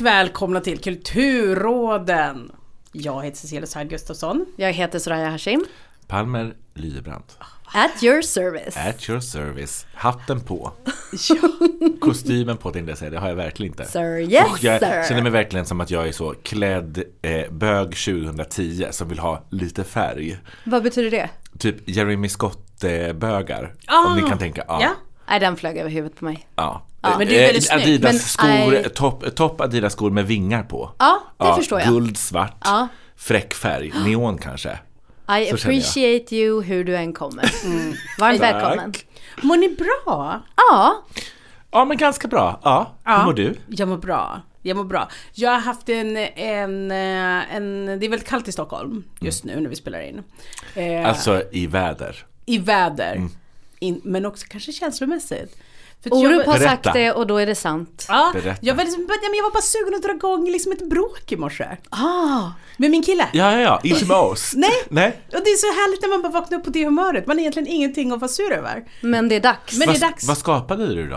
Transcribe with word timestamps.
Och 0.00 0.06
välkomna 0.06 0.60
till 0.60 0.78
Kulturråden! 0.80 2.52
Jag 2.92 3.24
heter 3.24 3.36
Cecilia 3.36 3.66
Said 3.66 3.90
Gustafsson. 3.90 4.46
Jag 4.56 4.72
heter 4.72 4.98
Soraya 4.98 5.30
Hashim. 5.30 5.64
Palmer 6.06 6.54
Lybrand. 6.74 7.24
At 7.64 8.02
your 8.02 8.22
service. 8.22 8.76
At 8.76 9.08
your 9.08 9.20
service. 9.20 9.86
Hatten 9.94 10.40
på. 10.40 10.72
Ja. 11.28 11.36
Kostymen 12.00 12.56
på 12.56 12.70
tänkte 12.72 12.90
jag 12.90 12.98
säga, 12.98 13.10
det 13.10 13.18
har 13.18 13.28
jag 13.28 13.34
verkligen 13.36 13.72
inte. 13.72 13.84
Sir, 13.84 14.18
yes 14.18 14.44
Och 14.50 14.64
jag 14.64 14.80
sir. 14.80 15.04
känner 15.08 15.22
mig 15.22 15.32
verkligen 15.32 15.66
som 15.66 15.80
att 15.80 15.90
jag 15.90 16.08
är 16.08 16.12
så 16.12 16.34
klädd 16.42 17.02
eh, 17.22 17.50
bög 17.50 17.96
2010 17.96 18.86
som 18.90 19.08
vill 19.08 19.18
ha 19.18 19.44
lite 19.50 19.84
färg. 19.84 20.38
Vad 20.64 20.82
betyder 20.82 21.10
det? 21.10 21.30
Typ 21.58 21.88
Jeremy 21.88 22.28
Scott-bögar. 22.28 23.74
Ah, 23.86 24.06
om 24.10 24.16
ni 24.16 24.22
kan 24.28 24.38
tänka. 24.38 24.64
Ja. 24.68 24.78
ja. 24.82 24.90
Nej, 25.28 25.40
den 25.40 25.56
flög 25.56 25.76
över 25.76 25.90
huvudet 25.90 26.18
på 26.18 26.24
mig. 26.24 26.48
ja. 26.56 26.86
Ja, 27.02 27.18
men 27.18 27.26
det 27.28 27.38
är 27.38 27.46
väldigt 27.46 27.66
snyggt. 27.68 27.84
Adidas 27.86 28.12
Men 28.12 28.18
skor, 28.20 28.74
I- 28.74 28.88
topp 28.88 29.34
top 29.36 29.60
Adidas 29.60 29.92
skor 29.92 30.10
med 30.10 30.26
vingar 30.26 30.62
på. 30.62 30.90
Ja, 30.98 31.22
det 31.38 31.54
förstår 31.54 31.80
jag. 31.80 31.88
Guld, 31.88 32.16
svart, 32.16 32.56
Ja. 32.64 32.88
fräck 33.16 33.54
färg, 33.54 33.92
neon 34.06 34.38
kanske. 34.38 34.78
I 35.40 35.46
Så 35.46 35.54
appreciate 35.54 36.36
you 36.36 36.62
hur 36.62 36.84
du 36.84 36.96
än 36.96 37.12
kommer. 37.12 37.42
Varmt 38.20 38.40
Tack. 38.40 38.54
välkommen. 38.54 38.92
Mår 39.42 39.56
ni 39.56 39.68
bra? 39.68 40.42
Ja, 40.56 41.04
Ja 41.72 41.84
men 41.84 41.96
ganska 41.96 42.28
bra. 42.28 42.60
Ja, 42.64 42.92
hur 43.04 43.24
mår 43.24 43.32
du? 43.32 43.56
Jag 43.68 43.88
mår 43.88 43.96
bra. 43.96 44.40
Jag 44.62 44.76
mår 44.76 44.84
bra. 44.84 45.08
Jag 45.34 45.50
har 45.50 45.58
haft 45.60 45.88
en, 45.88 46.16
en, 46.16 46.90
eh, 46.90 47.54
en 47.56 47.86
det 47.86 48.06
är 48.06 48.10
väldigt 48.10 48.28
kallt 48.28 48.48
i 48.48 48.52
Stockholm 48.52 49.04
just 49.20 49.44
nu 49.44 49.60
när 49.60 49.70
vi 49.70 49.76
spelar 49.76 50.00
in. 50.00 50.22
Eh, 50.74 51.08
Alltså 51.08 51.42
i 51.52 51.66
väder. 51.66 52.16
I 52.46 52.58
väder. 52.58 53.12
Mm. 53.16 53.30
In, 53.78 54.00
men 54.04 54.26
också 54.26 54.46
kanske 54.50 54.72
känslomässigt. 54.72 55.56
För 56.02 56.14
Orup 56.14 56.30
jag, 56.32 56.38
har 56.38 56.58
Berätta. 56.58 56.70
sagt 56.70 56.92
det 56.92 57.12
och 57.12 57.26
då 57.26 57.36
är 57.36 57.46
det 57.46 57.54
sant. 57.54 58.06
ja, 58.08 58.30
Berätta. 58.34 58.58
jag, 58.62 58.74
var 58.74 58.84
liksom, 58.84 59.06
jag 59.36 59.42
var 59.42 59.50
bara 59.52 59.62
sugen 59.62 59.94
att 59.94 60.02
dra 60.02 60.10
igång 60.10 60.50
liksom 60.50 60.72
ett 60.72 60.88
bråk 60.90 61.32
i 61.32 61.36
morse. 61.36 61.66
Ah, 61.90 62.50
Med 62.76 62.90
min 62.90 63.02
kille. 63.02 63.26
Ja, 63.32 63.52
ja, 63.52 63.58
ja, 63.60 63.80
inte 63.84 64.04
med 64.06 64.16
oss. 64.16 64.52
Nej. 64.56 64.70
Nej. 64.88 65.08
Och 65.26 65.40
det 65.44 65.50
är 65.50 65.56
så 65.56 65.66
härligt 65.66 66.02
när 66.02 66.08
man 66.08 66.22
bara 66.22 66.32
vaknar 66.32 66.58
upp 66.58 66.64
på 66.64 66.70
det 66.70 66.84
humöret. 66.84 67.26
Man 67.26 67.36
har 67.36 67.40
egentligen 67.40 67.68
ingenting 67.68 68.12
att 68.12 68.20
vara 68.20 68.28
sur 68.28 68.52
över. 68.52 68.84
men 69.00 69.28
det 69.28 69.34
är 69.36 69.40
dags. 69.40 69.78
Men 69.78 69.88
det 69.88 69.94
är 69.94 70.00
Vad- 70.00 70.10
dags. 70.10 70.24
Vad 70.28 70.38
skapade 70.38 70.94
du 70.94 71.08
då? 71.08 71.16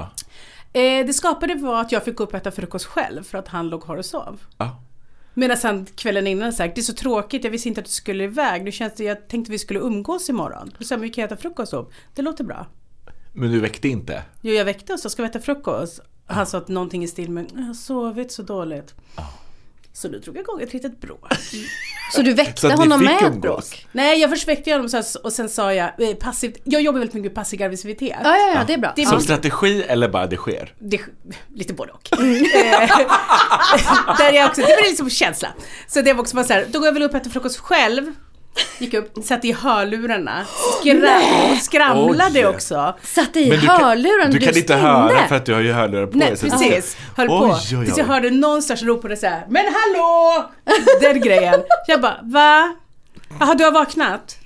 Eh, 0.79 1.05
det 1.05 1.13
skapade 1.13 1.55
var 1.55 1.81
att 1.81 1.91
jag 1.91 2.03
fick 2.05 2.15
gå 2.15 2.23
upp 2.23 2.29
och 2.29 2.35
äta 2.35 2.51
frukost 2.51 2.85
själv 2.85 3.23
för 3.23 3.37
att 3.37 3.47
han 3.47 3.69
låg 3.69 3.83
kvar 3.83 3.97
och 3.97 4.05
sov. 4.05 4.39
Ja. 4.57 4.79
Medan 5.33 5.57
han 5.63 5.85
kvällen 5.95 6.27
innan 6.27 6.53
sagt, 6.53 6.75
det 6.75 6.81
är 6.81 6.83
så 6.83 6.93
tråkigt, 6.93 7.43
jag 7.43 7.51
visste 7.51 7.67
inte 7.67 7.79
att 7.81 7.85
du 7.85 7.91
skulle 7.91 8.23
iväg. 8.23 8.63
Nu 8.63 8.71
känns 8.71 8.93
det, 8.93 9.03
jag 9.03 9.27
tänkte 9.27 9.51
vi 9.51 9.59
skulle 9.59 9.79
umgås 9.79 10.29
imorgon. 10.29 10.71
Jag, 10.77 10.89
men 10.89 11.01
vi 11.01 11.09
kan 11.09 11.23
äta 11.23 11.37
frukost 11.37 11.73
ihop. 11.73 11.93
Det 12.15 12.21
låter 12.21 12.43
bra. 12.43 12.67
Men 13.33 13.51
du 13.51 13.59
väckte 13.59 13.87
inte? 13.87 14.23
Jo, 14.41 14.53
jag 14.53 14.65
väckte 14.65 14.93
oss 14.93 15.05
och 15.05 15.11
ska 15.11 15.21
vi 15.23 15.29
äta 15.29 15.39
frukost? 15.39 15.99
Han 16.27 16.45
sa 16.47 16.57
att 16.57 16.67
någonting 16.67 17.03
i 17.03 17.07
stil 17.07 17.29
med, 17.31 17.45
jag 17.55 17.61
har 17.63 17.73
sovit 17.73 18.31
så 18.31 18.41
dåligt. 18.41 18.93
Så 19.93 20.07
då 20.07 20.17
drog 20.19 20.35
jag 20.37 20.41
igång 20.41 20.61
ett 20.61 20.73
litet 20.73 21.01
bråk. 21.01 21.33
Så 22.13 22.21
du 22.21 22.33
väckte 22.33 22.61
Så 22.61 22.69
honom 22.71 23.03
med 23.03 23.23
ett 23.23 23.41
bråk? 23.41 23.87
Nej, 23.91 24.19
jag 24.21 24.29
först 24.29 24.47
väckte 24.47 24.71
honom 24.71 24.89
så 24.89 25.19
och 25.23 25.33
sen 25.33 25.49
sa 25.49 25.73
jag 25.73 26.09
eh, 26.09 26.15
passivt, 26.15 26.57
jag 26.63 26.81
jobbar 26.81 26.99
väldigt 26.99 27.13
mycket 27.13 27.31
med 27.31 27.35
passiv 27.35 27.61
aggressivitet. 27.63 28.17
Ja, 28.23 28.37
ja, 28.37 28.53
ja, 28.55 28.63
det 28.67 28.73
är 28.73 28.77
bra. 28.77 28.93
Det 28.95 29.01
är 29.01 29.05
Som 29.05 29.15
Ja. 29.17 29.21
strategi 29.21 29.83
eller 29.83 30.09
bara 30.09 30.27
det 30.27 30.35
sker? 30.37 30.73
Det, 30.79 31.01
lite 31.55 31.73
både 31.73 31.91
och. 31.91 32.13
Eh, 32.13 32.19
Där 34.17 34.33
är 34.33 34.45
också, 34.45 34.61
det 34.61 34.67
var 34.81 34.87
liksom 34.87 35.09
känsla. 35.09 35.47
Så 35.87 36.01
det 36.01 36.13
var 36.13 36.21
också 36.21 36.35
bara 36.35 36.45
så 36.45 36.53
här, 36.53 36.65
då 36.71 36.79
går 36.79 36.85
jag 36.87 36.93
väl 36.93 37.03
upp 37.03 37.11
och 37.11 37.17
äter 37.17 37.31
frukost 37.31 37.57
själv. 37.57 38.11
Gick 38.79 38.93
upp, 38.93 39.11
satte 39.23 39.47
i 39.47 39.51
hörlurarna, 39.51 40.45
skra- 40.83 41.55
skramlade 41.61 42.39
Oj. 42.39 42.45
också. 42.45 42.95
Satte 43.03 43.39
i 43.39 43.49
Men 43.49 43.59
du 43.59 43.65
kan, 43.67 44.01
du 44.31 44.39
kan 44.39 44.57
inte 44.57 44.75
höra 44.75 45.27
för 45.27 45.35
att 45.35 45.45
du 45.45 45.53
har 45.53 45.61
ju 45.61 45.71
hörlurar 45.71 46.07
på 46.07 46.17
Nej 46.17 46.27
dig. 46.27 46.37
så- 46.37 46.49
precis, 46.49 46.97
höll 47.17 47.29
Oj, 47.29 47.39
på. 47.39 47.45
oj, 47.45 47.77
oj. 47.77 47.85
Tills 47.85 47.97
jag 47.97 48.05
hörde 48.05 48.29
någonstans 48.31 48.83
ropade 48.83 49.17
så 49.17 49.27
här, 49.27 49.45
Men 49.49 49.65
hallå! 49.65 50.45
Den 51.01 51.21
grejen. 51.21 51.63
Jag 51.87 52.01
bara, 52.01 52.19
va? 52.23 52.75
Jaha, 53.39 53.53
du 53.55 53.63
har 53.63 53.71
vaknat? 53.71 54.37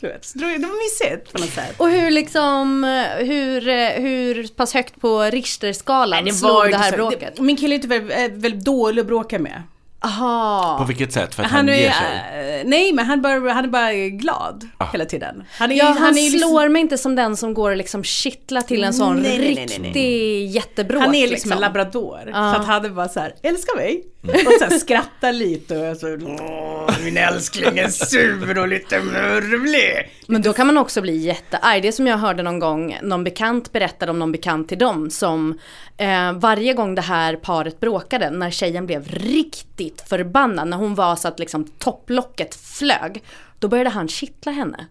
Du 0.00 0.06
vet, 0.08 0.24
så 0.24 0.38
det 0.38 0.44
var 0.44 0.52
mysigt 0.84 1.32
på 1.32 1.38
något 1.38 1.50
sätt. 1.52 1.74
Och 1.76 1.88
hur 1.90 2.10
liksom, 2.10 2.84
hur, 3.18 3.68
eh, 3.68 3.88
hur 3.88 4.48
pass 4.56 4.74
högt 4.74 5.00
på 5.00 5.22
Richterskalan 5.22 6.32
slog 6.34 6.70
det 6.70 6.76
här 6.76 6.90
så- 6.90 6.96
bråket? 6.96 7.32
det- 7.36 7.42
Min 7.42 7.56
kille 7.56 7.74
är 7.74 7.76
inte 7.76 7.88
väldigt, 7.88 8.42
väldigt 8.44 8.64
dålig 8.64 9.00
att 9.00 9.06
bråka 9.06 9.38
med. 9.38 9.62
Aha. 10.00 10.76
På 10.78 10.84
vilket 10.84 11.12
sätt? 11.12 11.34
För 11.34 11.42
att 11.42 11.50
han, 11.50 11.68
Han 11.68 11.76
ger 11.78 11.88
är, 11.88 11.92
sig? 11.92 12.60
äh, 12.60 12.66
nej 12.68 12.92
men 12.92 13.06
han, 13.06 13.22
bara, 13.22 13.52
han 13.52 13.64
är 13.64 13.68
bara 13.68 13.92
glad 13.92 14.68
Ah. 14.78 14.86
hela 14.92 15.04
tiden. 15.04 15.44
Han 15.58 15.72
är, 15.72 15.76
Ja, 15.76 15.84
han, 15.98 16.08
är 16.08 16.12
liksom- 16.30 16.38
slår 16.50 16.68
mig 16.68 16.82
inte 16.82 16.98
som 16.98 17.16
den 17.16 17.36
som 17.36 17.54
går 17.54 17.70
och 17.70 17.76
liksom 17.76 18.04
kittlar 18.04 18.60
till 18.62 18.84
en 18.84 18.94
sån 18.94 19.16
Nej, 19.16 19.22
nej, 19.22 19.38
nej, 19.38 19.54
nej, 19.54 19.78
riktig 19.78 19.80
nej. 20.02 20.46
jättebråk. 20.46 21.02
Han 21.02 21.14
är 21.14 21.28
liksom 21.28 21.52
en 21.52 21.58
labrador. 21.60 22.20
Ja. 22.26 22.32
Så 22.54 22.60
att 22.60 22.66
han 22.66 22.84
är 22.84 22.88
bara 22.90 23.08
så 23.08 23.20
här, 23.20 23.34
älskar 23.42 23.76
mig. 23.76 24.02
Och 24.28 24.52
så 24.58 24.64
här, 24.64 24.78
skrattar 24.78 25.32
lite 25.32 25.90
och 25.90 25.96
så, 25.96 26.18
åh 26.22 27.04
min 27.04 27.16
älskling 27.16 27.78
är 27.78 27.88
sur 27.88 28.58
och 28.58 28.68
lite 28.68 29.00
murvlig. 29.00 30.10
Men 30.26 30.42
då 30.42 30.52
kan 30.52 30.66
man 30.66 30.78
också 30.78 31.00
bli 31.00 31.16
jättearg. 31.16 31.82
Det 31.82 31.92
som 31.92 32.06
jag 32.06 32.18
hörde 32.18 32.42
någon 32.42 32.58
gång, 32.58 32.98
någon 33.02 33.24
bekant 33.24 33.72
berättade 33.72 34.10
om 34.10 34.18
någon 34.18 34.32
bekant 34.32 34.68
till 34.68 34.78
dem 34.78 35.10
som 35.10 35.58
eh, 35.96 36.32
varje 36.32 36.72
gång 36.72 36.94
det 36.94 37.02
här 37.02 37.36
paret 37.36 37.80
bråkade, 37.80 38.30
när 38.30 38.50
tjejen 38.50 38.86
blev 38.86 39.08
riktigt 39.08 40.04
förbannad, 40.08 40.68
när 40.68 40.76
hon 40.76 40.94
var 40.94 41.16
så 41.16 41.28
att 41.28 41.38
liksom 41.38 41.64
topplocket 41.64 42.54
flög, 42.54 43.22
då 43.58 43.68
började 43.68 43.90
han 43.90 44.08
kittla 44.08 44.52
henne. 44.52 44.86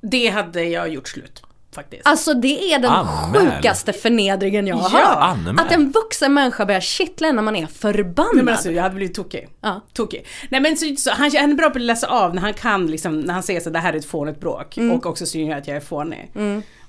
Det 0.00 0.28
hade 0.28 0.64
jag 0.64 0.88
gjort 0.88 1.08
slut 1.08 1.42
faktiskt. 1.74 2.06
Alltså 2.06 2.34
det 2.34 2.72
är 2.74 2.78
den 2.78 2.90
Anmäl. 2.90 3.50
sjukaste 3.50 3.92
förnedringen 3.92 4.66
jag 4.66 4.76
har 4.76 5.00
Ja, 5.00 5.06
anmäl. 5.06 5.58
Att 5.58 5.72
en 5.72 5.90
vuxen 5.90 6.34
människa 6.34 6.66
börjar 6.66 6.80
kittla 6.80 7.32
när 7.32 7.42
man 7.42 7.56
är 7.56 7.66
förbannad. 7.66 8.34
Nej, 8.34 8.44
men 8.44 8.54
alltså, 8.54 8.70
jag 8.70 8.82
hade 8.82 8.94
blivit 8.94 9.14
tokig. 9.14 9.48
Ja. 9.60 9.80
tokig. 9.92 10.26
Nej 10.48 10.60
men 10.60 10.76
så, 10.76 10.94
så, 10.98 11.10
han, 11.10 11.30
han 11.40 11.50
är 11.50 11.54
bra 11.54 11.70
på 11.70 11.78
att 11.78 11.82
läsa 11.84 12.06
av 12.06 12.34
när 12.34 12.42
han 12.42 12.54
kan 12.54 12.86
liksom, 12.86 13.20
när 13.20 13.34
han 13.34 13.42
säger 13.42 13.60
så 13.60 13.70
det 13.70 13.78
här 13.78 13.92
är 13.92 13.96
ett 13.96 14.04
fånigt 14.04 14.40
bråk. 14.40 14.76
Mm. 14.76 14.96
Och 14.96 15.06
också 15.06 15.26
synger 15.26 15.56
att 15.58 15.68
jag 15.68 15.76
är 15.76 15.80
fånig. 15.80 16.30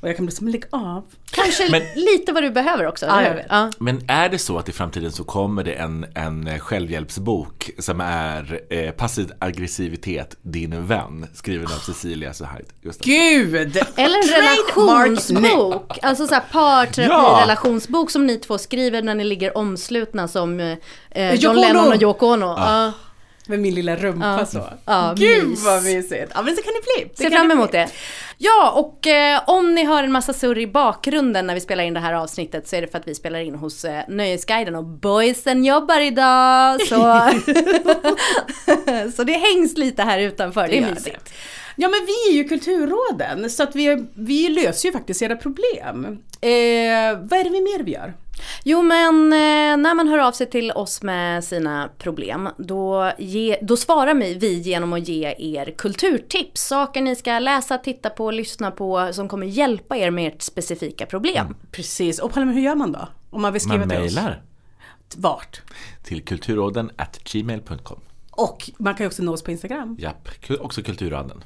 Och 0.02 0.10
jag 0.10 0.16
kan 0.16 0.26
bli 0.26 0.36
som, 0.36 0.48
lägg 0.48 0.64
av. 0.70 1.04
Kanske 1.32 1.72
Men- 1.72 1.82
lite 1.96 2.32
vad 2.32 2.44
du 2.44 2.50
behöver 2.52 2.88
också. 2.88 3.06
Ja, 3.06 3.12
eller 3.12 3.24
jag 3.24 3.30
hur? 3.30 3.36
vet. 3.38 3.46
Ja. 3.50 3.72
Men 3.80 4.02
är 4.08 4.30
det 4.30 4.38
så 4.38 4.58
att 4.58 4.70
i 4.70 4.72
framtiden 4.72 5.12
så 5.12 5.24
kommer 5.24 5.64
det 5.64 5.74
en, 5.74 6.06
en 6.16 6.60
självhjälpsbok 6.60 7.70
som 7.80 8.02
är 8.02 8.62
eh, 8.70 8.92
passiv 8.92 9.32
aggressivitet, 9.40 10.36
din 10.42 10.88
vän, 10.88 11.28
skriven 11.34 11.66
av 11.66 11.80
Cecilia 11.80 12.34
Suhaid? 12.34 12.66
Gud! 13.04 13.78
Eller 13.96 14.18
en 14.18 14.44
relationsbok. 14.44 15.98
Alltså 16.02 16.28
såhär 16.28 16.44
parterapi-relationsbok 16.52 18.12
som 18.12 18.28
ni 18.28 18.38
två 18.38 18.58
skriver 18.58 19.02
när 19.02 19.16
ni 19.16 19.24
ligger 19.24 19.58
omslutna 19.58 20.28
som 20.28 20.60
eh, 20.60 20.78
eh, 21.12 21.34
John. 21.34 21.56
Lennon 21.56 21.88
och 21.88 22.02
Yoko 22.02 22.26
Ono. 22.26 22.46
Ja. 22.46 22.92
Med 23.52 23.60
min 23.60 23.76
lilla 23.76 23.96
rumpa 23.96 24.36
Ja. 24.40 24.46
så. 24.46 24.64
Ja, 24.86 25.14
Gud 25.18 25.50
mys. 25.50 25.66
vad 25.66 25.84
mysigt. 25.84 26.32
Ja 26.36 26.42
men 26.42 26.56
så 26.56 26.62
kan 26.62 26.74
det 26.74 27.02
bli. 27.02 27.10
Det 27.12 27.18
Ser 27.18 27.24
kan 27.30 27.40
fram 27.40 27.48
det 27.48 27.54
emot 27.54 27.72
bli. 27.72 27.80
det. 27.80 27.90
Ja, 28.38 28.72
och 28.72 29.08
eh, 29.08 29.42
om 29.48 29.76
ni 29.76 29.86
hör 29.86 30.04
en 30.04 30.12
massa 30.12 30.34
surr 30.34 30.58
i 30.60 30.68
bakgrunden 30.68 31.48
när 31.48 31.54
vi 31.54 31.60
spelar 31.62 31.84
in 31.84 31.94
det 31.94 32.00
här 32.00 32.14
avsnittet 32.14 32.68
så 32.68 32.76
är 32.76 32.82
det 32.82 32.88
för 32.88 32.98
att 32.98 33.08
vi 33.08 33.16
spelar 33.16 33.40
in 33.40 33.56
hos 33.56 33.86
eh, 33.86 34.02
Nöjesguiden 34.08 34.76
och 34.76 34.84
boysen 34.84 35.66
jobbar 35.66 36.00
idag. 36.00 36.82
Så, 36.82 36.96
så 39.16 39.24
det 39.24 39.34
hängs 39.34 39.78
lite 39.78 40.04
här 40.04 40.20
utanför, 40.20 40.68
det 40.68 40.78
är 40.78 40.82
gör 40.82 40.90
mysigt. 40.90 41.34
Ja 41.76 41.90
men 41.90 42.00
vi 42.06 42.32
är 42.32 42.36
ju 42.38 42.44
Kulturråden 42.50 43.50
så 43.50 43.64
att 43.64 43.76
vi, 43.76 44.06
vi 44.14 44.50
löser 44.50 44.90
ju 44.90 44.94
faktiskt 44.94 45.22
era 45.22 45.36
problem. 45.36 46.06
Eh, 46.42 47.20
vad 47.22 47.40
är 47.40 47.44
det 47.44 47.50
vi 47.50 47.62
mer 47.62 47.84
vi 47.84 47.92
gör? 47.92 48.14
Jo 48.64 48.82
men 48.82 49.34
eh, 49.34 49.78
när 49.78 49.96
man 49.96 50.08
hör 50.08 50.18
av 50.18 50.32
sig 50.32 50.50
till 50.50 50.72
oss 50.72 51.04
med 51.04 51.44
sina 51.44 51.90
problem 51.98 52.50
då, 52.58 53.12
ge, 53.18 53.58
då 53.62 53.78
svarar 53.78 54.14
vi, 54.14 54.34
vi 54.34 54.60
genom 54.60 54.94
att 54.94 55.08
ge 55.08 55.36
er 55.38 55.74
kulturtips. 55.78 56.62
Saker 56.68 57.02
ni 57.02 57.16
ska 57.16 57.40
läsa, 57.40 57.78
titta 57.78 58.10
på, 58.10 58.32
lyssna 58.32 58.72
på 58.72 59.10
som 59.14 59.30
kommer 59.30 59.46
hjälpa 59.48 59.98
er 59.98 60.12
med 60.12 60.34
ert 60.34 60.42
specifika 60.42 61.06
problem. 61.06 61.56
Precis, 61.72 62.20
och 62.20 62.34
Palme 62.34 62.54
hur 62.54 62.62
gör 62.62 62.76
man 62.76 62.92
då? 62.92 63.08
Om 63.30 63.42
man 63.42 63.54
vill 63.54 63.62
skriva 63.62 63.78
Man 63.78 63.90
till 63.90 63.98
oss? 63.98 64.16
mejlar 64.16 64.44
Vart? 65.18 65.62
till 66.04 66.26
kulturråden 66.26 66.92
at 66.96 67.24
gmail.com. 67.24 68.00
Och 68.32 68.72
man 68.78 68.96
kan 68.96 69.04
ju 69.04 69.08
också 69.08 69.24
nå 69.24 69.34
oss 69.34 69.44
på 69.44 69.52
Instagram. 69.52 69.96
Japp, 70.00 70.30
också 70.60 70.84
Kulturråden. 70.84 71.44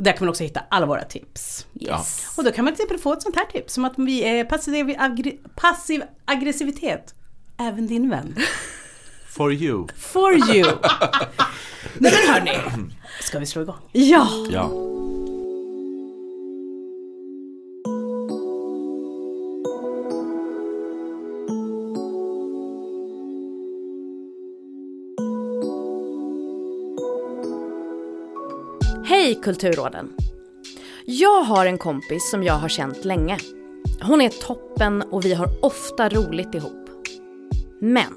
Och 0.00 0.04
där 0.04 0.12
kan 0.12 0.24
man 0.24 0.28
också 0.28 0.42
hitta 0.44 0.60
alla 0.70 0.86
våra 0.86 1.04
tips. 1.04 1.66
Yes. 1.80 2.34
Och 2.36 2.44
då 2.44 2.52
kan 2.52 2.64
man 2.64 2.74
till 2.74 2.82
exempel 2.82 2.98
få 3.02 3.12
ett 3.12 3.22
sånt 3.22 3.36
här 3.36 3.44
tips 3.44 3.74
som 3.74 3.84
att 3.84 3.92
vi 3.96 4.20
är 4.24 4.44
passiv, 4.44 4.86
aggre- 4.86 5.36
passiv 5.56 6.02
aggressivitet. 6.24 7.14
Även 7.58 7.86
din 7.86 8.10
vän. 8.10 8.36
For 9.28 9.52
you. 9.52 9.86
For 9.96 10.32
you! 10.56 10.66
Nej 11.98 12.12
men 12.26 12.34
hörni, 12.34 12.58
ska 13.20 13.38
vi 13.38 13.46
slå 13.46 13.62
igång? 13.62 13.76
Ja! 13.92 14.28
Ja. 14.50 14.70
Hej 29.30 29.40
Kulturråden! 29.42 30.12
Jag 31.04 31.42
har 31.42 31.66
en 31.66 31.78
kompis 31.78 32.30
som 32.30 32.42
jag 32.42 32.54
har 32.54 32.68
känt 32.68 33.04
länge. 33.04 33.38
Hon 34.02 34.20
är 34.20 34.28
toppen 34.28 35.02
och 35.02 35.24
vi 35.24 35.34
har 35.34 35.64
ofta 35.64 36.08
roligt 36.08 36.54
ihop. 36.54 36.88
Men 37.80 38.14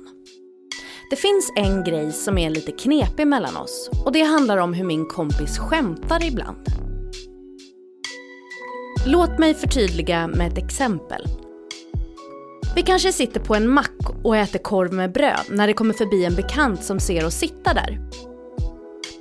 Det 1.10 1.16
finns 1.16 1.52
en 1.56 1.84
grej 1.84 2.12
som 2.12 2.38
är 2.38 2.50
lite 2.50 2.72
knepig 2.72 3.28
mellan 3.28 3.58
oss 3.58 3.90
och 4.06 4.12
det 4.12 4.22
handlar 4.22 4.58
om 4.58 4.74
hur 4.74 4.86
min 4.86 5.06
kompis 5.06 5.58
skämtar 5.58 6.24
ibland. 6.24 6.68
Låt 9.06 9.40
mig 9.40 9.54
förtydliga 9.54 10.28
med 10.28 10.52
ett 10.52 10.58
exempel. 10.58 11.24
Vi 12.76 12.82
kanske 12.82 13.14
sitter 13.14 13.40
på 13.40 13.56
en 13.56 13.70
mack 13.70 14.24
och 14.24 14.38
äter 14.38 14.60
korv 14.60 14.94
med 14.94 15.12
bröd 15.12 15.46
när 15.50 15.68
det 15.68 15.74
kommer 15.74 15.94
förbi 15.94 16.26
en 16.26 16.36
bekant 16.36 16.84
som 16.84 17.00
ser 17.00 17.26
oss 17.26 17.36
sitta 17.36 17.74
där. 17.74 18.00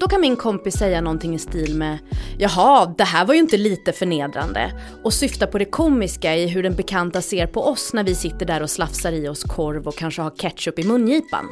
Då 0.03 0.09
kan 0.09 0.21
min 0.21 0.37
kompis 0.37 0.75
säga 0.75 1.01
någonting 1.01 1.35
i 1.35 1.39
stil 1.39 1.75
med 1.75 1.99
“Jaha, 2.39 2.95
det 2.99 3.05
här 3.05 3.27
var 3.27 3.35
ju 3.35 3.41
inte 3.41 3.57
lite 3.57 3.93
förnedrande” 3.93 4.73
och 5.05 5.13
syfta 5.13 5.47
på 5.47 5.59
det 5.59 5.65
komiska 5.65 6.37
i 6.37 6.47
hur 6.47 6.63
den 6.63 6.75
bekanta 6.75 7.23
ser 7.23 7.47
på 7.47 7.63
oss 7.63 7.93
när 7.93 8.05
vi 8.05 8.15
sitter 8.15 8.47
där 8.47 8.63
och 8.63 8.71
slafsar 8.71 9.13
i 9.13 9.29
oss 9.29 9.43
korv 9.43 9.89
och 9.89 9.97
kanske 9.97 10.23
har 10.23 10.31
ketchup 10.31 10.79
i 10.79 10.85
mungipan. 10.85 11.49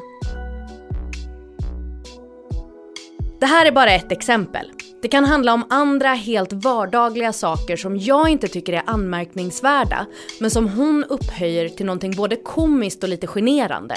Det 3.41 3.47
här 3.47 3.67
är 3.67 3.73
bara 3.73 3.93
ett 3.93 4.13
exempel. 4.13 4.73
Det 5.03 5.09
kan 5.09 5.25
handla 5.25 5.55
om 5.55 5.65
andra 5.71 6.09
helt 6.09 6.53
vardagliga 6.53 7.33
saker 7.33 7.77
som 7.77 7.99
jag 7.99 8.29
inte 8.29 8.49
tycker 8.49 8.73
är 8.73 8.83
anmärkningsvärda 8.87 10.07
men 10.41 10.51
som 10.51 10.69
hon 10.69 11.05
upphöjer 11.05 11.69
till 11.69 11.87
någonting 11.87 12.17
både 12.17 12.37
komiskt 12.37 13.03
och 13.03 13.09
lite 13.09 13.27
generande. 13.27 13.97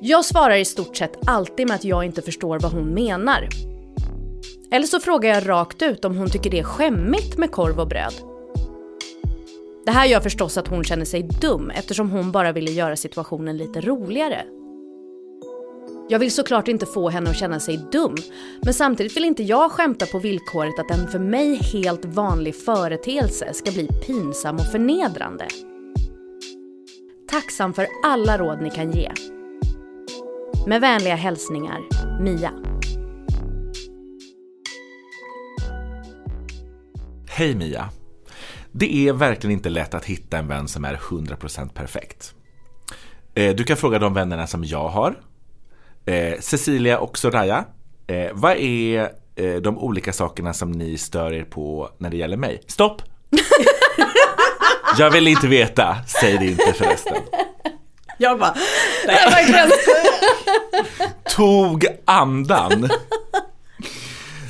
Jag 0.00 0.24
svarar 0.24 0.56
i 0.56 0.64
stort 0.64 0.96
sett 0.96 1.28
alltid 1.28 1.66
med 1.66 1.74
att 1.74 1.84
jag 1.84 2.04
inte 2.04 2.22
förstår 2.22 2.58
vad 2.58 2.72
hon 2.72 2.94
menar. 2.94 3.48
Eller 4.70 4.86
så 4.86 5.00
frågar 5.00 5.34
jag 5.34 5.48
rakt 5.48 5.82
ut 5.82 6.04
om 6.04 6.16
hon 6.16 6.30
tycker 6.30 6.50
det 6.50 6.58
är 6.58 6.64
skämmigt 6.64 7.38
med 7.38 7.50
korv 7.50 7.80
och 7.80 7.88
bröd. 7.88 8.14
Det 9.86 9.92
här 9.92 10.06
gör 10.06 10.20
förstås 10.20 10.58
att 10.58 10.68
hon 10.68 10.84
känner 10.84 11.04
sig 11.04 11.22
dum 11.22 11.70
eftersom 11.70 12.10
hon 12.10 12.32
bara 12.32 12.52
ville 12.52 12.70
göra 12.70 12.96
situationen 12.96 13.56
lite 13.56 13.80
roligare. 13.80 14.44
Jag 16.08 16.18
vill 16.18 16.32
såklart 16.32 16.68
inte 16.68 16.86
få 16.86 17.08
henne 17.08 17.30
att 17.30 17.36
känna 17.36 17.60
sig 17.60 17.80
dum, 17.92 18.16
men 18.64 18.74
samtidigt 18.74 19.16
vill 19.16 19.24
inte 19.24 19.42
jag 19.42 19.72
skämta 19.72 20.06
på 20.06 20.18
villkoret 20.18 20.78
att 20.78 20.90
en 20.90 21.08
för 21.08 21.18
mig 21.18 21.54
helt 21.54 22.04
vanlig 22.04 22.54
företeelse 22.54 23.52
ska 23.52 23.72
bli 23.72 23.88
pinsam 24.06 24.56
och 24.56 24.66
förnedrande. 24.66 25.48
Tacksam 27.28 27.74
för 27.74 27.86
alla 28.04 28.38
råd 28.38 28.62
ni 28.62 28.70
kan 28.70 28.92
ge. 28.92 29.10
Med 30.66 30.80
vänliga 30.80 31.14
hälsningar, 31.14 31.80
Mia. 32.20 32.52
Hej 37.28 37.54
Mia. 37.54 37.88
Det 38.72 39.08
är 39.08 39.12
verkligen 39.12 39.52
inte 39.56 39.68
lätt 39.68 39.94
att 39.94 40.04
hitta 40.04 40.38
en 40.38 40.48
vän 40.48 40.68
som 40.68 40.84
är 40.84 40.94
100% 40.96 41.68
perfekt. 41.74 42.34
Eh, 43.34 43.54
Du 43.54 43.64
kan 43.64 43.76
fråga 43.76 43.98
de 43.98 44.14
vännerna 44.14 44.46
som 44.46 44.64
jag 44.64 44.88
har. 44.88 45.14
Eh, 46.06 46.40
Cecilia 46.40 46.98
och 46.98 47.18
Soraya. 47.18 47.64
Eh, 48.06 48.30
vad 48.32 48.56
är 48.56 49.10
de 49.60 49.78
olika 49.78 50.12
sakerna 50.12 50.52
som 50.54 50.72
ni 50.72 50.98
stör 50.98 51.32
er 51.32 51.44
på 51.44 51.90
när 51.98 52.10
det 52.10 52.16
gäller 52.16 52.36
mig? 52.36 52.60
Stopp! 52.66 53.02
Jag 54.98 55.10
vill 55.10 55.28
inte 55.28 55.46
veta, 55.48 55.96
säg 56.20 56.38
det 56.38 56.46
inte 56.46 56.72
förresten. 56.72 57.16
Jag 58.18 58.38
bara, 58.38 58.54
Tog 61.36 61.86
andan. 62.04 62.88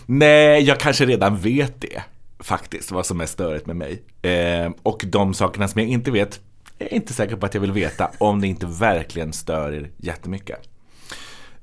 Nej, 0.07 0.63
jag 0.63 0.81
kanske 0.81 1.07
redan 1.07 1.37
vet 1.37 1.81
det. 1.81 2.03
Faktiskt, 2.39 2.91
vad 2.91 3.07
som 3.07 3.21
är 3.21 3.27
störigt 3.27 3.67
med 3.67 3.77
mig. 3.77 4.03
Eh, 4.23 4.71
och 4.83 5.05
de 5.07 5.35
sakerna 5.35 5.69
som 5.69 5.81
jag 5.81 5.91
inte 5.91 6.11
vet, 6.11 6.41
är 6.79 6.85
jag 6.85 6.93
inte 6.93 7.13
säker 7.13 7.37
på 7.37 7.47
att 7.47 7.55
jag 7.55 7.61
vill 7.61 7.73
veta 7.73 8.11
om 8.19 8.41
det 8.41 8.47
inte 8.47 8.67
verkligen 8.67 9.33
stör 9.33 9.73
er 9.73 9.91
jättemycket. 9.97 10.59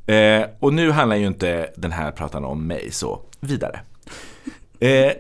Eh, 0.08 0.44
och 0.60 0.74
nu 0.74 0.92
handlar 0.92 1.16
ju 1.16 1.28
inte 1.28 1.70
den 1.76 1.92
här 1.92 2.12
pratan 2.12 2.46
om 2.46 2.68
mig, 2.68 2.92
så 2.92 3.22
vidare. 3.40 3.80
Eh, 4.80 5.12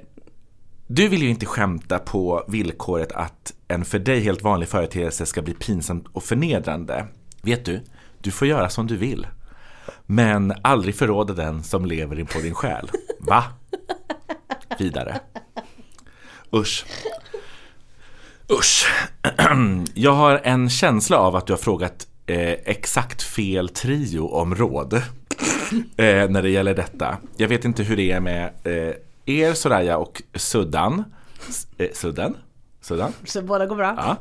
du 0.88 1.08
vill 1.08 1.22
ju 1.22 1.30
inte 1.30 1.46
skämta 1.46 2.00
på 2.00 2.44
villkoret 2.48 3.12
att 3.12 3.54
en 3.74 3.86
för 3.86 4.00
dig 4.00 4.20
helt 4.20 4.42
vanlig 4.42 4.70
företeelse 4.70 5.26
ska 5.26 5.42
bli 5.42 5.54
pinsamt 5.54 6.06
och 6.14 6.24
förnedrande. 6.24 7.06
Vet 7.42 7.66
du, 7.66 7.82
du 8.22 8.32
får 8.32 8.48
göra 8.48 8.70
som 8.70 8.88
du 8.88 8.98
vill. 8.98 9.28
Men 10.06 10.54
aldrig 10.62 10.96
förråda 10.96 11.34
den 11.34 11.64
som 11.64 11.86
lever 11.86 12.20
in 12.20 12.26
på 12.26 12.40
din 12.40 12.54
själ. 12.56 12.90
Va? 13.20 13.44
Vidare. 14.80 15.20
Usch. 16.56 16.86
Usch. 18.52 18.88
Jag 19.94 20.12
har 20.14 20.42
en 20.44 20.70
känsla 20.70 21.18
av 21.18 21.36
att 21.36 21.48
du 21.48 21.54
har 21.54 21.58
frågat 21.58 22.08
eh, 22.26 22.38
exakt 22.52 23.22
fel 23.24 23.70
trio 23.70 24.28
om 24.28 24.56
råd. 24.56 24.94
Eh, 25.98 26.30
när 26.30 26.42
det 26.42 26.50
gäller 26.50 26.76
detta. 26.76 27.18
Jag 27.38 27.48
vet 27.48 27.66
inte 27.66 27.84
hur 27.84 27.98
det 27.98 28.12
är 28.12 28.20
med 28.20 28.46
eh, 28.64 28.96
er 29.26 29.54
Soraya 29.54 29.98
och 29.98 30.22
Suddan. 30.36 31.04
S- 31.50 31.68
Eh, 31.78 31.88
Sudden? 31.94 32.38
Suddan? 32.84 33.14
så 33.24 33.42
båda 33.42 33.66
går 33.66 33.76
bra. 33.76 33.96
Ja. 33.98 34.18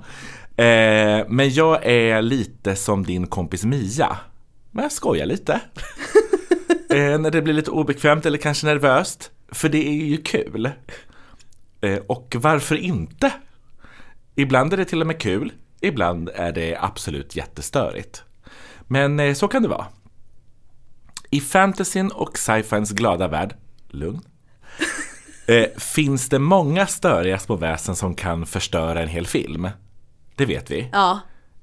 Eh, 0.65 1.27
men 1.29 1.51
jag 1.51 1.87
är 1.87 2.23
lite 2.23 2.77
som 2.77 3.05
din 3.05 3.27
kompis 3.27 3.65
Mia. 3.65 4.17
Men 4.71 4.83
jag 4.83 4.93
skojar 4.93 5.27
lite. 5.27 5.53
eh, 6.91 7.19
när 7.19 7.31
det 7.31 7.43
blir 7.43 7.55
lite 7.55 7.71
obekvämt 7.71 8.27
eller 8.27 8.39
kanske 8.39 8.67
nervöst. 8.67 9.31
För 9.49 9.69
det 9.69 9.89
är 9.89 10.05
ju 10.05 10.17
kul. 10.17 10.71
Eh, 11.81 11.99
och 12.07 12.37
varför 12.39 12.77
inte? 12.77 13.33
Ibland 14.35 14.73
är 14.73 14.77
det 14.77 14.85
till 14.85 15.01
och 15.01 15.07
med 15.07 15.19
kul. 15.19 15.53
Ibland 15.81 16.31
är 16.35 16.53
det 16.53 16.77
absolut 16.81 17.37
jättestörigt. 17.37 18.23
Men 18.81 19.21
eh, 19.21 19.35
så 19.35 19.49
kan 19.49 19.63
det 19.63 19.69
vara. 19.69 19.87
I 21.31 21.41
fantasyn 21.41 22.11
och 22.11 22.39
sci-fins 22.39 22.93
glada 22.93 23.29
värld, 23.29 23.55
lugn, 23.89 24.21
eh, 25.53 25.67
finns 25.77 26.29
det 26.29 26.39
många 26.39 26.87
störiga 26.87 27.39
små 27.39 27.57
väsen 27.57 27.97
som 27.97 28.15
kan 28.15 28.47
förstöra 28.47 29.03
en 29.03 29.09
hel 29.09 29.27
film. 29.27 29.69
Det 30.37 30.47
vet 30.47 30.71
vi. 30.71 30.89
Ja, 30.93 31.21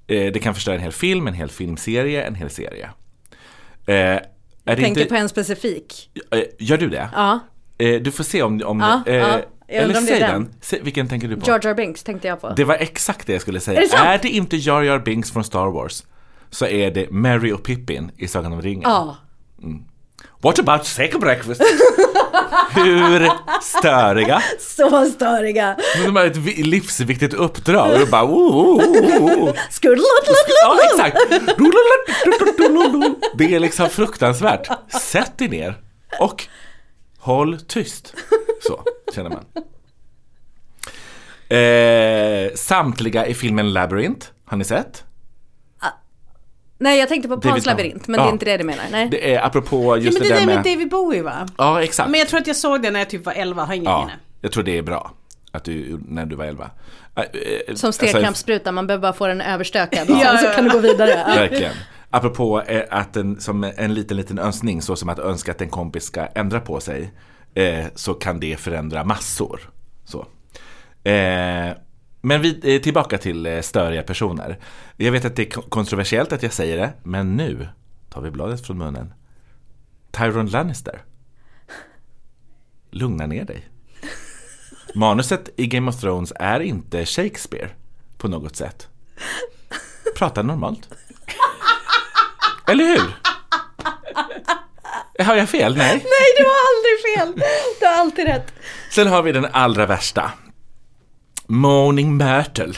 Eh, 0.07 0.31
det 0.31 0.39
kan 0.39 0.53
förstöra 0.55 0.75
en 0.75 0.81
hel 0.81 0.91
film, 0.91 1.27
en 1.27 1.33
hel 1.33 1.49
filmserie, 1.49 2.23
en 2.23 2.35
hel 2.35 2.49
serie. 2.49 2.89
Eh, 3.85 3.93
det 3.93 4.21
tänker 4.63 5.01
inte, 5.01 5.05
på 5.05 5.15
en 5.15 5.29
specifik. 5.29 6.09
eh, 6.31 6.39
Gör 6.59 6.77
du 6.77 6.89
det? 6.89 7.09
Ja, 7.13 7.39
Eh, 7.77 8.01
du 8.01 8.11
får 8.11 8.23
se 8.23 8.43
om... 8.43 8.61
om 8.65 8.79
Ja, 8.79 9.01
ja. 9.05 9.41
Jag 9.67 9.83
Eller 9.83 9.93
säg 9.93 10.19
den. 10.19 10.31
den. 10.43 10.53
Säg, 10.61 10.81
vilken 10.81 11.07
tänker 11.07 11.27
du 11.27 11.35
på? 11.37 11.47
Jar 11.51 11.59
Jar 11.63 11.73
Binks 11.73 12.03
tänkte 12.03 12.27
jag 12.27 12.41
på. 12.41 12.49
Det 12.49 12.63
var 12.63 12.75
exakt 12.75 13.27
det 13.27 13.33
jag 13.33 13.41
skulle 13.41 13.59
säga. 13.59 13.81
Är 13.81 13.87
det 13.87 13.95
är 13.97 14.19
det 14.21 14.29
inte 14.29 14.57
Jar 14.57 14.81
Jar 14.81 14.99
Binks 14.99 15.31
från 15.31 15.43
Star 15.43 15.67
Wars 15.71 16.03
så 16.49 16.65
är 16.65 16.91
det 16.91 17.11
Mary 17.11 17.51
och 17.51 17.63
Pippin 17.63 18.11
i 18.17 18.27
Sagan 18.27 18.53
om 18.53 18.61
ringen. 18.61 18.89
Ja. 18.89 19.17
What 20.41 20.59
about 20.59 20.85
second 20.85 21.19
breakfast? 21.19 21.61
Hur 22.71 23.29
störiga? 23.61 24.43
Så 24.59 25.05
störiga. 25.05 25.77
De 26.05 26.15
har 26.15 26.25
ett 26.25 26.37
vi- 26.37 26.63
livsviktigt 26.63 27.33
uppdrag 27.33 27.91
och 27.93 27.99
du 27.99 28.05
bara 28.05 28.23
oh, 28.25 28.55
oh, 28.55 28.79
oh, 28.79 29.43
oh. 29.43 29.53
Skurrlott, 29.69 30.29
Ja, 30.63 30.79
exakt! 30.83 31.17
Det 33.37 33.55
är 33.55 33.59
liksom 33.59 33.89
fruktansvärt. 33.89 34.67
Sätt 35.01 35.37
dig 35.37 35.47
ner 35.47 35.81
och 36.19 36.45
håll 37.19 37.59
tyst. 37.61 38.13
Så 38.67 38.83
känner 39.15 39.29
man. 39.29 39.45
Eh, 41.59 42.55
samtliga 42.55 43.27
i 43.27 43.33
filmen 43.33 43.73
Labyrinth, 43.73 44.27
har 44.45 44.57
ni 44.57 44.63
sett? 44.63 45.03
Nej, 46.81 46.99
jag 46.99 47.09
tänkte 47.09 47.29
på 47.29 47.41
Pans 47.41 47.65
labyrint, 47.65 48.07
men 48.07 48.19
Ja. 48.19 48.23
det 48.25 48.29
är 48.29 48.33
inte 48.33 48.45
det 48.45 48.57
du 48.57 48.63
menar. 48.63 48.83
Nej. 48.91 49.07
Det 49.11 49.33
är 49.35 49.45
apropå 49.45 49.97
Ja, 49.97 49.97
just 49.97 50.19
men 50.19 50.27
det 50.27 50.33
det 50.33 50.39
där 50.39 50.45
med 50.45 50.55
med... 50.55 50.63
David 50.65 50.89
Bowie 50.89 51.21
va? 51.23 51.47
Ja, 51.57 51.83
exakt. 51.83 52.09
Men 52.09 52.19
jag 52.19 52.29
tror 52.29 52.39
att 52.39 52.47
jag 52.47 52.55
såg 52.55 52.81
det 52.81 52.91
när 52.91 52.99
jag 52.99 53.09
typ 53.09 53.25
var 53.25 53.33
11, 53.33 53.63
har 53.63 53.73
inget 53.73 53.85
Ja, 53.85 53.99
minne. 53.99 54.13
jag 54.41 54.51
tror 54.51 54.63
det 54.63 54.77
är 54.77 54.81
bra. 54.81 55.11
Att 55.51 55.63
du, 55.63 55.99
när 56.07 56.25
du 56.25 56.35
var 56.35 56.45
11. 56.45 56.69
Eh, 57.15 57.23
eh, 57.23 57.27
Som 57.65 57.87
alltså, 57.87 57.91
stegkrampsspruta, 57.91 58.71
man 58.71 58.87
behöver 58.87 59.01
bara 59.01 59.13
få 59.13 59.27
den 59.27 59.41
överstökad 59.41 60.09
Ja, 60.09 60.37
så 60.37 60.45
ja, 60.45 60.51
kan 60.55 60.63
du 60.63 60.69
gå 60.71 60.79
vidare. 60.79 61.09
Ja. 61.27 61.35
Verkligen. 61.35 61.73
Apropå 62.09 62.61
eh, 62.61 62.81
att 62.89 63.17
en, 63.17 63.39
som 63.41 63.71
en 63.77 63.93
liten, 63.93 64.17
liten 64.17 64.39
önskning, 64.39 64.81
så 64.81 64.95
som 64.95 65.09
att 65.09 65.19
önska 65.19 65.51
att 65.51 65.61
en 65.61 65.69
kompis 65.69 66.03
ska 66.03 66.25
ändra 66.25 66.59
på 66.59 66.79
sig, 66.79 67.11
eh, 67.53 67.85
så 67.95 68.13
kan 68.13 68.39
det 68.39 68.59
förändra 68.59 69.03
massor. 69.03 69.59
Så. 70.05 70.19
Eh, 71.09 71.69
men 72.21 72.41
vi, 72.41 72.75
eh, 72.75 72.81
tillbaka 72.81 73.17
till 73.17 73.45
eh, 73.45 73.61
störiga 73.61 74.03
personer. 74.03 74.57
Jag 74.97 75.11
vet 75.11 75.25
att 75.25 75.35
det 75.35 75.41
är 75.47 75.49
kon- 75.51 75.69
kontroversiellt 75.69 76.31
att 76.31 76.43
jag 76.43 76.53
säger 76.53 76.77
det, 76.77 76.93
men 77.03 77.35
nu 77.37 77.67
tar 78.09 78.21
vi 78.21 78.31
bladet 78.31 78.65
från 78.67 78.77
munnen. 78.77 79.13
Tyron 80.11 80.45
Lannister. 80.47 81.01
Lugna 82.91 83.25
ner 83.27 83.45
dig. 83.45 83.67
Manuset 84.95 85.49
i 85.55 85.67
Game 85.67 85.89
of 85.89 85.99
Thrones 86.01 86.33
är 86.35 86.59
inte 86.59 87.05
Shakespeare 87.05 87.69
på 88.17 88.27
något 88.27 88.55
sätt. 88.55 88.87
Prata 90.17 90.41
normalt. 90.41 90.89
Eller 92.67 92.83
hur? 92.85 93.15
Har 95.25 95.35
jag 95.35 95.49
fel? 95.49 95.75
Nej. 95.77 95.93
Nej, 95.95 96.33
du 96.37 96.43
har 96.43 96.55
aldrig 96.69 97.15
fel. 97.17 97.49
Du 97.79 97.85
har 97.85 97.93
alltid 97.93 98.25
rätt. 98.25 98.53
Sen 98.91 99.07
har 99.07 99.23
vi 99.23 99.31
den 99.31 99.45
allra 99.51 99.85
värsta. 99.85 100.31
Moaning 101.49 102.17
Myrtle. 102.17 102.73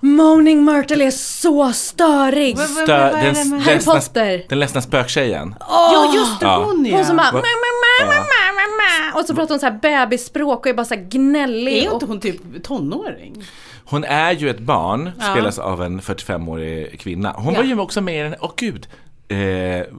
Moaning 0.00 0.64
Myrtle 0.64 1.04
är 1.06 1.10
så 1.10 1.72
störig. 1.72 2.56
Vad- 2.56 2.68
Stö, 2.68 2.86
den, 3.12 3.50
med- 3.50 3.62
Harry 3.62 3.74
ledsna, 3.74 3.94
Potter. 3.94 4.44
den 4.48 4.58
ledsna 4.60 4.82
spöktjejen. 4.82 5.54
Ja 5.60 6.12
just 6.14 6.40
det, 6.40 6.46
Ja. 6.46 6.64
hon 6.64 6.86
ja. 6.86 6.96
Hon 6.96 7.04
som 7.04 7.16
bara... 7.16 7.32
Va- 7.32 7.38
"Ma, 7.38 8.04
ma, 8.04 8.06
ma, 8.06 8.14
ma, 8.14 8.22
ma, 8.54 9.12
ma." 9.12 9.20
Och 9.20 9.26
så 9.26 9.34
pratar 9.34 9.54
hon 9.54 9.60
så 9.60 9.66
här 9.66 9.78
bebisspråk 9.82 10.58
och 10.60 10.66
är 10.66 10.74
bara 10.74 10.84
så 10.86 10.94
här 10.94 11.02
gnällig. 11.02 11.78
Är 11.86 11.92
inte 11.92 12.06
hon 12.06 12.20
typ 12.20 12.64
tonåring? 12.64 13.44
Hon 13.84 14.04
är 14.04 14.32
ju 14.32 14.50
ett 14.50 14.60
barn, 14.60 15.10
Ja. 15.20 15.24
spelas 15.32 15.58
av 15.58 15.82
en 15.82 16.00
45-årig 16.00 17.00
kvinna. 17.00 17.32
Hon 17.36 17.54
Ja. 17.54 17.60
var 17.60 17.66
ju 17.66 17.78
också 17.80 18.00
med 18.00 18.20
i 18.20 18.22
den, 18.22 18.34
åh 18.40 18.52
gud, 18.56 18.88
eh, 19.28 19.36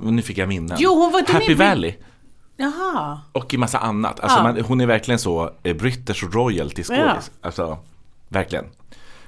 nu 0.04 0.22
fick 0.22 0.38
jag 0.38 0.48
minnen. 0.50 0.78
Jo, 0.80 0.96
hon 0.96 1.12
var 1.12 1.20
inte 1.20 1.34
Happy 1.34 1.48
med 1.48 1.58
Valley. 1.58 1.94
Jaha. 2.58 3.22
Och 3.32 3.54
i 3.54 3.58
massa 3.58 3.78
annat. 3.78 4.20
Alltså 4.20 4.38
Ja. 4.38 4.44
man, 4.44 4.62
hon 4.62 4.82
är 4.82 4.86
verkligen 4.86 5.20
så 5.20 5.52
eh, 5.64 5.76
British 5.76 6.24
royalty 6.24 6.84
skådis. 6.84 7.02
Ja. 7.02 7.20
Alltså, 7.42 7.78
verkligen. 8.28 8.66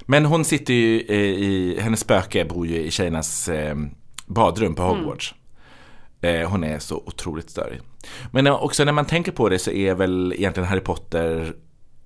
Men 0.02 0.26
hon 0.26 0.46
sitter 0.46 0.74
ju 0.74 1.00
eh, 1.00 1.16
i, 1.16 1.78
hennes 1.82 2.00
spöke 2.00 2.46
bor 2.46 2.68
ju 2.68 2.76
i 2.82 2.92
tjejernas 2.92 3.50
eh, 3.50 3.76
badrum 4.26 4.76
på 4.76 4.84
Mm. 4.84 4.96
Hogwarts. 4.98 5.36
Eh, 6.22 6.50
hon 6.50 6.64
är 6.64 6.80
så 6.80 6.96
otroligt 7.06 7.50
störig. 7.50 7.82
Men 8.32 8.48
eh, 8.48 8.64
också 8.64 8.84
när 8.84 8.92
man 8.92 9.06
tänker 9.06 9.32
på 9.32 9.50
det 9.50 9.60
så 9.60 9.72
är 9.72 9.94
väl 9.96 10.34
egentligen 10.38 10.70
Harry 10.70 10.82
Potter 10.82 11.54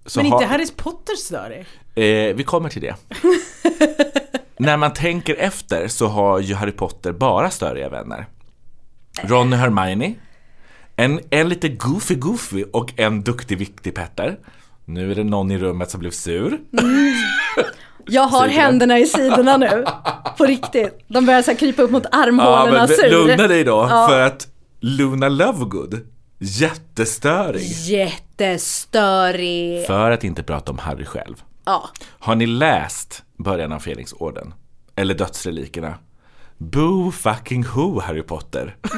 så 0.05 0.19
Men 0.19 0.25
inte 0.33 0.45
Harry 0.45 0.67
Potter 0.77 1.15
störig? 1.15 1.65
Vi 2.35 2.43
kommer 2.45 2.69
till 2.69 2.81
det. 2.81 2.95
När 4.57 4.77
man 4.77 4.93
tänker 4.93 5.35
efter 5.35 5.87
så 5.87 6.07
har 6.07 6.39
ju 6.39 6.53
Harry 6.55 6.71
Potter 6.71 7.11
bara 7.11 7.49
störiga 7.49 7.89
vänner. 7.89 8.25
Ron 9.23 9.53
och 9.53 9.59
Hermione. 9.59 10.13
En, 10.99 11.19
en 11.29 11.49
lite 11.49 11.69
goofy 11.69 12.15
goofy 12.15 12.63
och 12.73 12.93
en 12.99 13.21
duktig 13.23 13.57
viktig 13.57 13.95
Petter. 13.95 14.39
Nu 14.85 15.11
är 15.11 15.15
det 15.15 15.23
någon 15.23 15.51
i 15.51 15.57
rummet 15.57 15.91
som 15.91 15.99
blev 15.99 16.11
sur. 16.11 16.59
Jag 18.05 18.21
har 18.21 18.47
Sidorna. 18.47 18.61
händerna 18.61 18.99
i 18.99 19.05
sidorna 19.05 19.57
nu. 19.57 19.85
På 20.37 20.45
riktigt. 20.45 21.05
De 21.07 21.25
börjar 21.25 21.41
så 21.41 21.55
krypa 21.55 21.81
upp 21.81 21.91
mot 21.91 22.05
armhålorna 22.11 22.71
men 22.71 22.87
sur. 22.87 23.09
lugna 23.11 23.47
dig 23.47 23.63
då, 23.63 23.87
Ja. 23.89 24.07
för 24.09 24.21
att 24.21 24.47
Luna 24.79 25.29
Lovegood, 25.29 25.99
jättestörig. 26.39 27.61
Jättestörig. 27.71 29.87
För 29.87 30.11
att 30.11 30.23
inte 30.23 30.43
prata 30.43 30.71
om 30.71 30.77
Harry 30.77 31.05
själv. 31.05 31.35
Ja. 31.65 31.89
Har 32.19 32.35
ni 32.35 32.45
läst 32.45 33.23
början 33.37 33.71
av 33.71 33.79
Felixorden? 33.79 34.53
Eller 34.95 35.13
Dödsrelikerna? 35.15 35.93
Boo 36.57 37.11
fucking 37.11 37.63
who 37.63 37.99
Harry 37.99 38.23
Potter? 38.23 38.75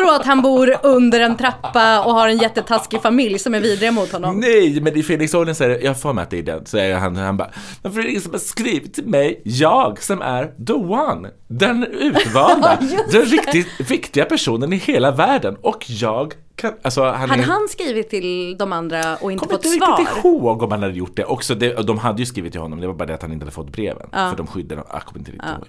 Vadå 0.00 0.14
att 0.20 0.26
han 0.26 0.42
bor 0.42 0.76
under 0.82 1.20
en 1.20 1.36
trappa 1.36 2.04
och 2.04 2.12
har 2.14 2.28
en 2.28 2.38
jättetaskig 2.38 3.02
familj 3.02 3.38
som 3.38 3.54
är 3.54 3.60
vidriga 3.60 3.92
mot 3.92 4.12
honom? 4.12 4.40
Nej, 4.40 4.80
men 4.80 4.96
i 4.96 5.02
Felixorden 5.02 5.54
så 5.54 5.64
är 5.64 5.68
det, 5.68 5.80
jag 5.80 6.00
för 6.00 6.12
mig 6.12 6.22
att 6.22 6.30
det 6.30 6.38
är 6.38 6.42
den, 6.42 6.66
så 6.66 6.78
är 6.78 6.94
han, 6.94 7.16
han 7.16 7.36
bara 7.36 7.50
det 7.82 8.08
ingen 8.08 8.20
som 8.20 8.32
har 8.32 8.38
skrivit 8.38 8.94
till 8.94 9.06
mig? 9.06 9.40
Jag 9.44 10.02
som 10.02 10.22
är 10.22 10.44
the 10.66 10.72
one, 10.72 11.30
den 11.46 11.84
utvalda, 11.84 12.78
den 13.12 13.22
riktigt 13.22 13.90
viktiga 13.90 14.24
personen 14.24 14.72
i 14.72 14.76
hela 14.76 15.10
världen 15.10 15.56
och 15.62 15.84
jag 15.90 16.34
kan, 16.56 16.72
alltså 16.82 17.04
han 17.04 17.30
Hade 17.30 17.42
är, 17.42 17.46
han 17.46 17.68
skrivit 17.68 18.10
till 18.10 18.56
de 18.58 18.72
andra 18.72 19.16
och 19.16 19.32
inte 19.32 19.44
kommer 19.44 19.56
fått 19.56 19.64
inte 19.64 19.86
svar? 19.86 19.98
riktigt 19.98 20.24
ihåg 20.24 20.62
om 20.62 20.70
han 20.70 20.82
hade 20.82 20.94
gjort 20.94 21.16
det. 21.16 21.24
Också 21.24 21.54
det, 21.54 21.86
de 21.86 21.98
hade 21.98 22.22
ju 22.22 22.26
skrivit 22.26 22.52
till 22.52 22.60
honom, 22.60 22.80
det 22.80 22.86
var 22.86 22.94
bara 22.94 23.06
det 23.06 23.14
att 23.14 23.22
han 23.22 23.32
inte 23.32 23.44
hade 23.44 23.54
fått 23.54 23.72
breven. 23.72 24.08
För 24.12 24.36
de 24.36 24.46
skyddade 24.46 24.80
honom, 24.80 24.90
jag 24.92 25.02
kommer 25.02 25.18
inte 25.18 25.30
riktigt 25.30 25.50
ihåg. 25.50 25.68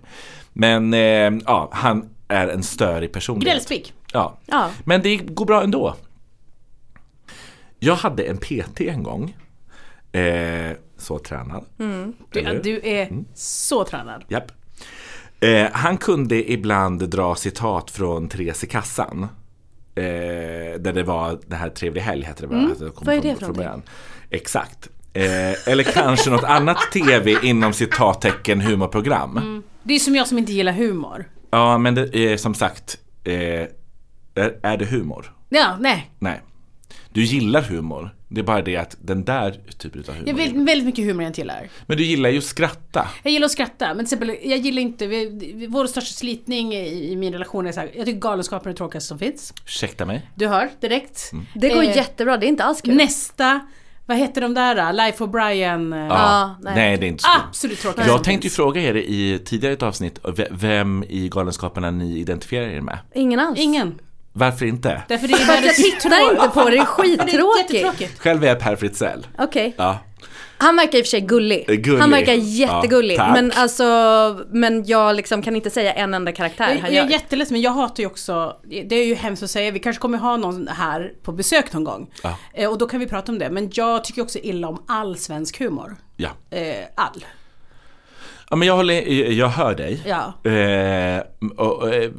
Men 0.53 0.93
eh, 0.93 1.43
ja, 1.45 1.69
han 1.71 2.09
är 2.27 2.47
en 2.47 2.63
störig 2.63 3.11
person. 3.11 3.39
Gnällspik. 3.39 3.93
Ja. 4.13 4.37
Ja. 4.45 4.69
Men 4.85 5.01
det 5.01 5.17
går 5.17 5.45
bra 5.45 5.63
ändå. 5.63 5.95
Jag 7.79 7.95
hade 7.95 8.23
en 8.23 8.37
PT 8.37 8.81
en 8.81 9.03
gång. 9.03 9.37
Eh, 10.11 10.71
så 10.97 11.19
tränad. 11.19 11.65
Du, 11.77 12.39
Eller 12.39 12.53
hur? 12.53 12.63
du 12.63 12.81
är 12.83 13.07
Mm. 13.07 13.25
så 13.33 13.83
tränad. 13.83 14.23
Japp. 14.27 14.51
Eh, 15.39 15.67
han 15.71 15.97
kunde 15.97 16.51
ibland 16.51 17.09
dra 17.09 17.35
citat 17.35 17.91
från 17.91 18.29
Therese 18.29 18.63
i 18.63 18.67
kassan. 18.67 19.23
Eh, 19.95 20.03
där 20.79 20.93
det 20.93 21.03
var 21.03 21.39
det 21.47 21.55
här 21.55 21.69
Trevlig 21.69 22.01
helg 22.01 22.23
hette 22.23 22.41
det 22.41 22.47
kom 22.47 22.57
Vad 23.05 23.15
är 23.15 23.21
från- 23.21 23.31
det 23.31 23.35
för 23.39 23.47
någonting? 23.53 23.89
Exakt. 24.29 24.89
Eh, 25.13 25.67
eller 25.67 25.83
kanske 25.83 26.29
något 26.29 26.43
annat 26.43 26.77
TV 26.93 27.35
inom 27.43 27.73
citattecken 27.73 28.61
humorprogram. 28.61 29.63
Det 29.83 29.93
är 29.93 29.99
som 29.99 30.15
jag 30.15 30.27
som 30.27 30.37
inte 30.37 30.53
gillar 30.53 30.71
humor. 30.73 31.25
Ja 31.51 31.77
men 31.77 31.95
det 31.95 32.15
är 32.15 32.37
som 32.37 32.53
sagt, 32.53 32.97
eh, 33.23 33.67
är, 34.37 34.59
är 34.63 34.77
det 34.77 34.85
humor? 34.85 35.33
Ja, 35.49 35.77
nej. 35.79 36.11
Nej. 36.19 36.41
Du 37.09 37.23
gillar 37.23 37.61
humor. 37.61 38.13
Det 38.29 38.41
är 38.41 38.43
bara 38.43 38.61
det 38.61 38.75
att 38.77 38.97
den 39.01 39.25
där 39.25 39.59
typen 39.77 40.03
av 40.07 40.13
humor. 40.15 40.27
Jag 40.27 40.33
vill 40.35 40.53
väldigt 40.65 40.85
mycket 40.85 41.05
humor 41.05 41.23
jag 41.23 41.29
inte 41.29 41.41
gillar. 41.41 41.67
Men 41.87 41.97
du 41.97 42.03
gillar 42.03 42.29
ju 42.29 42.37
att 42.37 42.43
skratta. 42.43 43.07
Jag 43.23 43.33
gillar 43.33 43.45
att 43.45 43.51
skratta, 43.51 43.87
men 43.87 44.05
till 44.05 44.17
exempel, 44.17 44.49
jag 44.49 44.59
gillar 44.59 44.81
inte, 44.81 45.07
vi, 45.07 45.29
vi, 45.55 45.67
vår 45.67 45.87
största 45.87 46.13
slitning 46.13 46.73
i, 46.73 47.11
i 47.11 47.15
min 47.15 47.33
relation 47.33 47.67
är 47.67 47.71
så 47.71 47.79
här, 47.79 47.91
jag 47.95 48.05
tycker 48.05 48.19
Galenskapen 48.19 48.69
är 48.69 48.73
det 48.73 48.77
tråkigaste 48.77 49.07
som 49.07 49.19
finns. 49.19 49.53
Ursäkta 49.65 50.05
mig. 50.05 50.29
Du 50.35 50.47
hör 50.47 50.69
direkt. 50.81 51.31
Det 51.55 51.69
går 51.69 51.83
Eh, 51.83 51.95
jättebra, 51.95 52.37
det 52.37 52.45
är 52.45 52.47
inte 52.49 52.63
alls 52.63 52.81
kul. 52.81 52.95
Nästa, 52.95 53.59
vad 54.05 54.17
heter 54.17 54.41
de 54.41 54.53
där? 54.53 54.93
Life 54.93 55.23
of 55.23 55.29
Brian. 55.31 55.93
eh, 55.93 55.99
Ja, 55.99 56.55
nej. 56.61 56.75
nej. 56.75 56.97
det 56.97 57.05
är 57.05 57.07
inte 57.07 57.23
så. 57.23 57.29
Absolut 57.47 57.79
tråkigaste 57.79 58.11
Jag 58.11 58.23
tänkte 58.23 58.47
ju 58.47 58.51
fråga 58.51 58.81
er 58.81 58.95
i 58.95 59.39
tidigare 59.45 59.73
ett 59.73 59.83
avsnitt 59.83 60.19
vem 60.51 61.03
i 61.09 61.29
Galenskaparna 61.29 61.91
ni 61.91 62.19
identifierar 62.19 62.67
er 62.67 62.81
med. 62.81 62.97
Ingen 63.15 63.39
alls. 63.39 63.59
Ingen. 63.59 63.99
Varför 64.37 64.65
inte? 64.65 65.01
Därför 65.07 65.27
det 65.27 65.33
är 65.33 65.37
För 65.37 65.53
att 65.53 65.65
jag 65.65 65.75
tittar 65.75 66.31
inte 66.31 66.49
på 66.49 66.63
det, 66.63 66.69
det 66.69 66.77
är 66.77 67.25
Det 67.25 67.31
är 67.31 67.67
skittråkigt. 67.67 68.19
Själv 68.19 68.43
är 68.43 68.47
jag 68.47 68.59
Per 68.59 68.75
Fritzell. 68.75 69.27
Okej. 69.37 69.73
Ja. 69.77 69.99
Han 70.57 70.75
verkar 70.75 70.97
i 70.97 71.01
och 71.01 71.05
för 71.05 71.09
sig 71.09 71.21
gullig. 71.21 71.65
Eh, 71.69 71.75
gullig. 71.75 71.99
Han 71.99 72.11
verkar 72.11 72.33
jättegullig. 72.33 73.15
Ja, 73.17 73.33
men 73.33 73.51
alltså, 73.55 73.83
men 74.49 74.85
jag 74.85 75.15
liksom 75.15 75.41
kan 75.41 75.55
inte 75.55 75.69
säga 75.69 75.93
en 75.93 76.13
enda 76.13 76.31
karaktär 76.31 76.69
Jag, 76.69 76.81
han 76.81 76.93
jag 76.93 77.05
är 77.05 77.09
gör. 77.09 77.11
jätteledsen 77.11 77.53
men 77.53 77.61
jag 77.61 77.71
hatar 77.71 78.03
ju 78.03 78.07
också, 78.07 78.55
det 78.63 78.95
är 78.95 79.05
ju 79.05 79.15
hemskt 79.15 79.43
att 79.43 79.49
säga, 79.49 79.71
vi 79.71 79.79
kanske 79.79 80.01
kommer 80.01 80.17
ha 80.17 80.37
någon 80.37 80.67
här 80.67 81.11
på 81.23 81.31
besök 81.31 81.73
någon 81.73 81.83
gång. 81.83 82.09
Ja. 82.23 82.37
Eh, 82.53 82.71
och 82.71 82.77
då 82.77 82.87
kan 82.87 82.99
vi 82.99 83.07
prata 83.07 83.31
om 83.31 83.39
det. 83.39 83.49
Men 83.49 83.69
jag 83.73 84.03
tycker 84.03 84.21
också 84.21 84.39
illa 84.39 84.67
om 84.67 84.83
all 84.87 85.17
svensk 85.17 85.59
humor. 85.59 85.95
Ja. 86.17 86.29
Eh, 86.49 86.85
all. 86.95 87.25
Ja, 88.49 88.55
men 88.55 88.67
jag, 88.67 88.75
håller, 88.75 89.01
jag 89.31 89.47
hör 89.49 89.75
dig. 89.75 90.03
Ja. 90.05 90.51
Eh, 90.51 91.21
och, 91.57 91.73
och, 91.81 91.93
eh, 91.93 92.11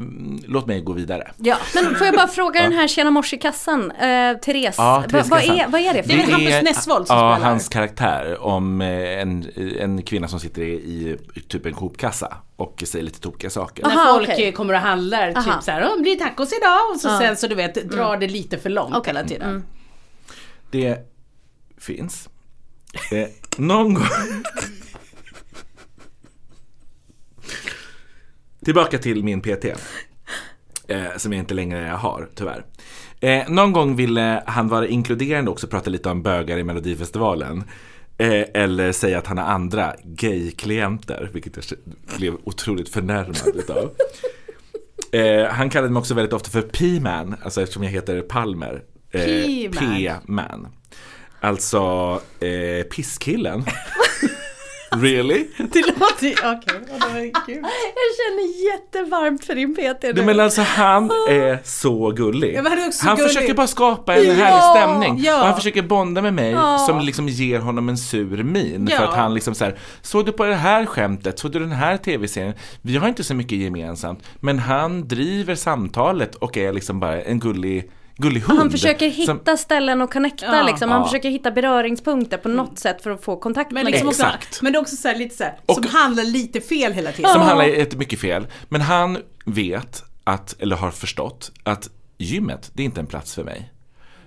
låt 0.47 0.67
mig 0.67 0.81
gå 0.81 0.93
vidare. 0.93 1.31
Ja. 1.37 1.57
Men 1.75 1.95
får 1.95 2.07
jag 2.07 2.15
bara 2.17 2.29
fråga 2.29 2.63
den 2.63 2.73
här 2.73 2.89
Tjena 2.89 3.11
morse 3.11 3.37
i 3.37 3.39
kassan, 3.39 3.91
eh, 3.91 4.37
Therese, 4.39 4.75
Ja, 4.79 4.99
va, 4.99 5.03
Therese 5.11 5.29
vad, 5.29 5.41
Kassan. 5.41 5.57
är, 5.57 5.67
vad 5.69 5.81
är 5.81 5.95
det 5.95 6.03
för 6.03 6.09
Det 6.09 6.15
är 6.23 6.27
väl? 6.27 6.31
Hampus 6.33 6.63
Nessvold 6.63 7.07
som 7.07 7.17
ja, 7.17 7.35
spelar. 7.37 7.51
hans 7.51 7.69
karaktär 7.69 8.39
om 8.41 8.81
eh, 8.81 9.21
en, 9.21 9.47
en 9.81 10.03
kvinna 10.03 10.29
som 10.29 10.41
sitter 10.41 10.63
i, 10.63 10.73
i 11.35 11.41
typ 11.49 11.67
en 11.67 11.75
Coop-kassa 11.75 12.37
och 12.57 12.83
säger 12.87 13.05
lite 13.05 13.21
tokiga 13.21 13.51
saker. 13.51 13.87
Aha, 13.87 13.95
När 14.05 14.13
folk 14.15 14.29
okej. 14.29 14.53
kommer 14.53 14.75
och 14.75 14.81
handlar, 14.81 15.33
Aha. 15.37 15.53
typ 15.55 15.63
såhär, 15.63 15.83
oh, 15.85 16.03
blir 16.03 16.19
det 16.19 16.25
tacos 16.25 16.53
idag? 16.53 16.91
Och 16.95 17.01
så 17.01 17.09
Ja. 17.09 17.19
sen 17.19 17.37
så 17.37 17.47
du 17.47 17.55
vet, 17.55 17.75
drar 17.91 18.17
det 18.17 18.27
lite 18.29 18.59
för 18.59 18.71
långt 18.71 18.95
Okej. 18.97 19.15
hela 19.15 19.29
tiden. 19.29 19.49
Mm. 19.51 19.63
Det 20.71 20.99
finns. 21.81 22.29
Eh, 23.13 23.29
någon 23.59 23.95
gång... 23.95 24.05
Tillbaka 28.69 28.99
till 28.99 29.25
min 29.25 29.41
PT. 29.41 29.65
Eh, 30.89 31.17
som 31.17 31.33
jag 31.33 31.39
inte 31.39 31.55
längre 31.55 31.79
har, 31.79 32.29
tyvärr. 32.35 32.65
Eh, 33.21 33.49
någon 33.49 33.73
gång 33.73 33.97
ville 33.97 34.43
han 34.47 34.69
vara 34.69 34.87
inkluderande 34.87 35.51
också, 35.51 35.67
prata 35.67 35.91
lite 35.91 36.09
om 36.09 36.23
bögar 36.23 36.59
i 36.59 36.65
Melodifestivalen. 36.65 37.65
Eh, 38.19 38.45
eller 38.55 38.93
säga 38.93 39.19
att 39.19 39.27
han 39.27 39.39
har 39.39 39.45
andra 39.45 39.95
gay-klienter, 40.05 41.31
vilket 41.33 41.57
jag 41.57 41.65
blev 42.19 42.35
otroligt 42.45 42.89
förnärmad 42.89 43.55
utav. 43.55 43.91
Eh, 45.13 45.47
han 45.47 45.71
kallade 45.71 45.93
mig 45.93 46.01
också 46.01 46.15
väldigt 46.15 46.33
ofta 46.33 46.51
för 46.51 46.63
P-man, 46.63 47.37
alltså 47.43 47.63
eftersom 47.63 47.83
jag 47.85 47.91
heter 47.91 48.21
Palmer. 48.21 48.83
Eh, 49.11 49.25
P-man. 49.25 49.97
P-man. 49.97 50.69
Alltså 51.41 52.21
eh, 52.41 52.83
pisskillen. 52.83 53.65
really? 54.91 55.47
Det 55.59 55.87
låter 55.87 56.27
ju, 56.27 56.33
okej, 56.33 57.33
kul. 57.47 57.57
Jag 57.57 58.11
känner 58.19 58.65
jättevarmt 58.73 59.45
för 59.45 59.55
din 59.55 59.75
PT 59.75 60.03
nu. 60.03 60.13
Nej, 60.13 60.25
men 60.25 60.41
alltså 60.41 60.63
han 60.63 61.05
är 61.31 61.59
så 61.65 62.11
gullig. 62.11 62.55
Ja, 62.55 62.63
han 62.69 62.93
han 63.03 63.17
gullig. 63.17 63.31
försöker 63.33 63.55
bara 63.55 63.67
skapa 63.67 64.15
en 64.17 64.27
Ja, 64.27 64.33
härlig 64.33 64.63
stämning. 64.63 65.25
ja. 65.25 65.41
Och 65.41 65.47
han 65.47 65.57
försöker 65.57 65.83
bonda 65.83 66.23
med 66.23 66.35
mig 66.35 66.51
Ja. 66.51 66.79
som 66.89 67.01
liksom 67.01 67.29
ger 67.29 67.59
honom 67.61 67.89
en 67.89 67.99
sur 67.99 68.43
min. 68.43 68.89
Ja. 68.91 68.97
För 68.97 69.05
att 69.05 69.15
han 69.15 69.35
liksom 69.35 69.55
så 69.55 69.65
här, 69.65 69.79
såg 70.03 70.27
du 70.27 70.33
på 70.33 70.45
det 70.45 70.55
här 70.55 70.87
skämtet? 70.87 71.39
Såg 71.39 71.53
du 71.53 71.59
den 71.59 71.73
här 71.73 71.97
tv-serien? 71.97 72.55
Vi 72.83 72.97
har 72.97 73.09
inte 73.09 73.25
så 73.25 73.35
mycket 73.35 73.59
gemensamt. 73.59 74.23
Men 74.41 74.59
han 74.59 75.09
driver 75.09 75.55
samtalet 75.55 76.35
och 76.35 76.57
är 76.57 76.73
liksom 76.73 77.01
bara 77.01 77.23
en 77.23 77.39
gullig, 77.41 77.91
gullig 78.19 78.41
hund. 78.41 78.59
han 78.59 78.71
försöker 78.71 79.09
hitta 79.09 79.45
som- 79.45 79.59
ställen 79.59 80.03
att 80.03 80.13
connecta 80.13 80.57
Ja. 80.57 80.63
liksom. 80.63 80.91
Han 80.91 81.01
Ja. 81.01 81.07
försöker 81.07 81.31
hitta 81.31 81.51
beröringspunkter 81.51 82.39
på 82.39 82.49
något 82.49 82.79
sätt 82.79 83.03
för 83.03 83.11
att 83.11 83.25
få 83.25 83.37
kontakt 83.37 83.71
Men, 83.71 83.85
med 83.85 83.91
liksom 83.93 84.09
också, 84.09 84.23
Exakt. 84.23 84.63
men 84.63 84.73
det 84.73 84.79
är 84.79 84.81
också 84.81 84.97
så 84.97 85.09
här, 85.09 85.17
lite 85.17 85.37
så 85.37 85.45
här, 85.45 85.59
Och- 85.67 85.75
som 85.75 85.85
handlar 85.87 86.25
lite 86.25 86.61
fel 86.61 86.93
hela 86.93 87.13
tiden. 87.13 87.33
Som 87.33 87.43
handlar 87.43 87.65
jättemycket 87.65 88.21
fel. 88.21 88.47
Men 88.69 88.81
han 88.81 89.19
vet 89.47 90.05
att, 90.25 90.57
eller 90.63 90.77
har 90.77 90.91
förstått 90.91 91.53
att 91.63 91.91
gymmet, 92.19 92.71
det 92.75 92.83
är 92.83 92.85
inte 92.85 93.01
en 93.01 93.07
plats 93.07 93.35
för 93.35 93.45
mig. 93.45 93.73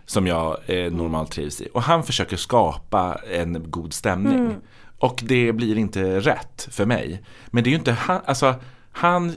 Som 0.06 0.28
jag 0.28 0.58
eh, 0.66 0.92
normalt 0.92 1.32
trivs 1.32 1.62
i. 1.62 1.68
Och 1.74 1.82
han 1.84 2.04
försöker 2.04 2.38
skapa 2.38 3.20
en 3.32 3.72
god 3.72 3.94
stämning. 3.94 4.56
Och 5.00 5.22
det 5.26 5.54
blir 5.54 5.78
inte 5.78 6.20
rätt 6.20 6.68
för 6.72 6.86
mig. 6.86 7.24
Men 7.48 7.64
det 7.64 7.68
är 7.68 7.72
ju 7.72 7.78
inte 7.78 7.92
han, 7.92 8.22
alltså 8.26 8.56
han 8.92 9.36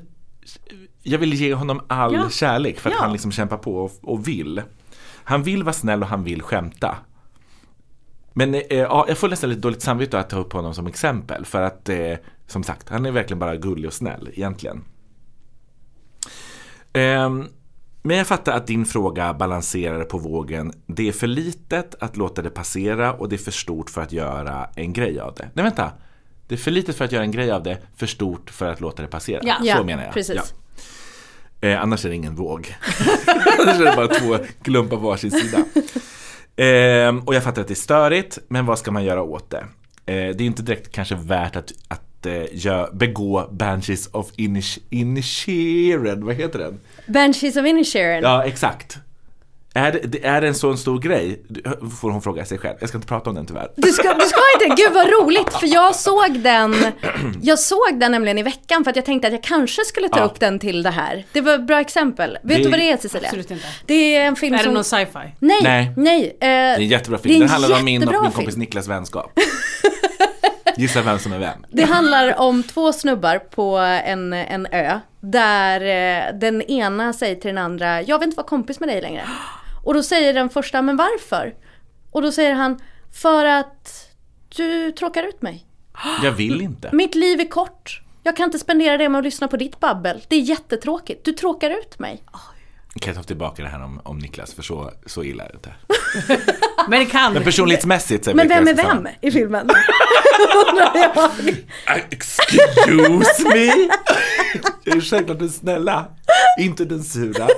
jag 1.07 1.19
vill 1.19 1.35
ge 1.35 1.55
honom 1.55 1.81
all 1.89 2.15
Ja. 2.15 2.31
kärlek 2.31 2.81
för 2.81 2.91
att 2.91 2.97
Ja. 2.99 3.03
han 3.03 3.13
liksom 3.13 3.33
kämpar 3.33 3.57
på 3.57 3.77
och, 3.85 3.93
och 4.03 4.29
vill. 4.29 4.63
Han 5.25 5.43
vill 5.43 5.63
vara 5.63 5.73
snäll 5.73 6.03
och 6.03 6.09
han 6.09 6.25
vill 6.25 6.43
skämta. 6.43 6.97
Men 8.33 8.55
eh, 8.55 8.61
ja, 8.69 9.05
jag 9.09 9.19
får 9.19 9.29
nästan 9.29 9.51
lite 9.51 9.61
dåligt 9.63 9.83
samvete 9.83 10.19
att 10.19 10.31
ta 10.31 10.39
upp 10.39 10.53
honom 10.53 10.75
som 10.75 10.87
exempel 10.87 11.45
för 11.45 11.63
att 11.63 11.89
eh, 11.89 12.15
som 12.47 12.63
sagt, 12.63 12.89
han 12.89 13.07
är 13.07 13.11
verkligen 13.11 13.39
bara 13.39 13.57
gullig 13.57 13.87
och 13.87 13.93
snäll 13.95 14.29
egentligen. 14.33 14.85
Ehm, 16.93 17.47
men 18.03 18.17
jag 18.17 18.27
fattar 18.27 18.53
att 18.53 18.67
din 18.67 18.85
fråga 18.87 19.35
balanserar 19.35 20.05
på 20.05 20.19
vågen. 20.19 20.73
Det 20.87 21.09
är 21.09 21.13
för 21.13 21.27
litet 21.27 21.95
att 22.01 22.17
låta 22.17 22.43
det 22.43 22.51
passera 22.51 23.13
och 23.13 23.29
det 23.29 23.37
är 23.37 23.39
för 23.39 23.51
stort 23.51 23.91
för 23.91 24.01
att 24.03 24.13
göra 24.13 24.69
en 24.77 24.93
grej 24.93 25.21
av 25.21 25.35
det. 25.35 25.51
Nej 25.55 25.63
vänta. 25.63 25.93
Det 26.49 26.55
är 26.55 26.59
för 26.59 26.71
litet 26.71 26.97
för 26.97 27.05
att 27.05 27.13
göra 27.13 27.23
en 27.25 27.31
grej 27.33 27.51
av 27.51 27.63
det, 27.63 27.79
för 27.97 28.07
stort 28.07 28.51
för 28.51 28.73
att 28.73 28.81
låta 28.81 29.03
det 29.03 29.09
passera. 29.09 29.41
Ja. 29.63 29.77
Så 29.77 29.85
menar 29.85 30.05
jag. 30.05 30.13
precis. 30.15 30.37
Ja. 30.37 30.43
Eh, 31.65 31.83
annars 31.83 32.05
är 32.05 32.09
det 32.09 32.15
ingen 32.15 32.35
våg. 32.35 32.75
annars 33.61 33.81
är 33.81 33.85
det 33.85 33.97
bara 33.97 34.09
två 34.09 34.39
klumpar 34.63 34.97
på 34.97 35.03
varsin 35.03 35.31
sida. 35.31 35.59
Ehm, 36.57 37.19
och 37.21 37.35
jag 37.35 37.43
fattar 37.45 37.63
att 37.63 37.69
det 37.69 37.75
är 37.75 37.77
störigt, 37.77 38.39
men 38.49 38.67
vad 38.67 38.79
ska 38.79 38.91
man 38.91 39.05
göra 39.05 39.23
åt 39.23 39.51
det? 39.51 39.59
Eh, 40.07 40.37
det 40.37 40.45
är 40.45 40.47
inte 40.47 40.63
direkt 40.63 40.93
kanske 40.93 41.15
värt 41.15 41.57
att, 41.57 41.73
att 41.89 42.27
eh, 42.27 42.87
begå 42.93 43.49
Banshees 43.53 44.07
of 44.13 44.31
Inish- 44.37 44.79
Inisherin, 44.91 46.25
vad 46.25 46.35
heter 46.35 46.59
den? 46.59 46.81
Banshees 47.07 47.57
of 47.57 47.67
Inisherin. 47.67 48.23
Ja, 48.23 48.45
exakt. 48.45 48.99
Är 49.77 49.93
det, 49.93 49.99
det- 50.05 50.25
är 50.27 50.41
det 50.41 50.49
en 50.49 50.55
sån 50.55 50.79
stor 50.79 50.99
grej? 50.99 51.43
Får 52.01 52.11
hon 52.11 52.23
fråga 52.23 52.45
sig 52.45 52.59
själv. 52.59 52.77
Jag 52.81 52.89
ska 52.89 52.99
inte 52.99 53.09
prata 53.09 53.31
om 53.31 53.37
den 53.37 53.47
tyvärr. 53.47 53.69
Du 53.77 53.89
ska, 53.93 54.15
du 54.15 54.27
ska 54.27 54.41
inte, 54.61 54.83
gud 54.83 54.93
vad 54.93 55.07
roligt 55.07 55.53
för 55.53 55.67
jag 55.75 55.95
såg 55.97 56.39
den 56.39 56.75
Jag 57.43 57.59
såg 57.59 57.95
den 58.01 58.13
nämligen 58.13 58.39
i 58.39 58.43
veckan 58.43 58.85
för 58.85 58.91
att 58.91 58.97
jag 58.97 59.05
tänkte 59.05 59.29
att 59.29 59.33
jag 59.35 59.43
kanske 59.43 59.85
skulle 59.85 60.09
ta 60.09 60.19
Ja. 60.19 60.25
upp 60.25 60.41
den 60.41 60.59
till 60.59 60.83
det 60.83 60.91
här. 60.91 61.25
Det 61.33 61.41
var 61.41 61.55
ett 61.55 61.67
bra 61.67 61.81
exempel. 61.81 62.39
Vet 62.43 62.57
Det- 62.59 62.65
du 62.65 62.71
vad 62.71 62.79
det 62.79 62.91
är 62.91 62.97
Cecilia? 62.97 63.27
Absolut 63.29 63.51
inte. 63.51 63.65
Det 63.87 64.17
är 64.17 64.27
en 64.27 64.37
film 64.37 64.55
Är 64.55 64.59
det 64.59 64.65
som... 64.65 64.75
någon 64.75 64.85
sci-fi? 64.85 65.19
Nej, 65.39 65.61
Nej. 65.63 65.93
nej. 65.97 66.25
eh, 66.27 66.39
Det 66.41 66.47
är 66.47 66.77
en 66.79 66.87
jättebra 66.89 67.19
film. 67.19 67.33
det 67.33 67.35
är 67.35 67.35
en 67.35 67.41
Den 67.41 67.49
handlar 67.51 67.79
om 67.79 67.85
min 67.85 68.03
och 68.03 68.13
min 68.13 68.21
film. 68.23 68.33
kompis 68.33 68.57
Niklas 68.57 68.89
vänskap. 68.89 69.33
Gissa 70.77 71.03
vem 71.03 71.19
som 71.19 71.33
är 71.33 71.39
vem. 71.39 71.67
Det 71.71 71.85
handlar 71.85 72.41
om 72.41 72.63
två 72.63 72.93
snubbar 72.93 73.39
på 73.39 73.77
en, 73.79 74.33
en 74.33 74.67
ö. 74.73 74.99
Där 75.21 75.81
eh, 75.81 76.35
den 76.39 76.63
ena 76.63 77.13
säger 77.13 77.35
till 77.35 77.49
den 77.49 77.59
andra, 77.59 78.03
jag 78.03 78.19
vill 78.19 78.27
inte 78.29 78.37
vara 78.37 78.47
kompis 78.47 78.81
med 78.81 78.89
dig 78.89 79.03
längre. 79.03 79.23
Och 79.85 79.95
då 79.95 80.03
säger 80.03 80.35
den 80.35 80.51
första, 80.51 80.83
men 80.83 80.97
varför? 80.97 81.55
Och 82.11 82.23
då 82.23 82.33
säger 82.33 82.55
han, 82.55 82.81
för 83.13 83.45
att 83.45 84.09
du 84.57 84.93
tråkar 84.93 85.23
ut 85.23 85.43
mig. 85.43 85.67
Jag 86.23 86.33
vill 86.33 86.61
inte. 86.61 86.91
Mitt 86.93 87.15
liv 87.15 87.41
är 87.41 87.49
kort. 87.49 88.01
Jag 88.23 88.37
kan 88.37 88.45
inte 88.45 88.59
spendera 88.59 88.97
det 88.99 89.09
med 89.09 89.19
att 89.19 89.25
lyssna 89.25 89.49
på 89.49 89.57
ditt 89.57 89.81
babbel. 89.81 90.23
Det 90.29 90.37
är 90.37 90.41
jättetråkigt. 90.41 91.25
Du 91.25 91.33
tråkar 91.33 91.71
ut 91.71 91.99
mig. 91.99 92.23
Kan 93.01 93.15
jag 93.15 93.17
ta 93.17 93.23
tillbaka 93.23 93.63
det 93.63 93.69
här 93.69 93.85
om, 93.85 94.01
om 94.05 94.19
Niklas, 94.19 94.55
för 94.55 94.63
så, 94.63 94.91
så 95.07 95.25
illa 95.25 95.45
är 95.45 95.49
det 95.49 95.55
inte. 95.55 95.75
Men 96.89 97.01
det 97.01 97.07
kan 97.07 97.33
Men 97.33 97.45
personlighetsmässigt 97.45 98.25
så 98.25 98.35
Men 98.35 98.49
vem 98.49 98.69
är 98.69 98.75
vem 98.75 99.09
i 99.21 99.31
filmen? 99.31 99.71
Ah, 101.87 101.97
Excuse 102.11 103.49
me? 103.55 103.91
Självklart 105.01 105.39
den 105.39 105.51
snälla, 105.51 106.07
inte 106.59 106.85
den 106.85 107.05
sura. 107.05 107.49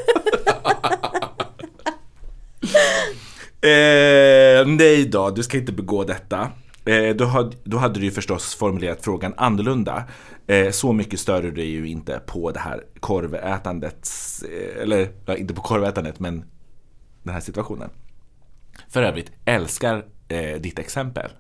eh, 3.61 4.67
nej 4.67 5.05
då, 5.09 5.31
du 5.31 5.43
ska 5.43 5.57
inte 5.59 5.73
begå 5.73 6.05
detta. 6.05 6.49
Eh, 6.85 7.17
då, 7.17 7.25
hade, 7.25 7.57
då 7.65 7.77
hade 7.77 8.01
du 8.01 8.05
ju 8.07 8.11
förstås 8.13 8.55
formulerat 8.55 8.99
frågan 9.05 9.35
annorlunda. 9.37 10.05
Eh, 10.47 10.71
så 10.71 10.93
mycket 10.93 11.21
större 11.21 11.51
du 11.51 11.61
är 11.61 11.65
ju 11.67 11.89
inte 11.89 12.21
på 12.27 12.51
det 12.51 12.61
här 12.61 12.83
korvätandet, 13.01 14.09
eh, 14.53 14.83
eller 14.83 15.09
ja, 15.27 15.37
inte 15.37 15.55
på 15.55 15.63
korvätandet 15.63 16.21
men 16.21 16.45
den 17.23 17.35
här 17.35 17.41
situationen. 17.41 17.91
För 18.89 19.03
övrigt, 19.03 19.31
älskar 19.45 20.05
eh, 20.29 20.61
ditt 20.61 20.79
exempel. 20.79 21.31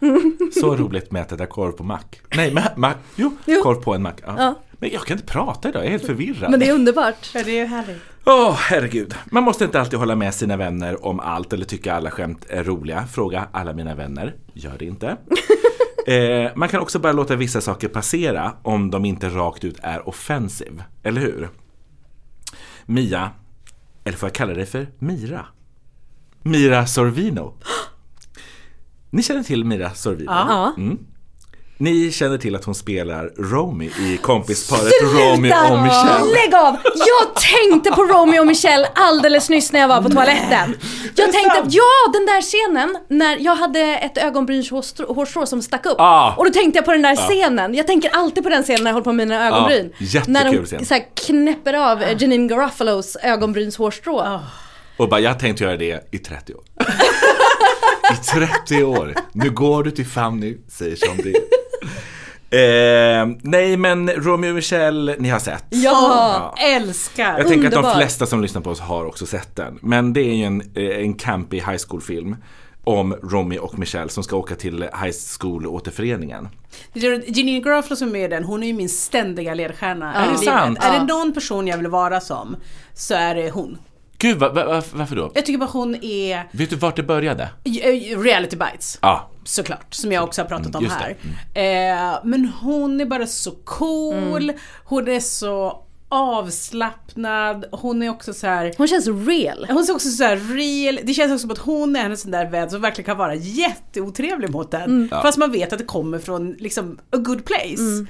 Så 0.60 0.76
roligt 0.76 1.12
med 1.12 1.22
att 1.22 1.32
äta 1.32 1.46
korv 1.46 1.72
på 1.72 1.84
mack. 1.84 2.20
Nej, 2.36 2.50
ma- 2.54 2.74
ma- 2.74 2.94
jo, 3.16 3.36
Jo. 3.46 3.62
korv 3.62 3.82
på 3.82 3.94
en 3.94 4.02
mack. 4.02 4.20
Ja. 4.26 4.34
Ja. 4.38 4.54
Men 4.72 4.90
jag 4.92 5.02
kan 5.02 5.16
inte 5.16 5.32
prata 5.32 5.68
idag, 5.68 5.80
jag 5.80 5.86
är 5.86 5.90
helt 5.90 6.06
förvirrad. 6.06 6.50
Men 6.50 6.60
det 6.60 6.68
är 6.68 6.72
underbart. 6.74 7.30
Ja, 7.34 7.42
det 7.44 7.50
är 7.50 7.60
ju 7.60 7.64
härligt. 7.66 8.02
Åh, 8.26 8.54
herregud. 8.54 9.14
Man 9.26 9.42
måste 9.42 9.64
inte 9.64 9.80
alltid 9.80 9.98
hålla 9.98 10.16
med 10.16 10.34
sina 10.34 10.56
vänner 10.56 11.06
om 11.06 11.20
allt 11.20 11.52
eller 11.52 11.64
tycka 11.64 11.94
alla 11.94 12.10
skämt 12.10 12.46
är 12.48 12.64
roliga. 12.64 13.06
Fråga 13.06 13.48
alla 13.52 13.72
mina 13.72 13.94
vänner. 13.94 14.34
Gör 14.52 14.78
det 14.78 14.84
inte. 14.84 15.16
eh, 16.06 16.52
man 16.56 16.68
kan 16.68 16.80
också 16.80 16.98
bara 16.98 17.12
låta 17.12 17.36
vissa 17.36 17.60
saker 17.60 17.88
passera 17.88 18.52
om 18.62 18.90
de 18.90 19.04
inte 19.04 19.28
rakt 19.28 19.64
ut 19.64 19.78
är 19.82 20.08
offensive. 20.08 20.84
Eller 21.02 21.20
hur? 21.20 21.50
Mia, 22.86 23.30
eller 24.04 24.16
får 24.18 24.26
jag 24.26 24.34
kalla 24.34 24.54
dig 24.54 24.66
för 24.66 24.86
Mira? 24.98 25.46
Mira 26.42 26.86
Sorvino. 26.86 27.54
Ni 29.10 29.22
känner 29.22 29.42
till 29.42 29.64
Mira 29.64 29.90
Sorvino? 29.90 30.30
Ja. 30.30 30.74
Mm. 30.78 30.98
Ni 31.78 32.12
känner 32.12 32.38
till 32.38 32.56
att 32.56 32.64
hon 32.64 32.74
spelar 32.74 33.32
Romy 33.38 33.90
i 34.00 34.16
kompisparet 34.22 34.92
Romy 35.02 35.52
och 35.70 35.82
Michelle. 35.82 36.32
Lägg 36.34 36.54
av! 36.54 36.76
Jag 36.94 37.34
tänkte 37.34 37.90
på 37.90 38.02
Romeo 38.02 38.40
och 38.40 38.46
Michelle 38.46 38.88
alldeles 38.94 39.48
nyss 39.50 39.72
när 39.72 39.80
jag 39.80 39.88
var 39.88 40.02
på 40.02 40.08
toaletten. 40.08 40.76
Jag 41.14 41.32
tänkte 41.32 41.62
ja, 41.68 42.12
den 42.12 42.26
där 42.26 42.42
scenen 42.42 42.98
när 43.08 43.36
jag 43.36 43.56
hade 43.56 43.80
ett 43.80 44.18
ögonbrynshårstrå 44.18 45.46
som 45.46 45.62
stack 45.62 45.86
upp. 45.86 45.96
Ah. 45.98 46.34
Och 46.36 46.44
då 46.44 46.50
tänkte 46.50 46.78
jag 46.78 46.84
på 46.84 46.92
den 46.92 47.02
där 47.02 47.16
scenen. 47.16 47.74
Jag 47.74 47.86
tänker 47.86 48.10
alltid 48.10 48.42
på 48.42 48.48
den 48.48 48.62
scenen 48.62 48.84
när 48.84 48.90
jag 48.90 48.94
håller 48.94 49.04
på 49.04 49.12
med 49.12 49.28
mina 49.28 49.46
ögonbryn. 49.46 49.92
jättekul 49.98 50.32
när 50.32 50.44
de 50.44 50.66
scen. 50.66 50.84
så 50.86 50.94
här, 50.94 51.04
knäpper 51.26 51.74
av 51.74 52.02
eh, 52.02 52.22
Janine 52.22 52.48
Garoffalos 52.48 53.16
ögonbrynshårstrå. 53.22 54.40
Och 54.96 55.08
bara, 55.08 55.20
jag 55.20 55.30
har 55.30 55.38
tänkt 55.38 55.60
göra 55.60 55.76
det 55.76 56.08
i 56.12 56.18
30 56.18 56.54
år. 56.54 56.64
I 58.12 58.16
30 58.66 58.84
år. 58.84 59.14
Nu 59.32 59.50
går 59.50 59.82
du 59.82 59.90
till 59.90 60.06
Fanny, 60.06 60.56
säger 60.68 60.96
som 60.96 61.16
det 61.16 61.30
är. 61.30 61.63
Eh, 62.50 63.26
nej 63.42 63.76
men 63.76 64.10
Romeo 64.10 64.48
och 64.50 64.54
Michelle, 64.54 65.16
ni 65.18 65.28
har 65.28 65.38
sett. 65.38 65.64
Ja. 65.70 66.54
Älskar! 66.58 67.38
Jag 67.38 67.48
tänker 67.48 67.66
att 67.66 67.72
de 67.72 67.76
Underbar. 67.78 67.94
flesta 67.96 68.26
som 68.26 68.42
lyssnar 68.42 68.62
på 68.62 68.70
oss 68.70 68.80
har 68.80 69.04
också 69.04 69.26
sett 69.26 69.56
den. 69.56 69.78
Men 69.82 70.12
det 70.12 70.20
är 70.20 70.34
ju 70.34 70.44
en, 70.44 70.60
eh, 70.74 70.84
en 70.98 71.14
campy 71.14 71.56
high 71.56 71.78
school 71.88 72.00
film 72.00 72.36
om 72.84 73.12
Romeo 73.22 73.58
och 73.60 73.78
Michelle 73.78 74.08
som 74.10 74.24
ska 74.24 74.36
åka 74.36 74.54
till 74.54 74.82
high 74.82 75.14
school 75.40 75.66
återföreningen. 75.66 76.48
Janine 77.26 77.60
Garofalo 77.60 77.96
som 77.96 78.08
är 78.08 78.12
med 78.12 78.24
i 78.24 78.28
den, 78.28 78.44
hon 78.44 78.62
är 78.62 78.66
ju 78.66 78.72
min 78.72 78.88
ständiga 78.88 79.54
ledstjärna 79.54 80.12
Ja. 80.16 80.20
Är 80.20 80.32
det 80.32 80.38
sant? 80.38 80.78
Är 80.82 80.92
Ja. 80.92 80.98
det 80.98 81.04
någon 81.04 81.32
person 81.34 81.66
jag 81.66 81.76
vill 81.78 81.86
vara 81.88 82.20
som, 82.20 82.56
så 82.94 83.14
är 83.14 83.34
det 83.34 83.50
hon. 83.50 83.78
Gud, 84.18 84.38
va, 84.38 84.48
va, 84.52 84.64
va, 84.64 84.82
varför 84.92 85.16
då? 85.16 85.32
Jag 85.34 85.46
tycker 85.46 85.58
bara 85.58 85.70
hon 85.70 85.94
är 86.04 86.48
Vet 86.52 86.70
du 86.70 86.76
vart 86.76 86.96
det 86.96 87.02
började? 87.02 87.48
eh, 87.64 88.18
reality 88.20 88.56
bites. 88.56 88.98
Ja, 89.02 89.30
Såklart, 89.46 89.94
som 89.94 90.12
jag 90.12 90.24
också 90.24 90.42
har 90.42 90.48
pratat 90.48 90.66
Mm, 90.74 90.84
om 90.84 90.90
här. 90.90 91.16
det. 91.54 91.88
Eh, 91.88 92.18
men 92.24 92.52
hon 92.60 93.00
är 93.00 93.04
bara 93.06 93.26
så 93.26 93.50
cool, 93.50 94.42
Mm. 94.44 94.56
hon 94.84 95.08
är 95.08 95.20
så 95.20 95.80
avslappnad, 96.08 97.64
hon 97.72 98.02
är 98.02 98.08
också 98.10 98.32
så 98.34 98.46
här. 98.46 98.74
Hon 98.78 98.88
känns 98.88 99.06
real. 99.06 99.66
Hon 99.68 99.76
är 99.88 99.92
också 99.94 100.08
så 100.10 100.24
här 100.24 100.36
real, 100.36 100.98
det 101.02 101.14
känns 101.14 101.32
också 101.32 101.38
som 101.42 101.50
att 101.50 101.58
hon 101.58 101.96
är 101.96 102.04
en 102.10 102.16
sån 102.16 102.30
där 102.30 102.50
vän 102.50 102.70
som 102.70 102.80
verkligen 102.80 103.06
kan 103.06 103.16
vara 103.18 103.34
jätteotrevlig 103.34 104.50
mot 104.50 104.74
en. 104.74 104.82
Mm. 104.82 105.08
Fast 105.08 105.38
man 105.38 105.52
vet 105.52 105.72
att 105.72 105.78
det 105.78 105.84
kommer 105.84 106.18
från 106.18 106.52
liksom 106.58 106.98
a 107.12 107.16
good 107.16 107.44
place. 107.44 107.82
Eh, 108.00 108.06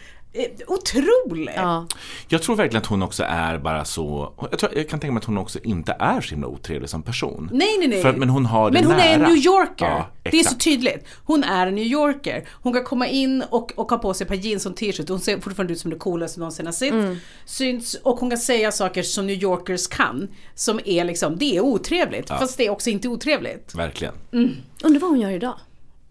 Otrolig! 0.66 1.52
Ja. 1.56 1.86
Jag 2.28 2.42
tror 2.42 2.56
verkligen 2.56 2.82
att 2.82 2.86
hon 2.86 3.02
också 3.02 3.22
är 3.28 3.58
bara 3.58 3.84
så, 3.84 4.32
jag, 4.50 4.58
tror, 4.58 4.72
jag 4.76 4.88
kan 4.88 5.00
tänka 5.00 5.12
mig 5.12 5.18
att 5.18 5.24
hon 5.24 5.38
också 5.38 5.58
inte 5.62 5.96
är 5.98 6.20
så 6.20 6.30
himla 6.30 6.46
otrevlig 6.46 6.90
som 6.90 7.02
person. 7.02 7.50
Nej 7.52 7.76
nej 7.78 7.88
nej. 7.88 8.02
För, 8.02 8.12
men 8.12 8.28
hon 8.28 8.46
har 8.46 8.70
det 8.70 8.74
Men 8.78 8.84
hon 8.84 8.96
nära. 8.96 9.04
är 9.06 9.14
en 9.14 9.20
New 9.20 9.36
Yorker. 9.36 9.84
Ja, 9.86 10.10
det 10.22 10.40
är 10.40 10.44
så 10.44 10.54
tydligt. 10.54 11.06
Hon 11.24 11.44
är 11.44 11.66
en 11.66 11.74
New 11.74 11.84
Yorker. 11.86 12.48
Hon 12.52 12.72
kan 12.72 12.84
komma 12.84 13.06
in 13.08 13.42
och, 13.50 13.72
och 13.76 13.90
ha 13.90 13.98
på 13.98 14.14
sig 14.14 14.24
ett 14.24 14.28
par 14.28 14.36
jeans 14.36 14.66
och 14.66 14.70
en 14.70 14.76
t-shirt. 14.76 15.08
Hon 15.08 15.20
ser 15.20 15.40
fortfarande 15.40 15.72
ut 15.72 15.78
som 15.78 15.90
det 15.90 15.96
coolaste 15.96 16.40
någonsin 16.40 16.66
har 16.66 16.72
sett. 16.72 16.92
Mm. 16.92 17.16
Syns, 17.44 17.94
och 18.02 18.16
hon 18.20 18.30
kan 18.30 18.38
säga 18.38 18.72
saker 18.72 19.02
som 19.02 19.26
New 19.26 19.42
Yorkers 19.42 19.86
kan. 19.86 20.28
Som 20.54 20.80
är 20.84 21.04
liksom, 21.04 21.38
det 21.38 21.56
är 21.56 21.60
otrevligt. 21.60 22.28
Fast 22.28 22.56
det 22.56 22.66
är 22.66 22.70
också 22.70 22.90
inte 22.90 23.08
otrevligt. 23.08 23.74
Verkligen. 23.74 24.14
Undrar 24.84 25.00
vad 25.00 25.10
hon 25.10 25.20
gör 25.20 25.30
idag. 25.30 25.54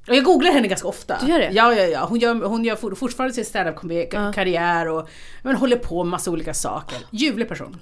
Och 0.08 0.16
jag 0.16 0.24
googlar 0.24 0.52
henne 0.52 0.68
ganska 0.68 0.88
ofta. 0.88 1.18
Du 1.22 1.28
gör 1.28 1.40
det? 1.40 1.50
Ja, 1.52 1.74
ja, 1.74 1.84
ja. 1.84 2.06
Hon 2.10 2.20
gör, 2.20 2.36
hon 2.36 2.64
gör 2.66 2.76
for- 2.76 2.96
fortfarande 2.96 3.34
sin 3.34 3.46
standup-karriär 3.46 4.88
och 4.88 5.08
men 5.44 5.56
håller 5.56 5.78
på 5.78 6.04
med 6.04 6.12
massa 6.12 6.32
olika 6.32 6.54
saker. 6.54 6.98
Ljuvlig 7.12 7.48
person. 7.50 7.78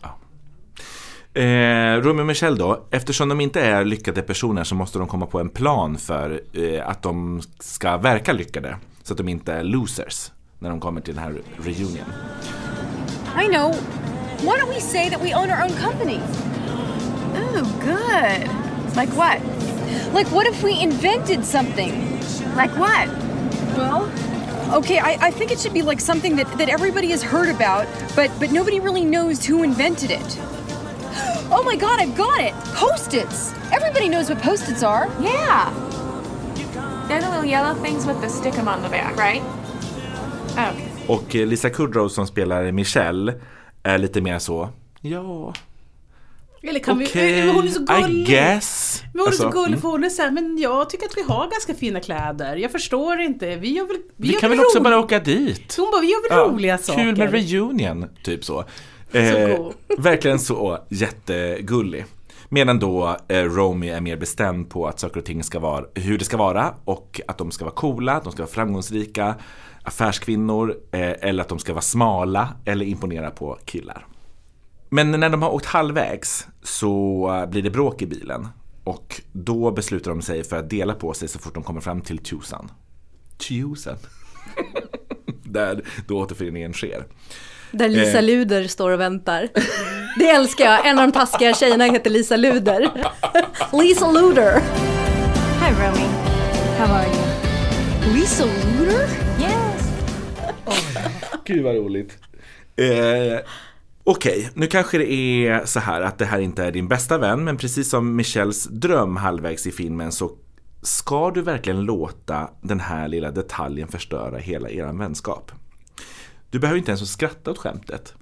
Eh, 1.34 1.42
Romeo 2.02 2.20
och 2.22 2.26
Michelle 2.28 2.58
då, 2.58 2.86
eftersom 2.92 3.30
de 3.30 3.42
inte 3.42 3.62
är 3.62 3.86
lyckade 3.86 4.22
personer 4.22 4.64
så 4.64 4.76
måste 4.76 4.98
de 5.00 5.08
komma 5.08 5.26
på 5.26 5.40
en 5.40 5.50
plan 5.50 5.98
för 5.98 6.42
eh, 6.54 6.88
att 6.90 7.04
de 7.04 7.42
ska 7.60 7.98
verka 7.98 8.34
lyckade. 8.34 8.78
Så 9.04 9.14
att 9.14 9.18
de 9.18 9.28
inte 9.30 9.54
är 9.54 9.64
losers 9.64 10.32
när 10.60 10.70
de 10.70 10.80
kommer 10.80 11.02
till 11.02 11.16
den 11.16 11.24
här 11.24 11.34
reunion. 11.58 12.06
I 13.44 13.48
know. 13.54 13.76
Why 14.42 14.48
don't 14.62 14.74
we 14.74 14.82
say 14.82 15.10
that 15.10 15.22
we 15.22 15.36
own 15.36 15.50
our 15.50 15.64
own 15.64 15.70
company? 15.92 16.20
Oh, 17.36 17.68
good. 17.86 18.50
Like 18.96 19.16
what? 19.18 19.38
Like, 20.14 20.28
what 20.32 20.48
if 20.48 20.64
we 20.64 20.80
invented 20.82 21.46
something? 21.46 22.20
Like 22.56 22.72
what? 22.78 23.08
Well, 23.78 24.12
okay, 24.78 25.00
I, 25.00 25.28
I 25.28 25.32
think 25.32 25.52
it 25.52 25.60
should 25.60 25.74
be 25.74 25.82
like 25.82 26.02
something 26.02 26.36
that, 26.36 26.58
that 26.58 26.70
everybody 26.70 27.10
has 27.12 27.24
heard 27.24 27.50
about, 27.50 27.88
but, 28.16 28.32
but 28.40 28.52
nobody 28.52 28.80
really 28.80 29.06
knows 29.06 29.46
who 29.46 29.64
invented 29.64 30.12
it. 30.12 30.40
Oh 31.54 31.64
my 31.64 31.76
god, 31.76 32.00
I've 32.00 32.16
got 32.16 32.40
it! 32.40 32.54
Post-its! 32.76 33.54
Everybody 33.74 34.08
knows 34.08 34.30
what 34.30 34.42
post-its 34.42 34.84
are. 34.84 35.10
Yeah. 35.20 35.70
They're 37.10 37.20
the 37.22 37.30
little 37.30 37.44
yellow 37.46 37.74
things 37.76 38.06
with 38.06 38.22
the 38.22 38.30
stick 38.30 38.58
'em 38.58 38.70
on 38.70 38.82
the 38.82 38.90
back, 38.90 39.18
right? 39.18 39.42
Oh. 40.58 40.74
Och 41.08 41.36
eh, 41.36 41.46
Lisa 41.46 41.70
Kudrow 41.70 42.10
som 42.10 42.28
spelar 42.28 42.72
Michelle 42.72 43.34
är 43.84 43.98
lite 43.98 44.22
mer 44.22 44.40
så, 44.40 44.70
ja, 45.02 45.54
Eller 46.64 46.80
kan 46.80 47.02
okej, 47.04 47.42
vi, 47.42 47.52
hon 47.52 47.68
är 47.68 47.72
så 47.72 47.82
I 47.82 48.02
gullig. 48.02 48.28
guess. 48.28 49.04
Men 49.14 49.20
hon 49.20 49.28
är 49.28 49.32
så 49.32 49.46
Alltså, 49.46 49.60
gullig 49.60 49.68
mm. 49.68 49.82
för 49.82 49.90
hon 49.90 50.04
är 50.04 50.10
såhär, 50.10 50.32
men 50.32 50.58
jag 50.58 50.90
tycker 50.90 51.06
att 51.06 51.18
vi 51.18 51.22
har 51.22 51.50
ganska 51.52 51.74
fina 51.74 52.00
kläder. 52.00 52.56
Jag 52.56 52.72
förstår 52.72 53.20
inte. 53.20 53.56
Vi 53.56 53.74
gör 53.74 53.86
väl 53.86 53.98
Vi, 53.98 54.28
Vi 54.28 54.34
gör 54.34 54.40
kan 54.40 54.50
väl 54.50 54.60
också 54.60 54.82
bara 54.82 55.00
åka 55.00 55.20
dit? 55.20 55.76
Hon 55.78 55.92
bara, 55.92 56.02
vi 56.02 56.08
gör 56.08 56.30
väl 56.30 56.38
Ja, 56.38 56.54
roliga 56.54 56.78
saker. 56.78 57.04
Kul 57.04 57.18
med 57.18 57.32
reunion, 57.32 58.06
typ 58.24 58.44
så. 58.44 58.60
Eh, 59.12 59.60
verkligen 59.98 60.40
så 60.40 60.78
jättegullig. 60.90 62.06
Medan 62.50 62.80
då 62.80 63.18
eh, 63.28 63.44
Romy 63.44 63.90
är 63.90 64.02
mer 64.02 64.18
bestämd 64.18 64.70
på 64.70 64.88
att 64.88 65.00
saker 65.00 65.20
och 65.20 65.26
ting 65.26 65.44
ska 65.44 65.60
vara 65.60 65.86
hur 65.94 66.18
det 66.18 66.26
ska 66.26 66.38
vara 66.38 66.74
och 66.86 67.22
att 67.28 67.38
de 67.38 67.52
ska 67.52 67.66
vara 67.66 67.76
coola, 67.76 68.14
att 68.14 68.24
de 68.24 68.32
ska 68.32 68.42
vara 68.42 68.52
framgångsrika, 68.52 69.36
affärskvinnor 69.84 70.76
eh, 70.92 71.12
eller 71.30 71.44
att 71.44 71.50
de 71.50 71.60
ska 71.60 71.74
vara 71.74 71.82
smala 71.82 72.50
eller 72.66 72.86
imponera 72.86 73.32
på 73.32 73.58
killar. 73.66 74.06
Men 74.94 75.12
när 75.12 75.30
de 75.30 75.42
har 75.42 75.50
åkt 75.50 75.66
halvvägs 75.66 76.48
så 76.64 77.28
eh, 77.42 77.50
blir 77.50 77.62
det 77.62 77.70
bråk 77.70 78.02
i 78.02 78.06
bilen 78.06 78.48
och 78.84 79.22
då 79.32 79.72
beslutar 79.72 80.12
de 80.12 80.22
sig 80.22 80.44
för 80.44 80.58
att 80.58 80.70
dela 80.70 80.94
på 80.94 81.14
sig 81.14 81.28
så 81.28 81.40
fort 81.40 81.54
de 81.54 81.64
kommer 81.64 81.82
fram 81.82 82.02
till 82.02 82.18
Tucson. 82.18 82.72
Tucson. 83.38 83.96
Där 85.44 85.82
då 86.08 86.18
återföreningen 86.20 86.74
sker. 86.74 87.06
Där 87.72 87.90
Lisa 87.90 88.18
Eh. 88.18 88.24
Luder 88.24 88.68
står 88.68 88.92
och 88.92 89.00
väntar. 89.00 89.48
Det 90.20 90.30
älskar 90.30 90.66
jag. 90.66 90.88
En 90.88 91.00
av 91.00 91.08
de 91.08 91.12
taskiga 91.12 91.54
tjejerna 91.54 91.84
heter 91.86 92.10
Lisa 92.10 92.36
Luder. 92.36 92.90
Lisa 93.82 94.12
Luder. 94.12 94.60
Hi, 95.60 95.72
Romy. 95.74 96.08
How 96.78 96.94
are 96.96 97.06
you? 97.08 98.14
Lisa 98.14 98.46
Luder? 98.46 99.08
Yes. 99.40 99.92
Gud 101.46 101.64
vad 101.64 101.76
roligt. 101.76 102.18
Eh, 102.76 103.40
Okej, 104.04 104.50
nu 104.54 104.68
kanske 104.68 104.98
det 104.98 105.12
är 105.12 105.66
så 105.66 105.80
här 105.80 106.02
att 106.02 106.18
det 106.18 106.26
här 106.26 106.40
inte 106.40 106.64
är 106.64 106.72
din 106.72 106.88
bästa 106.88 107.18
vän 107.18 107.44
men 107.44 107.58
precis 107.58 107.90
som 107.90 108.16
Michelles 108.16 108.64
dröm 108.64 109.16
halvvägs 109.16 109.68
i 109.68 109.72
filmen 109.72 110.12
så 110.12 110.32
ska 110.82 111.32
du 111.32 111.42
verkligen 111.42 111.82
låta 111.82 112.50
den 112.62 112.80
här 112.80 113.08
lilla 113.08 113.32
detaljen 113.32 113.88
förstöra 113.88 114.38
hela 114.38 114.70
er 114.70 114.94
vänskap. 114.94 115.52
Du 116.50 116.60
behöver 116.60 116.78
inte 116.78 116.92
ens 116.92 117.12
skratta 117.12 117.52
åt 117.52 117.58
skämtet. 117.58 118.14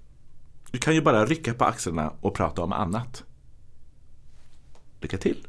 Du 0.72 0.78
kan 0.78 0.96
ju 0.96 1.02
bara 1.02 1.26
rycka 1.26 1.54
på 1.54 1.66
axlarna 1.66 2.14
och 2.22 2.36
prata 2.36 2.62
om 2.62 2.74
annat. 2.74 3.24
Lycka 5.02 5.18
till! 5.18 5.48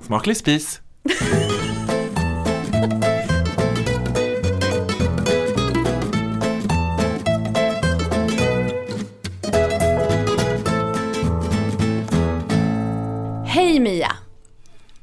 Smaklig 0.00 0.36
spis! 0.36 0.80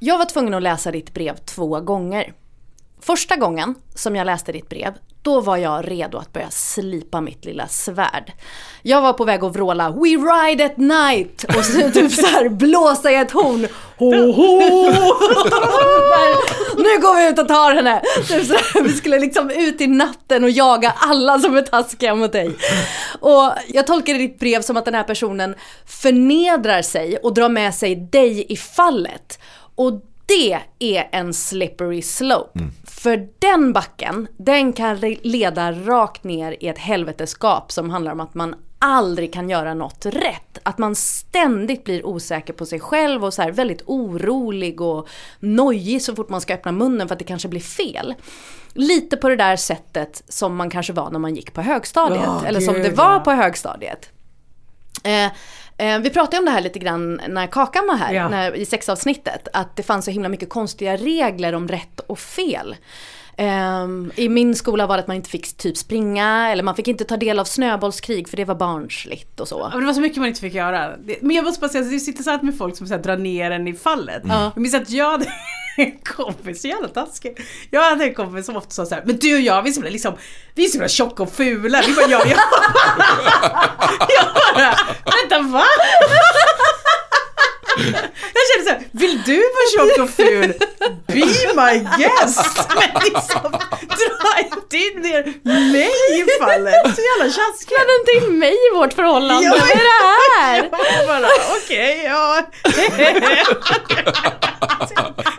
Jag 0.03 0.17
var 0.17 0.25
tvungen 0.25 0.53
att 0.53 0.63
läsa 0.63 0.91
ditt 0.91 1.13
brev 1.13 1.37
två 1.37 1.79
gånger. 1.79 2.33
Första 3.01 3.35
gången 3.35 3.75
som 3.95 4.15
jag 4.15 4.25
läste 4.25 4.51
ditt 4.51 4.69
brev, 4.69 4.93
då 5.21 5.41
var 5.41 5.57
jag 5.57 5.91
redo 5.91 6.17
att 6.17 6.33
börja 6.33 6.49
slipa 6.49 7.21
mitt 7.21 7.45
lilla 7.45 7.67
svärd. 7.67 8.31
Jag 8.81 9.01
var 9.01 9.13
på 9.13 9.25
väg 9.25 9.43
att 9.43 9.55
vråla 9.55 9.89
“We 9.89 10.09
ride 10.09 10.65
at 10.65 10.77
night” 10.77 11.43
och 11.43 11.65
så, 11.65 11.91
typ 11.93 12.11
så 12.11 12.25
här 12.25 12.49
blåsa 12.49 13.11
i 13.11 13.15
ett 13.15 13.31
horn. 13.31 13.67
Ho, 13.97 14.31
ho. 14.31 14.91
nu 16.77 17.01
går 17.01 17.15
vi 17.15 17.29
ut 17.29 17.39
och 17.39 17.47
tar 17.47 17.75
henne! 17.75 18.01
Typ 18.27 18.45
så 18.45 18.53
här, 18.53 18.83
vi 18.83 18.93
skulle 18.93 19.19
liksom 19.19 19.49
ut 19.49 19.81
i 19.81 19.87
natten 19.87 20.43
och 20.43 20.49
jaga 20.49 20.93
alla 20.97 21.39
som 21.39 21.57
är 21.57 21.61
taskiga 21.61 22.15
mot 22.15 22.31
dig. 22.31 22.55
Och 23.19 23.51
jag 23.67 23.87
tolkade 23.87 24.17
ditt 24.19 24.39
brev 24.39 24.61
som 24.61 24.77
att 24.77 24.85
den 24.85 24.95
här 24.95 25.03
personen 25.03 25.55
förnedrar 25.85 26.81
sig 26.81 27.17
och 27.17 27.33
drar 27.33 27.49
med 27.49 27.75
sig 27.75 27.95
dig 27.95 28.45
i 28.49 28.57
fallet. 28.57 29.39
Och 29.75 30.01
det 30.25 30.59
är 30.79 31.09
en 31.11 31.33
slippery 31.33 32.01
slope. 32.01 32.59
För 32.83 33.27
den 33.39 33.73
backen, 33.73 34.27
den 34.37 34.73
kan 34.73 34.99
leda 35.21 35.71
rakt 35.71 36.23
ner 36.23 36.57
i 36.59 36.67
ett 36.67 36.77
helveteskap 36.77 37.71
som 37.71 37.89
handlar 37.89 38.11
om 38.11 38.19
att 38.19 38.33
man 38.33 38.55
aldrig 38.79 39.33
kan 39.33 39.49
göra 39.49 39.73
något 39.73 40.05
rätt. 40.05 40.57
Att 40.63 40.77
man 40.77 40.95
ständigt 40.95 41.83
blir 41.83 42.05
osäker 42.05 42.53
på 42.53 42.65
sig 42.65 42.79
själv 42.79 43.25
och 43.25 43.33
så 43.33 43.41
här 43.41 43.51
väldigt 43.51 43.81
orolig 43.85 44.81
och 44.81 45.07
nojig 45.39 46.01
så 46.01 46.15
fort 46.15 46.29
man 46.29 46.41
ska 46.41 46.53
öppna 46.53 46.71
munnen 46.71 47.07
för 47.07 47.15
att 47.15 47.19
det 47.19 47.25
kanske 47.25 47.47
blir 47.47 47.61
fel. 47.61 48.13
Lite 48.73 49.17
på 49.17 49.29
det 49.29 49.35
där 49.35 49.55
sättet 49.55 50.23
som 50.27 50.55
man 50.55 50.69
kanske 50.69 50.93
var 50.93 51.09
när 51.09 51.19
man 51.19 51.35
gick 51.35 51.53
på 51.53 51.61
högstadiet. 51.61 52.21
Ja, 52.23 52.45
eller 52.45 52.59
som 52.59 52.73
det 52.73 52.89
var 52.89 53.19
på 53.19 53.31
högstadiet. 53.31 54.09
Eh, 55.03 55.31
vi 56.01 56.09
pratade 56.09 56.37
om 56.37 56.45
det 56.45 56.51
här 56.51 56.61
lite 56.61 56.79
grann 56.79 57.21
när 57.27 57.47
Kakan 57.47 57.87
var 57.87 57.95
här, 57.95 58.13
Ja. 58.13 58.29
när, 58.29 58.55
i 58.55 58.65
sexavsnittet. 58.65 59.47
Att 59.53 59.75
det 59.75 59.83
fanns 59.83 60.05
så 60.05 60.11
himla 60.11 60.29
mycket 60.29 60.49
konstiga 60.49 60.97
regler 60.97 61.55
om 61.55 61.67
rätt 61.67 61.99
och 61.99 62.19
fel. 62.19 62.75
Ehm, 63.37 64.11
I 64.15 64.29
min 64.29 64.55
skola 64.55 64.87
var 64.87 64.97
det 64.97 65.01
att 65.01 65.07
man 65.07 65.15
inte 65.15 65.29
fick 65.29 65.57
typ 65.57 65.77
springa 65.77 66.49
eller 66.51 66.63
man 66.63 66.75
fick 66.75 66.87
inte 66.87 67.03
ta 67.03 67.17
del 67.17 67.39
av 67.39 67.45
snöbollskrig 67.45 68.29
för 68.29 68.37
det 68.37 68.45
var 68.45 68.55
barnsligt 68.55 69.39
och 69.39 69.47
så. 69.47 69.69
Men 69.71 69.79
det 69.79 69.85
var 69.85 69.93
så 69.93 70.01
mycket 70.01 70.17
man 70.17 70.27
inte 70.27 70.41
fick 70.41 70.53
göra. 70.53 70.91
Men 71.21 71.35
jag 71.35 71.45
måste 71.45 71.61
bara 71.61 71.69
säga, 71.69 71.83
det 71.83 71.95
är 71.95 72.07
intressant 72.09 72.43
med 72.43 72.57
folk 72.57 72.77
som 72.77 72.87
så 72.87 72.93
här, 72.93 73.01
drar 73.01 73.17
ner 73.17 73.51
en 73.51 73.67
i 73.67 73.73
fallet. 73.73 74.23
Jag 74.25 74.57
minns 74.57 74.75
att 74.75 74.89
jag 74.89 75.11
hade 75.11 75.25
en 75.77 75.91
kompis, 75.99 76.61
så 76.61 76.67
jävla 76.67 76.87
taskig. 76.87 77.37
Jag 77.69 77.89
hade 77.89 78.03
en 78.03 78.13
kompis 78.13 78.45
som 78.45 78.55
ofta 78.57 78.71
sa 78.71 78.85
så 78.85 78.95
här, 78.95 79.03
men 79.05 79.17
du 79.17 79.35
och 79.35 79.41
jag, 79.41 79.61
vi 79.63 79.69
är 79.69 79.73
så 79.73 79.81
liksom, 79.81 80.13
vi 80.55 80.65
är 80.65 80.69
så 80.69 80.87
tjocka 80.87 81.23
och 81.23 81.31
fula. 81.33 81.81
Vi 81.87 81.93
bara, 81.93 82.07
ja, 82.09 82.21
ja. 82.25 82.35
jag 84.09 84.25
bara, 84.55 84.75
vänta 85.05 85.39
va? 85.51 85.63
Jag 88.33 88.43
kände 88.55 88.69
såhär, 88.69 88.83
vill 88.91 89.21
du 89.25 89.35
vara 89.37 89.87
tjock 89.87 90.03
och 90.03 90.09
ful? 90.09 90.53
Be 91.13 91.53
my 91.55 91.79
guest! 91.97 92.69
Men 92.75 92.89
liksom, 93.03 93.51
dra 93.79 94.39
inte 94.43 94.77
in 94.77 95.01
ner 95.01 95.23
mig 95.71 95.91
i 96.21 96.25
fallet. 96.39 96.95
Så 96.95 97.01
jävla 97.01 97.33
tjaskigt. 97.33 97.69
Blanda 97.69 97.93
inte 97.99 98.11
in 98.25 98.39
mig 98.39 98.53
i 98.53 98.75
vårt 98.75 98.93
förhållande, 98.93 99.43
Ja, 99.43 99.51
vad 99.59 99.69
är 99.69 99.75
det 99.75 100.03
här? 100.41 100.63
Jag 100.97 101.07
bara, 101.07 101.27
okej, 101.63 102.03
ja. 102.05 102.41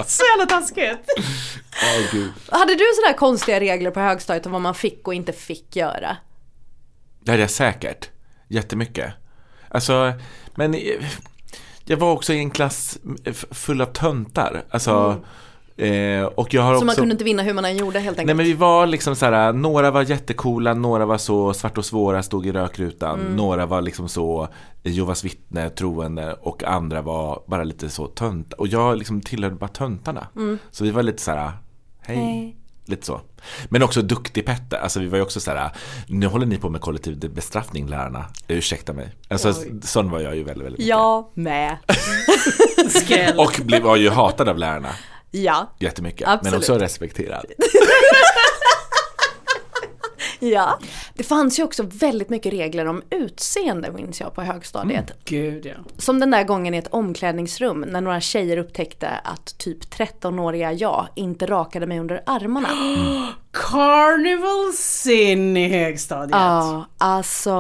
Så 0.07 0.25
jävla 0.25 0.47
taskigt. 0.47 1.09
Gud. 2.13 2.33
Hade 2.49 2.75
du 2.75 2.85
sådana 2.95 3.09
här 3.09 3.17
konstiga 3.19 3.61
regler 3.61 3.91
på 3.91 4.01
högstadiet 4.01 4.47
om 4.47 4.53
vad 4.53 4.61
man 4.61 4.75
fick 4.75 5.09
och 5.09 5.15
inte 5.15 5.33
fick 5.33 5.77
göra? 5.77 6.17
Det 7.21 7.31
hade 7.31 7.43
jag 7.43 7.51
säkert. 7.51 8.09
Jättemycket. 8.49 9.13
Alltså, 9.69 10.13
men 10.55 10.77
jag 11.85 11.97
var 11.97 12.13
också 12.13 12.33
i 12.33 12.39
en 12.39 12.51
klass 12.51 12.99
full 13.51 13.81
av 13.81 13.87
töntar. 13.87 14.65
Alltså, 14.71 15.25
eh, 15.77 16.25
och 16.25 16.55
jag 16.55 16.63
har 16.63 16.71
Så 16.71 16.77
också... 16.77 16.87
man 16.87 16.95
kunde 16.95 17.13
inte 17.13 17.25
vinna 17.25 17.43
hur 17.43 17.55
man 17.55 17.65
än 17.65 17.77
gjorde 17.77 17.99
helt 17.99 18.19
enkelt? 18.19 18.27
Nej 18.27 18.35
men 18.35 18.47
vi 18.47 18.53
var 18.53 18.87
liksom 18.87 19.17
så 19.17 19.27
här, 19.27 19.53
några 19.53 19.91
var 19.91 20.03
jättecoola, 20.03 20.75
några 20.75 21.07
var 21.07 21.19
så 21.19 21.55
svart 21.55 21.79
och 21.79 21.85
svåra, 21.85 22.23
stod 22.23 22.47
i 22.47 22.53
rökrutan, 22.53 23.21
några 23.37 23.67
var 23.67 23.83
liksom 23.83 24.09
så 24.09 24.49
Jehovas 24.83 25.25
vittne, 25.25 25.71
troende 25.71 26.37
och 26.41 26.65
andra 26.65 27.03
var 27.03 27.43
bara 27.47 27.65
lite 27.65 27.91
så 27.91 28.07
tönta. 28.07 28.57
Och 28.57 28.69
jag 28.69 28.99
liksom 28.99 29.21
tillhörde 29.21 29.57
bara 29.57 29.69
töntarna. 29.69 30.27
Så 30.71 30.85
vi 30.85 30.91
var 30.91 31.03
lite 31.03 31.23
så 31.23 31.31
här, 31.31 31.53
hej. 32.01 32.17
Hej. 32.17 32.57
Lite 32.87 33.07
så. 33.07 33.21
Men 33.69 33.83
också 33.83 34.03
duktig 34.03 34.47
Petter, 34.47 34.79
alltså 34.79 35.01
vi 35.01 35.07
var 35.07 35.17
ju 35.17 35.23
också 35.23 35.41
så 35.41 35.51
här, 35.51 35.71
nu 36.07 36.27
håller 36.27 36.47
ni 36.47 36.59
på 36.59 36.71
med 36.71 36.81
kollektiv 36.81 37.31
bestraffning 37.35 37.87
lärarna, 37.87 38.25
ursäkta 38.49 38.93
mig. 38.93 39.15
Alltså 39.29 39.55
sån 39.83 40.11
var 40.11 40.21
jag 40.21 40.37
ju 40.37 40.45
väldigt, 40.45 40.67
väldigt 40.67 40.79
mycket. 40.79 40.89
Jag 40.89 41.25
med. 41.35 41.77
Och 43.39 43.61
blev, 43.65 43.83
var 43.83 43.97
ju 43.97 44.11
hatad 44.11 44.49
av 44.49 44.59
lärarna 44.59 44.89
Ja. 45.35 45.75
jättemycket, 45.79 46.27
men 46.27 46.35
Absolut. 46.35 46.59
också 46.59 46.79
respekterad. 46.79 47.45
Ja. 50.43 50.79
Det 51.15 51.23
fanns 51.23 51.59
ju 51.59 51.63
också 51.63 51.83
väldigt 51.83 52.31
mycket 52.31 52.53
regler 52.53 52.87
om 52.87 53.03
utseende 53.11 53.93
minns 53.93 54.21
jag 54.21 54.35
på 54.35 54.43
högstadiet. 54.43 55.13
Gud 55.25 55.67
ja. 55.67 55.75
Som 55.99 56.21
den 56.21 56.31
där 56.31 56.45
gången 56.45 56.75
i 56.75 56.79
ett 56.79 56.89
omklädningsrum 56.91 57.81
när 57.81 58.01
några 58.01 58.21
tjejer 58.21 58.57
upptäckte 58.57 59.09
att 59.09 59.59
typ 59.59 59.85
13-åriga 59.95 60.73
jag 60.73 61.09
inte 61.15 61.47
rakade 61.47 61.87
mig 61.87 62.01
under 62.01 62.23
armarna. 62.27 62.69
Carnival 63.53 64.73
sin 64.73 65.57
i 65.57 65.69
högstadiet. 65.69 66.31
Ja, 66.33 66.85
alltså 66.99 67.51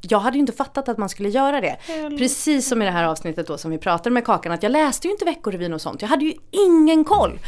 jag 0.00 0.18
hade 0.18 0.36
ju 0.36 0.40
inte 0.40 0.52
fattat 0.52 0.88
att 0.88 0.98
man 0.98 1.08
skulle 1.08 1.28
göra 1.28 1.60
det. 1.60 1.76
Precis 2.18 2.68
som 2.68 2.82
i 2.82 2.84
det 2.84 2.90
här 2.90 3.04
avsnittet 3.04 3.46
då 3.46 3.58
som 3.58 3.70
vi 3.70 3.78
pratade 3.78 4.10
med 4.10 4.24
Kakan, 4.24 4.52
att 4.52 4.62
jag 4.62 4.72
läste 4.72 5.06
ju 5.06 5.12
inte 5.12 5.24
Veckorevyn 5.24 5.74
och 5.74 5.80
sånt. 5.80 6.02
Jag 6.02 6.08
hade 6.08 6.24
ju 6.24 6.34
ingen 6.50 7.04
koll. 7.04 7.38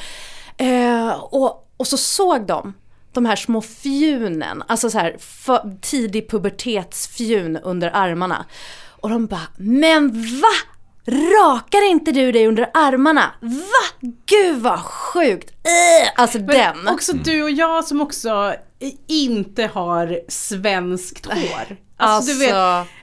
Eh, 0.57 1.09
och 1.11 1.67
Och 1.77 1.87
så 1.87 1.97
såg 1.97 2.47
de 2.47 2.75
de 3.13 3.27
här 3.27 3.37
små 3.37 3.63
fjunen, 3.63 4.63
alltså 4.69 4.91
så 4.91 4.99
här 4.99 5.17
för, 5.19 5.77
tidig 5.81 6.31
pubertetsfjun 6.31 7.57
under 7.57 7.91
armarna. 7.97 8.47
Och 9.01 9.11
de 9.11 9.27
bara, 9.27 9.49
men 9.57 10.23
va? 10.41 10.53
Rakar 11.07 11.91
inte 11.91 12.13
du 12.13 12.33
dig 12.33 12.47
under 12.47 12.71
armarna? 12.75 13.31
Va? 13.41 14.09
Gud 14.27 14.59
vad 14.59 14.81
sjukt! 14.81 15.51
Äh, 15.51 16.13
alltså 16.23 16.39
Men 16.39 16.47
den. 16.47 16.89
också 16.89 17.13
du 17.13 17.43
och 17.43 17.51
jag 17.51 17.85
som 17.85 18.01
också 18.01 18.55
inte 19.07 19.67
har 19.67 20.21
svenskt 20.29 21.27
hår. 21.27 21.77
Alltså. 21.97 22.33
du 22.33 22.39
vet, 22.39 22.55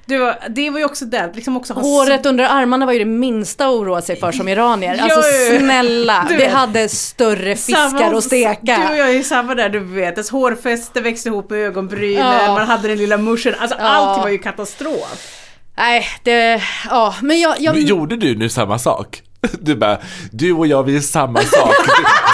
du, 0.08 0.34
det 0.50 0.70
var 0.70 0.80
ju 0.80 0.86
också 0.86 1.06
det, 1.06 1.32
liksom 1.36 1.58
också 1.58 1.74
Håret 1.74 2.26
under 2.26 2.44
armarna 2.44 2.86
var 2.86 2.94
ju 2.94 3.00
det 3.00 3.06
minsta 3.06 3.66
att 3.68 3.74
oroa 3.74 4.02
sig 4.02 4.16
för 4.16 4.32
som 4.32 4.48
iranier. 4.48 4.98
Alltså 5.02 5.22
snälla, 5.60 6.26
Du 6.30 6.36
vi 6.36 6.46
hade 6.48 6.90
större 6.90 7.56
fiskar 7.56 7.90
Samma- 7.90 8.18
att 8.18 8.24
steka. 8.24 8.78
Du 8.88 8.94
och 8.94 8.98
jag 8.98 9.10
är 9.10 9.14
ju 9.14 9.24
samma 9.24 9.56
där, 9.56 9.70
du 9.70 9.80
vet. 9.80 10.14
Ens 10.14 10.30
hårfäste 10.30 11.02
växte 11.02 11.30
ihop 11.30 11.50
med 11.50 11.60
ögonbrynen, 11.60 12.26
Ja. 12.46 12.54
man 12.54 12.68
hade 12.68 12.88
den 12.88 12.98
lilla 12.98 13.18
muschen. 13.18 13.56
Alltså 13.60 13.78
Ja. 13.80 13.86
allt 13.88 14.22
var 14.24 14.30
ju 14.30 14.38
katastrof. 14.38 15.44
Nej, 15.78 16.06
det, 16.24 16.62
ja, 16.90 17.16
men 17.22 17.40
jag, 17.40 17.56
jag 17.60 17.76
Men 17.76 17.86
Gjorde 17.86 18.16
du 18.18 18.36
nu 18.36 18.50
samma 18.50 18.80
sak? 18.80 19.22
Du 19.62 19.76
bara, 19.76 19.98
du 20.32 20.54
och 20.54 20.68
jag 20.68 20.84
vi 20.84 20.96
är 20.98 21.02
samma 21.02 21.42
sak. 21.42 21.76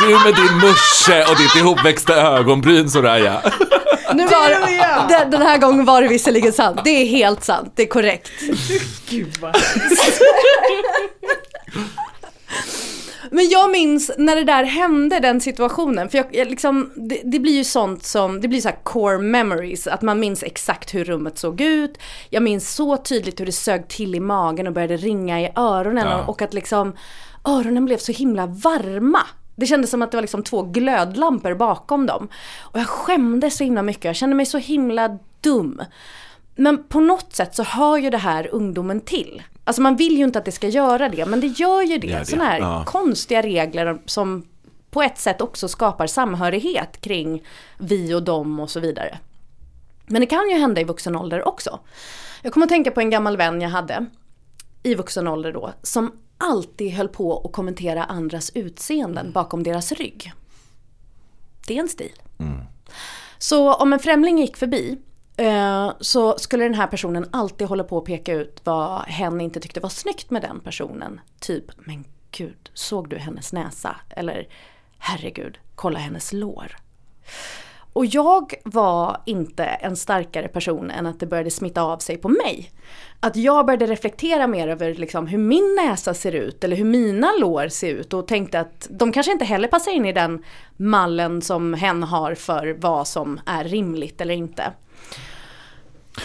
Du, 0.01 0.07
du 0.07 0.13
med 0.13 0.35
din 0.35 0.57
musche 0.57 1.25
och 1.31 1.37
ditt 1.37 1.55
ihopväxta 1.55 2.13
ögonbryn 2.13 2.89
Soraya. 2.89 3.41
nu 4.13 4.25
var, 4.25 4.49
den, 5.09 5.31
den 5.31 5.41
här 5.41 5.57
gången 5.57 5.85
var 5.85 6.01
det 6.01 6.07
visserligen 6.07 6.53
sant. 6.53 6.81
Det 6.83 6.89
är 6.89 7.05
helt 7.05 7.43
sant, 7.43 7.73
det 7.75 7.83
är 7.83 7.87
korrekt. 7.87 8.29
Gud 9.09 9.37
vad 9.41 9.55
Men 13.33 13.49
jag 13.49 13.71
minns 13.71 14.11
när 14.17 14.35
det 14.35 14.43
där 14.43 14.63
hände, 14.63 15.19
den 15.19 15.41
situationen. 15.41 16.09
För 16.09 16.17
jag, 16.17 16.35
jag 16.35 16.49
liksom, 16.49 16.91
det, 16.95 17.21
det 17.23 17.39
blir 17.39 17.53
ju 17.53 17.63
sånt 17.63 18.03
som, 18.03 18.41
det 18.41 18.47
blir 18.47 18.61
så 18.61 18.69
core 18.83 19.17
memories. 19.17 19.87
Att 19.87 20.01
man 20.01 20.19
minns 20.19 20.43
exakt 20.43 20.93
hur 20.93 21.03
rummet 21.03 21.37
såg 21.37 21.61
ut. 21.61 21.97
Jag 22.29 22.43
minns 22.43 22.75
så 22.75 22.97
tydligt 22.97 23.39
hur 23.39 23.45
det 23.45 23.51
sög 23.51 23.87
till 23.87 24.15
i 24.15 24.19
magen 24.19 24.67
och 24.67 24.73
började 24.73 24.97
ringa 24.97 25.41
i 25.41 25.51
öronen. 25.55 26.07
Ja. 26.07 26.23
Och, 26.23 26.29
och 26.29 26.41
att 26.41 26.53
liksom 26.53 26.95
öronen 27.45 27.85
blev 27.85 27.97
så 27.97 28.11
himla 28.11 28.45
varma. 28.45 29.21
Det 29.55 29.65
kändes 29.65 29.91
som 29.91 30.01
att 30.01 30.11
det 30.11 30.17
var 30.17 30.21
liksom 30.21 30.43
två 30.43 30.61
glödlampor 30.61 31.53
bakom 31.53 32.05
dem. 32.05 32.27
Och 32.59 32.79
jag 32.79 32.87
skämdes 32.87 33.57
så 33.57 33.63
himla 33.63 33.81
mycket, 33.81 34.05
jag 34.05 34.15
kände 34.15 34.35
mig 34.35 34.45
så 34.45 34.57
himla 34.57 35.19
dum. 35.41 35.81
Men 36.55 36.83
på 36.83 36.99
något 36.99 37.35
sätt 37.35 37.55
så 37.55 37.63
hör 37.63 37.97
ju 37.97 38.09
det 38.09 38.17
här 38.17 38.49
ungdomen 38.51 39.01
till. 39.01 39.41
Alltså 39.63 39.81
man 39.81 39.95
vill 39.95 40.17
ju 40.17 40.23
inte 40.23 40.39
att 40.39 40.45
det 40.45 40.51
ska 40.51 40.67
göra 40.67 41.09
det, 41.09 41.25
men 41.25 41.39
det 41.41 41.47
gör 41.47 41.81
ju 41.81 41.97
det. 41.97 42.07
Gör 42.07 42.19
det, 42.19 42.25
Sådana 42.25 42.49
här 42.49 42.59
ja. 42.59 42.83
konstiga 42.85 43.41
regler 43.41 44.01
som 44.05 44.45
på 44.91 45.01
ett 45.01 45.17
sätt 45.17 45.41
också 45.41 45.67
skapar 45.67 46.07
samhörighet 46.07 47.01
kring 47.01 47.43
vi 47.77 48.13
och 48.13 48.23
dem 48.23 48.59
och 48.59 48.69
så 48.69 48.79
vidare. 48.79 49.19
Men 50.05 50.21
det 50.21 50.25
kan 50.25 50.49
ju 50.49 50.57
hända 50.57 50.81
i 50.81 50.83
vuxen 50.83 51.15
ålder 51.15 51.47
också. 51.47 51.79
Jag 52.41 52.53
kommer 52.53 52.65
att 52.65 52.69
tänka 52.69 52.91
på 52.91 52.99
en 52.99 53.09
gammal 53.09 53.37
vän 53.37 53.61
jag 53.61 53.69
hade 53.69 54.05
i 54.83 54.95
vuxen 54.95 55.27
ålder 55.27 55.51
då, 55.51 55.73
som 55.83 56.11
alltid 56.37 56.91
höll 56.91 57.09
på 57.09 57.41
att 57.45 57.51
kommentera 57.51 58.03
andras 58.03 58.51
utseenden 58.55 59.31
bakom 59.31 59.63
deras 59.63 59.91
rygg. 59.91 60.33
Det 61.67 61.77
är 61.77 61.79
en 61.79 61.89
stil. 61.89 62.11
Så 63.37 63.73
om 63.73 63.93
en 63.93 63.99
främling 63.99 64.39
gick 64.39 64.57
förbi 64.57 64.97
Eh, 65.37 65.91
så 65.99 66.37
skulle 66.37 66.63
den 66.63 66.73
här 66.73 66.87
personen 66.87 67.29
alltid 67.31 67.67
hålla 67.67 67.83
på 67.83 67.97
att 67.97 68.05
peka 68.05 68.33
ut 68.33 68.61
vad 68.63 69.01
hen 69.01 69.41
inte 69.41 69.59
tyckte 69.59 69.79
var 69.79 69.89
snyggt 69.89 70.29
med 70.29 70.41
den 70.41 70.59
personen. 70.59 71.21
Typ, 71.39 71.65
men 71.77 72.05
gud, 72.31 72.69
såg 72.73 73.09
du 73.09 73.17
hennes 73.17 73.53
näsa? 73.53 73.95
Eller, 74.09 74.47
herregud, 74.97 75.57
kolla 75.75 75.99
hennes 75.99 76.33
lår. 76.33 76.75
Och 77.93 78.05
jag 78.05 78.53
var 78.63 79.21
inte 79.25 79.63
en 79.63 79.95
starkare 79.95 80.47
person 80.47 80.91
än 80.91 81.05
att 81.05 81.19
det 81.19 81.25
började 81.25 81.51
smitta 81.51 81.81
av 81.81 81.97
sig 81.97 82.17
på 82.17 82.29
mig. 82.29 82.71
Att 83.19 83.35
jag 83.35 83.65
började 83.65 83.85
reflektera 83.85 84.47
mer 84.47 84.67
över 84.67 84.93
liksom 84.93 85.27
hur 85.27 85.37
min 85.37 85.75
näsa 85.75 86.13
ser 86.13 86.31
ut 86.31 86.63
eller 86.63 86.75
hur 86.75 86.85
mina 86.85 87.31
lår 87.39 87.67
ser 87.67 87.89
ut 87.93 88.13
och 88.13 88.27
tänkte 88.27 88.59
att 88.59 88.87
de 88.89 89.11
kanske 89.11 89.31
inte 89.31 89.45
heller 89.45 89.67
passar 89.67 89.91
in 89.91 90.05
i 90.05 90.13
den 90.13 90.43
mallen 90.77 91.41
som 91.41 91.73
hen 91.73 92.03
har 92.03 92.35
för 92.35 92.77
vad 92.79 93.07
som 93.07 93.39
är 93.45 93.63
rimligt 93.63 94.21
eller 94.21 94.33
inte. 94.33 94.73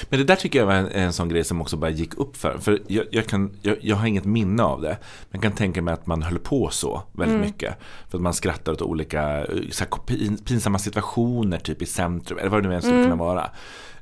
Men 0.09 0.19
det 0.19 0.25
där 0.25 0.37
tycker 0.37 0.59
jag 0.59 0.67
var 0.67 0.75
en, 0.75 0.89
en 0.89 1.13
sån 1.13 1.29
grej 1.29 1.45
som 1.45 1.61
också 1.61 1.77
bara 1.77 1.91
gick 1.91 2.15
upp 2.19 2.37
för. 2.37 2.59
För 2.59 2.79
jag, 2.87 3.05
jag, 3.11 3.27
kan, 3.27 3.51
jag, 3.63 3.77
jag 3.81 3.97
har 3.97 4.07
inget 4.07 4.25
minne 4.25 4.63
av 4.63 4.81
det. 4.81 4.99
Men 5.31 5.31
jag 5.31 5.43
kan 5.43 5.53
tänka 5.53 5.83
mig 5.83 5.95
att 5.95 6.07
man 6.07 6.23
höll 6.23 6.39
på 6.39 6.69
så 6.71 7.03
väldigt 7.13 7.35
Mm. 7.37 7.47
mycket. 7.47 7.75
För 8.09 8.19
att 8.19 8.23
man 8.23 8.35
skrattar 8.35 8.73
åt 8.73 8.83
olika 8.83 9.45
eh, 9.45 9.47
så 9.71 9.85
här, 9.85 9.91
pin, 10.07 10.37
pinsamma 10.45 10.79
situationer 10.79 11.59
typ 11.59 11.83
i 11.83 11.87
centrum. 11.87 12.39
Eller 12.39 12.51
vad 12.51 12.63
det 12.63 12.69
nu 12.69 12.75
än 12.75 12.83
skulle 12.83 12.95
Mm. 12.97 13.11
kunna 13.11 13.25
vara. 13.25 13.51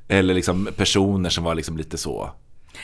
Eller 0.07 0.33
liksom 0.33 0.67
personer 0.77 1.29
som 1.29 1.43
var 1.43 1.55
liksom 1.55 1.77
lite 1.77 1.97
så 1.97 2.29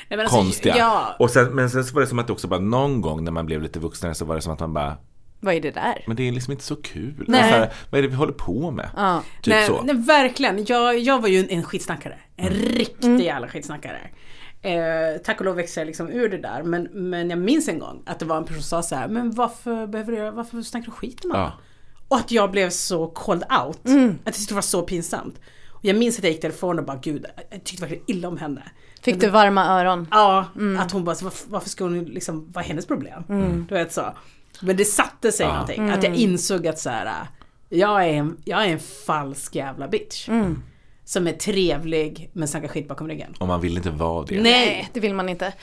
Nej, 0.09 0.19
alltså, 0.19 0.35
konstiga. 0.35 0.77
Ja, 0.77 1.15
Och 1.19 1.29
sen, 1.29 1.45
men 1.55 1.69
sen 1.69 1.85
så 1.85 1.93
var 1.93 2.01
det 2.01 2.07
som 2.07 2.19
att 2.19 2.27
det 2.27 2.33
också 2.33 2.47
bara 2.47 2.59
någon 2.59 3.01
gång 3.01 3.23
när 3.23 3.31
man 3.31 3.45
blev 3.45 3.61
lite 3.61 3.79
vuxnare 3.79 4.13
så 4.13 4.25
var 4.25 4.35
det 4.35 4.41
som 4.41 4.53
att 4.53 4.59
man 4.59 4.73
bara 4.73 4.97
Vad 5.43 5.53
är 5.53 5.62
det 5.62 5.71
där? 5.71 6.03
Men 6.08 6.15
det 6.15 6.27
är 6.27 6.32
liksom 6.32 6.51
inte 6.51 6.63
så 6.63 6.75
kul. 6.75 7.25
Nej. 7.27 7.41
Så 7.51 7.58
här, 7.58 7.73
vad 7.89 7.97
är 7.99 8.01
det 8.01 8.08
vi 8.08 8.15
håller 8.15 8.34
på 8.34 8.71
med? 8.71 8.89
Ja. 8.95 9.23
Typ 9.41 9.53
nej, 9.53 9.67
så. 9.67 9.82
nej, 9.82 9.95
verkligen. 9.95 10.65
Jag, 10.67 10.99
jag 10.99 11.21
var 11.21 11.27
ju 11.29 11.47
en, 11.49 11.63
skitsnackare. 11.63 12.17
En 12.36 12.47
Mm. 12.47 12.60
riktig 12.60 13.19
jävla 13.19 13.47
skitsnackare. 13.47 13.99
Eh, 14.62 15.17
tack 15.23 15.39
och 15.39 15.45
lov 15.45 15.56
växte 15.56 15.79
jag 15.79 15.88
liksom 15.88 16.10
ur 16.10 16.29
det 16.29 16.38
där. 16.38 16.63
Men, 16.63 16.84
men 16.93 17.29
jag 17.29 17.39
minns 17.39 17.67
en 17.67 17.79
gång 17.79 18.03
att 18.06 18.19
det 18.19 18.25
var 18.25 18.38
en 18.38 18.43
person 18.45 18.62
som 18.63 18.84
sa 18.84 18.88
så 18.89 18.95
här, 18.95 19.08
men 19.08 19.32
varför, 19.32 19.88
behöver 19.88 20.12
du, 20.12 20.32
varför 20.32 20.62
snackar 20.62 20.86
du 20.86 20.91
skit 20.91 21.25
om 21.25 21.32
alla? 21.32 21.41
Ja. 21.43 21.53
Och 22.08 22.17
att 22.17 22.32
jag 22.32 22.51
blev 22.51 22.69
så 22.69 23.08
called 23.08 23.43
out. 23.65 23.86
Mm. 23.86 24.19
Att 24.25 24.39
jag 24.39 24.47
det 24.47 24.53
var 24.56 24.62
så 24.62 24.82
pinsamt. 24.82 25.39
Och 25.71 25.86
jag 25.86 25.95
minns 25.95 26.17
att 26.17 26.23
jag 26.23 26.32
gick 26.34 26.41
därifrån 26.41 26.79
och 26.79 26.86
bara, 26.86 26.97
gud, 26.97 27.25
jag 27.51 27.63
tyckte 27.63 27.82
verkligen 27.82 28.03
illa 28.08 28.27
om 28.27 28.38
henne. 28.38 28.63
Fick 29.01 29.19
du 29.21 29.29
varma 29.29 29.65
öron? 29.65 30.08
Ja, 30.12 30.45
Mm. 30.56 30.79
att 30.79 30.91
hon 30.91 31.03
bara, 31.03 31.15
varför, 31.23 31.49
varför 31.49 31.69
ska 31.69 31.84
hon 31.84 32.03
liksom, 32.03 32.51
vad 32.51 32.63
är 32.63 32.67
hennes 32.67 32.86
problem? 32.86 33.23
Du 33.69 33.75
vet 33.75 33.93
så. 33.93 34.13
Men 34.63 34.78
det 34.78 34.86
satte 34.86 35.32
sig 35.32 35.45
Ja. 35.45 35.52
någonting. 35.52 35.89
Att 35.89 36.04
jag 36.04 36.15
insåg 36.15 36.67
att 36.67 36.80
så 36.80 36.89
här, 36.89 37.28
jag 37.69 38.04
är 38.04 38.13
en, 38.13 38.38
jag 38.45 38.63
är 38.65 38.67
en 38.67 38.80
falsk 38.80 39.56
jävla 39.56 39.88
bitch. 39.88 40.30
Mm. 40.30 40.63
Som 41.06 41.28
är 41.28 41.32
trevlig 41.34 42.30
men 42.34 42.47
snackar 42.47 42.67
skit 42.67 42.88
bakom 42.88 43.08
ryggen. 43.08 43.34
Och 43.39 43.47
man 43.47 43.62
vill 43.62 43.78
inte 43.78 43.89
vara 43.89 44.26
det. 44.26 44.41
Nej! 44.41 44.89
det 44.93 44.99
vill 44.99 45.13
man 45.13 45.30
inte. 45.30 45.54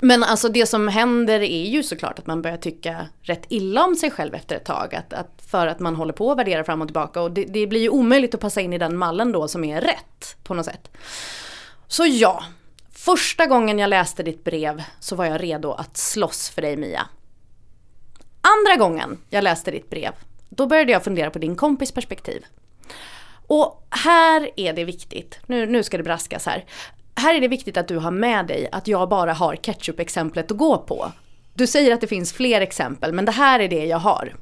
Men 0.00 0.22
alltså 0.24 0.48
det 0.48 0.66
som 0.66 0.88
händer 0.88 1.40
är 1.40 1.66
ju 1.66 1.82
såklart 1.82 2.18
att 2.18 2.26
man 2.26 2.42
börjar 2.42 2.56
tycka 2.56 3.06
rätt 3.22 3.44
illa 3.48 3.84
om 3.84 3.94
sig 3.96 4.10
själv 4.10 4.34
efter 4.34 4.56
ett 4.56 4.64
tag. 4.64 4.94
Att, 4.94 5.12
att 5.12 5.42
för 5.46 5.66
att 5.66 5.80
man 5.80 5.96
håller 5.96 6.12
på 6.12 6.32
att 6.32 6.38
värdera 6.38 6.64
fram 6.64 6.80
och 6.82 6.88
tillbaka. 6.88 7.20
Och 7.20 7.30
det, 7.30 7.44
det 7.44 7.66
blir 7.66 7.80
ju 7.80 7.88
omöjligt 7.88 8.34
att 8.34 8.40
passa 8.40 8.60
in 8.60 8.72
i 8.72 8.78
den 8.78 8.96
mallen 8.96 9.32
då 9.32 9.48
som 9.48 9.64
är 9.64 9.80
rätt 9.80 10.36
på 10.42 10.54
något 10.54 10.66
sätt. 10.66 10.90
Så 11.86 12.06
ja, 12.06 12.44
första 12.92 13.46
gången 13.46 13.78
jag 13.78 13.90
läste 13.90 14.22
ditt 14.22 14.44
brev 14.44 14.82
så 15.00 15.16
var 15.16 15.24
jag 15.24 15.42
redo 15.42 15.72
att 15.72 15.96
slåss 15.96 16.50
för 16.50 16.62
dig 16.62 16.76
Mia. 16.76 17.06
Andra 18.40 18.84
gången 18.84 19.18
jag 19.30 19.44
läste 19.44 19.70
ditt 19.70 19.90
brev, 19.90 20.12
då 20.48 20.66
började 20.66 20.92
jag 20.92 21.04
fundera 21.04 21.30
på 21.30 21.38
din 21.38 21.56
kompis 21.56 21.92
perspektiv. 21.92 22.44
Och 23.46 23.86
här 23.90 24.50
är 24.56 24.72
det 24.72 24.84
viktigt, 24.84 25.38
nu, 25.46 25.66
nu 25.66 25.82
ska 25.82 25.96
det 25.96 26.02
braskas 26.02 26.46
här. 26.46 26.64
Här 27.14 27.34
är 27.34 27.40
det 27.40 27.48
viktigt 27.48 27.76
att 27.76 27.88
du 27.88 27.96
har 27.96 28.10
med 28.10 28.46
dig 28.46 28.68
att 28.72 28.88
jag 28.88 29.08
bara 29.08 29.32
har 29.32 29.56
ketchup-exemplet 29.56 30.50
att 30.50 30.56
gå 30.56 30.78
på. 30.78 31.12
Du 31.54 31.66
säger 31.66 31.94
att 31.94 32.00
det 32.00 32.06
finns 32.06 32.32
fler 32.32 32.60
exempel, 32.60 33.12
men 33.12 33.24
det 33.24 33.32
här 33.32 33.60
är 33.60 33.68
det 33.68 33.86
jag 33.86 33.98
har. 33.98 34.36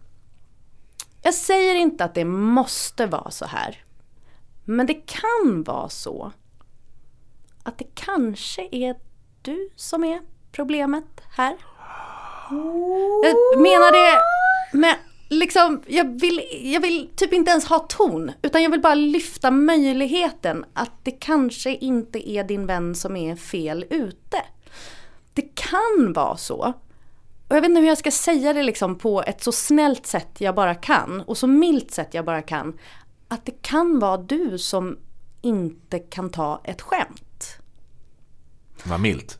Jag 1.22 1.34
säger 1.34 1.74
inte 1.74 2.04
att 2.04 2.14
det 2.14 2.24
måste 2.24 3.06
vara 3.06 3.30
så 3.30 3.44
här. 3.44 3.82
Men 4.64 4.87
det 4.87 4.94
kan 4.94 5.62
vara 5.62 5.88
så 5.88 6.32
att 7.62 7.78
det 7.78 7.87
kanske 7.94 8.68
är 8.72 8.96
du 9.42 9.68
som 9.76 10.04
är 10.04 10.20
problemet 10.52 11.04
här. 11.37 11.56
Jag 13.22 13.61
menar 13.61 13.92
det 13.92 14.20
med 14.78 14.96
liksom, 15.28 15.82
jag 15.87 16.20
vill, 16.20 16.42
jag 16.62 16.80
vill 16.80 17.11
typ 17.16 17.32
inte 17.32 17.50
ens 17.50 17.66
ha 17.66 17.78
ton, 17.78 18.32
utan 18.42 18.62
jag 18.62 18.70
vill 18.70 18.80
bara 18.80 18.94
lyfta 18.94 19.50
möjligheten 19.50 20.64
att 20.72 20.92
det 21.02 21.11
kanske 21.11 21.74
inte 21.74 22.30
är 22.30 22.44
din 22.44 22.66
vän 22.66 22.94
som 22.94 23.16
är 23.16 23.37
fel 23.37 23.84
ute. 23.90 24.42
Det 25.34 25.54
kan 25.54 26.12
vara 26.12 26.37
så. 26.37 26.74
Och 27.48 27.56
jag 27.56 27.61
vet 27.61 27.68
inte 27.68 27.80
hur 27.80 27.88
jag 27.88 27.98
ska 27.98 28.11
säga 28.11 28.52
det 28.52 28.62
liksom 28.62 28.98
på 28.98 29.22
ett 29.22 29.42
så 29.42 29.52
snällt 29.52 30.06
sätt 30.06 30.40
jag 30.40 30.54
bara 30.54 30.74
kan 30.74 31.20
och 31.20 31.38
så 31.38 31.46
milt 31.46 31.90
sätt 31.90 32.14
jag 32.14 32.24
bara 32.24 32.42
kan. 32.42 32.78
Att 33.28 33.46
det 33.46 33.62
kan 33.62 33.98
vara 33.98 34.16
du 34.16 34.58
som 34.58 34.98
inte 35.42 35.98
kan 35.98 36.30
ta 36.30 36.61
ett 36.64 36.82
skämt. 36.82 37.58
Vad 38.84 39.00
milt. 39.00 39.38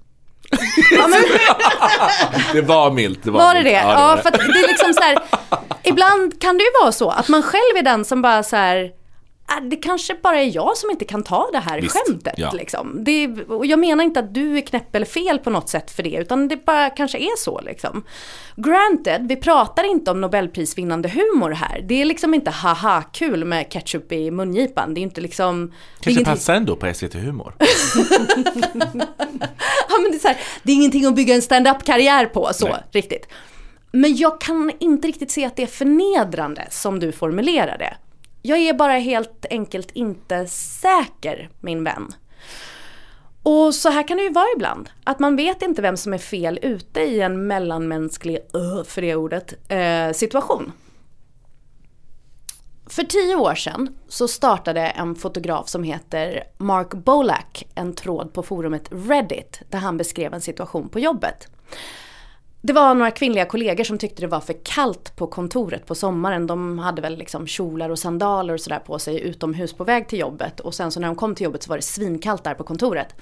det 2.53 2.61
var 2.63 2.91
milt. 2.91 3.19
Det 3.23 3.31
var, 3.31 3.41
Var 3.41 3.55
det 3.55 3.63
milt. 3.63 3.75
det? 3.75 3.81
Ja, 3.81 3.93
Ja, 3.93 4.17
för 4.23 4.29
att 4.29 4.35
det 4.35 4.41
är 4.59 4.69
liksom 4.69 4.95
så 4.95 5.01
här. 5.01 5.19
Ibland 5.83 6.41
kan 6.41 6.59
det 6.59 6.65
ju 6.65 6.71
vara 6.83 6.93
så 6.93 7.11
att 7.11 7.29
man 7.29 7.43
själv 7.43 7.77
är 7.77 7.83
den 7.83 8.05
som 8.05 8.23
bara 8.23 8.43
så 8.43 8.57
här. 8.57 8.91
Äh, 9.57 9.69
det 9.71 9.77
kanske 9.77 10.15
bara 10.23 10.41
är 10.41 10.55
jag 10.57 10.77
som 10.77 10.91
inte 10.91 11.05
kan 11.05 11.23
ta 11.23 11.49
det 11.53 11.59
här 11.59 11.81
Visst, 11.81 11.97
skämtet. 12.07 12.35
ja. 12.37 12.51
Liksom. 12.53 13.05
Det, 13.05 13.29
och 13.49 13.67
jag 13.67 13.79
menar 13.79 14.05
inte 14.05 14.21
att 14.21 14.35
du 14.35 14.57
är 14.57 14.61
knäpp 14.61 14.95
eller 14.95 15.07
fel 15.07 15.39
på 15.39 15.51
något 15.51 15.69
sätt 15.69 15.91
för 15.91 16.03
det, 16.03 16.11
utan 16.17 16.49
det 16.49 16.65
bara 16.65 16.91
kanske 16.91 17.19
är 17.19 17.37
så. 17.39 17.61
Liksom. 17.61 18.05
Granted, 18.57 19.29
vi 19.29 19.37
pratar 19.37 19.85
inte 19.91 20.11
om 20.11 20.21
nobelprisvinnande 20.21 21.09
humor 21.09 21.51
här. 21.51 21.85
Det 21.89 22.01
är 22.01 22.05
liksom 22.05 22.35
inte 22.35 22.51
haha 22.51 23.03
kul 23.13 23.45
med 23.45 23.73
ketchup 23.73 24.13
i 24.13 24.31
mungipan. 24.31 24.95
Det 24.95 25.01
är 25.01 25.03
inte 25.03 25.21
liksom... 25.21 25.73
Kanske 25.95 26.11
ingenting- 26.11 26.25
passar 26.33 26.55
ändå 26.55 26.77
på 26.77 26.95
SVT 26.95 27.15
Humor. 27.15 27.55
Ja, 29.91 29.99
men 30.03 30.11
det, 30.13 30.17
är 30.17 30.21
så 30.21 30.29
här, 30.29 30.37
det 30.63 30.73
är 30.73 30.77
ingenting 30.77 31.07
att 31.07 31.15
bygga 31.17 31.35
en 31.35 31.43
stand-up 31.43 31.85
karriär 31.85 32.27
på, 32.27 32.51
så 32.53 32.69
Nej. 32.69 32.83
riktigt. 32.93 33.27
Men 33.93 34.17
jag 34.17 34.41
kan 34.41 34.73
inte 34.81 35.09
riktigt 35.09 35.31
se 35.31 35.45
att 35.45 35.57
det 35.57 35.63
är 35.63 35.67
förnedrande 35.67 36.67
som 36.71 37.01
du 37.01 37.13
formulerar 37.13 37.79
det. 37.79 37.97
Jag 38.49 38.59
är 38.59 38.75
bara 38.75 38.93
helt 38.93 39.47
enkelt 39.51 39.91
inte 39.91 40.47
säker, 40.47 41.51
min 41.61 41.85
vän. 41.85 42.15
Och 43.43 43.75
så 43.75 43.89
här 43.89 44.09
kan 44.09 44.17
det 44.17 44.23
ju 44.23 44.33
vara 44.33 44.47
ibland. 44.57 44.91
Att 45.05 45.19
man 45.19 45.37
vet 45.37 45.63
inte 45.63 45.83
vem 45.83 45.97
som 45.97 46.13
är 46.15 46.19
fel 46.19 46.59
ute 46.63 47.01
i 47.01 47.21
en 47.21 47.47
mellanmänsklig, 47.47 48.39
uh, 48.57 48.85
för 48.85 49.03
det 49.03 49.17
ordet, 49.17 49.55
eh, 49.69 50.13
situation. 50.13 50.73
För 52.87 53.03
tio 53.03 53.37
år 53.37 53.55
sedan 53.55 53.97
så 54.09 54.29
startade 54.29 54.81
en 54.81 55.15
fotograf 55.15 55.69
som 55.69 55.83
heter 55.83 56.45
Mark 56.59 56.95
Bolak 56.95 57.67
en 57.75 57.95
tråd 57.95 58.33
på 58.33 58.43
forumet 58.43 58.89
Reddit 58.91 59.61
där 59.69 59.79
han 59.79 59.97
beskrev 59.97 60.35
en 60.35 60.41
situation 60.41 60.89
på 60.89 60.99
jobbet. 60.99 61.49
Det 62.69 62.75
var 62.75 62.95
några 62.95 63.11
kvinnliga 63.11 63.45
kollegor 63.45 63.85
som 63.85 63.99
tyckte 63.99 64.23
det 64.23 64.27
var 64.27 64.41
för 64.41 64.57
kallt 64.63 65.17
på 65.17 65.27
kontoret 65.27 65.87
på 65.87 65.95
sommaren. 65.95 66.47
De 66.47 66.79
hade 66.79 67.03
väl 67.03 67.17
liksom 67.17 67.47
kjolar 67.47 67.91
och 67.91 67.99
sandaler 67.99 68.55
och 68.55 68.61
sådär 68.61 68.79
på 68.79 68.99
sig 68.99 69.21
utomhus 69.21 69.73
på 69.73 69.85
väg 69.85 70.09
till 70.09 70.19
jobbet. 70.19 70.61
Och 70.61 70.75
sen 70.75 70.91
så 70.91 71.01
när 71.01 71.07
de 71.07 71.17
kom 71.17 71.35
till 71.35 71.45
jobbet 71.45 71.63
så 71.63 71.69
var 71.69 71.77
det 71.77 71.83
svinkallt 71.83 72.45
där 72.45 72.55
på 72.55 72.65
kontoret. 72.65 73.15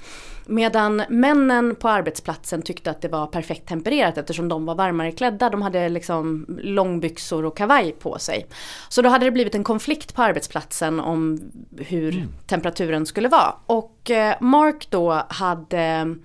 Medan 0.47 1.03
männen 1.09 1.75
på 1.75 1.89
arbetsplatsen 1.89 2.63
tyckte 2.63 2.91
att 2.91 3.03
det 3.03 3.09
var 3.09 3.27
perfekt 3.27 3.69
tempererat 3.69 4.19
eftersom 4.19 4.49
de 4.49 4.67
var 4.67 4.75
varmare 4.75 5.13
klädda. 5.13 5.51
De 5.51 5.63
hade 5.63 5.89
liksom 5.89 6.47
långbyxor 6.63 7.45
och 7.45 7.57
kavaj 7.57 7.93
på 7.93 8.19
sig. 8.19 8.47
Så 8.89 9.03
då 9.03 9.09
hade 9.09 9.25
det 9.25 9.31
blivit 9.31 9.55
en 9.55 9.65
konflikt 9.65 10.15
på 10.15 10.23
arbetsplatsen 10.23 11.01
om 11.01 11.41
hur 11.77 12.29
temperaturen 12.47 13.07
skulle 13.07 13.29
vara. 13.29 13.55
Och 13.67 14.11
eh, 14.11 14.35
Mark 14.41 14.91
då 14.91 15.23
hade 15.29 16.17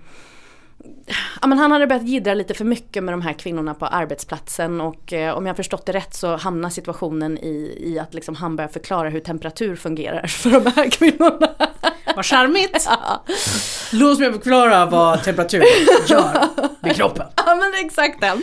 Ja, 1.40 1.46
men 1.46 1.58
han 1.58 1.72
hade 1.72 1.86
börjat 1.86 2.08
jiddra 2.08 2.34
lite 2.34 2.54
för 2.54 2.64
mycket 2.64 3.04
med 3.04 3.14
de 3.14 3.22
här 3.22 3.32
kvinnorna 3.32 3.74
på 3.74 3.86
arbetsplatsen 3.86 4.80
och 4.80 5.12
eh, 5.12 5.36
om 5.36 5.46
jag 5.46 5.56
förstått 5.56 5.86
det 5.86 5.92
rätt 5.92 6.14
så 6.14 6.36
hamnar 6.36 6.70
situationen 6.70 7.38
i, 7.38 7.78
i 7.80 7.98
att 7.98 8.14
liksom 8.14 8.34
han 8.34 8.56
börjar 8.56 8.68
förklara 8.68 9.08
hur 9.08 9.20
temperatur 9.20 9.76
fungerar 9.76 10.26
för 10.26 10.50
de 10.50 10.72
här 10.76 10.90
kvinnorna. 10.90 11.48
Vad 12.16 12.24
charmigt! 12.26 12.88
Låt 13.92 14.18
mig 14.18 14.32
förklara 14.32 14.86
vad 14.86 15.22
temperatur 15.22 15.62
gör 16.08 16.48
med 16.80 16.96
kroppen. 16.96 17.26
Ja 17.36 17.54
men 17.54 17.86
exakt 17.86 18.20
den. 18.20 18.42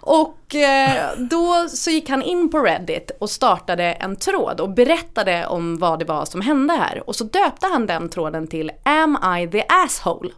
Och 0.00 0.54
eh, 0.54 1.10
då 1.18 1.68
så 1.68 1.90
gick 1.90 2.08
han 2.08 2.22
in 2.22 2.50
på 2.50 2.58
Reddit 2.58 3.10
och 3.20 3.30
startade 3.30 3.84
en 3.84 4.16
tråd 4.16 4.60
och 4.60 4.70
berättade 4.70 5.46
om 5.46 5.78
vad 5.78 5.98
det 5.98 6.04
var 6.04 6.24
som 6.24 6.40
hände 6.40 6.74
här. 6.74 7.02
Och 7.08 7.16
så 7.16 7.24
döpte 7.24 7.66
han 7.66 7.86
den 7.86 8.08
tråden 8.08 8.46
till 8.46 8.70
Am 8.82 9.18
I 9.38 9.48
the 9.48 9.64
asshole? 9.68 10.30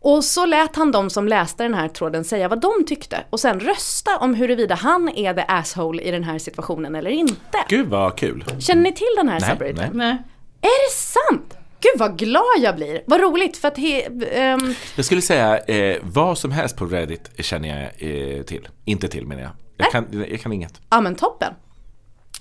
Och 0.00 0.24
så 0.24 0.46
lät 0.46 0.76
han 0.76 0.92
de 0.92 1.10
som 1.10 1.28
läste 1.28 1.62
den 1.62 1.74
här 1.74 1.88
tråden 1.88 2.24
säga 2.24 2.48
vad 2.48 2.60
de 2.60 2.84
tyckte 2.86 3.24
och 3.30 3.40
sen 3.40 3.60
rösta 3.60 4.18
om 4.18 4.34
huruvida 4.34 4.74
han 4.74 5.08
är 5.08 5.34
the 5.34 5.44
asshole 5.48 6.02
i 6.02 6.10
den 6.10 6.24
här 6.24 6.38
situationen 6.38 6.94
eller 6.94 7.10
inte. 7.10 7.58
Gud 7.68 7.86
vad 7.86 8.16
kul. 8.16 8.44
Känner 8.58 8.82
ni 8.82 8.92
till 8.92 9.14
den 9.16 9.28
här 9.28 9.40
Nej, 9.40 9.50
subredditen? 9.50 9.90
nej. 9.94 10.06
Nej. 10.12 10.22
Är 10.60 10.88
det 10.88 10.92
sant? 10.94 11.54
Gud 11.80 11.92
vad 11.98 12.18
glad 12.18 12.42
jag 12.58 12.76
blir. 12.76 13.02
Vad 13.06 13.20
roligt 13.20 13.56
för 13.56 13.68
att 13.68 13.76
he, 13.78 14.02
ehm, 14.32 14.74
Jag 14.96 15.04
skulle 15.04 15.22
säga 15.22 15.58
eh, 15.58 15.96
vad 16.02 16.38
som 16.38 16.52
helst 16.52 16.76
på 16.76 16.86
Reddit 16.86 17.30
känner 17.38 17.68
jag 17.68 18.10
eh, 18.38 18.42
till. 18.42 18.68
Inte 18.84 19.08
till 19.08 19.26
menar 19.26 19.42
jag. 19.42 19.50
Jag 19.76 19.90
kan, 19.92 20.24
jag 20.30 20.40
kan 20.40 20.52
inget. 20.52 20.80
Ja 20.90 21.00
men 21.00 21.14
toppen. 21.14 21.54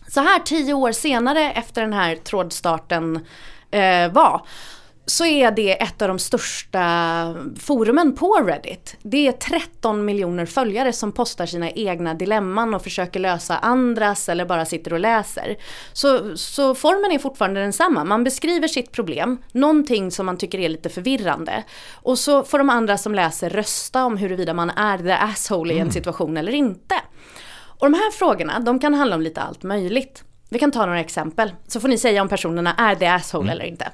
Så 0.08 0.22
här 0.22 0.40
tio 0.40 0.74
år 0.74 0.92
senare 0.92 1.52
efter 1.52 1.82
den 1.82 1.94
här 1.94 2.16
trådstarten 2.16 3.26
eh, 3.72 4.12
var 4.12 4.42
så 5.10 5.26
är 5.26 5.52
det 5.52 5.82
ett 5.82 6.02
av 6.02 6.08
de 6.08 6.20
största 6.20 7.36
forumen 7.60 8.16
på 8.16 8.34
Reddit. 8.34 8.98
Det 9.02 9.28
är 9.28 9.32
13 9.32 10.06
miljoner 10.06 10.46
följare 10.46 10.94
som 10.94 11.12
postar 11.12 11.46
sina 11.46 11.72
egna 11.72 12.14
dilemman 12.14 12.74
och 12.74 12.84
försöker 12.84 13.20
lösa 13.20 13.58
andras 13.58 14.30
eller 14.30 14.46
bara 14.46 14.66
sitter 14.66 14.94
och 14.94 15.00
läser. 15.00 15.58
Så, 15.94 16.38
så 16.38 16.76
formen 16.76 17.12
är 17.12 17.20
fortfarande 17.20 17.62
densamma. 17.62 18.04
Man 18.04 18.24
beskriver 18.24 18.68
sitt 18.68 18.92
problem, 18.92 19.38
någonting 19.52 20.12
som 20.12 20.26
man 20.26 20.38
tycker 20.38 20.60
är 20.60 20.70
lite 20.70 20.90
förvirrande. 20.90 21.64
Och 21.94 22.20
så 22.20 22.44
får 22.44 22.58
de 22.58 22.70
andra 22.70 22.98
som 22.98 23.16
läser 23.16 23.50
rösta 23.50 24.06
om 24.06 24.18
huruvida 24.18 24.54
man 24.54 24.70
är 24.70 24.98
the 24.98 25.12
asshole 25.12 25.74
i 25.74 25.80
en 25.80 25.92
situation 25.92 26.38
eller 26.38 26.52
inte. 26.52 26.96
Och 27.80 27.92
de 27.92 27.94
här 27.94 28.12
frågorna, 28.12 28.60
de 28.60 28.80
kan 28.80 28.94
handla 28.94 29.16
om 29.16 29.22
lite 29.22 29.42
allt 29.42 29.64
möjligt. 29.64 30.24
Vi 30.50 30.60
kan 30.60 30.72
ta 30.72 30.86
några 30.86 31.00
exempel, 31.00 31.52
så 31.68 31.80
får 31.80 31.88
ni 31.88 31.98
säga 31.98 32.22
om 32.22 32.30
personerna 32.30 32.74
är 32.74 32.96
the 32.96 33.06
asshole 33.06 33.52
eller 33.52 33.66
inte. 33.66 33.92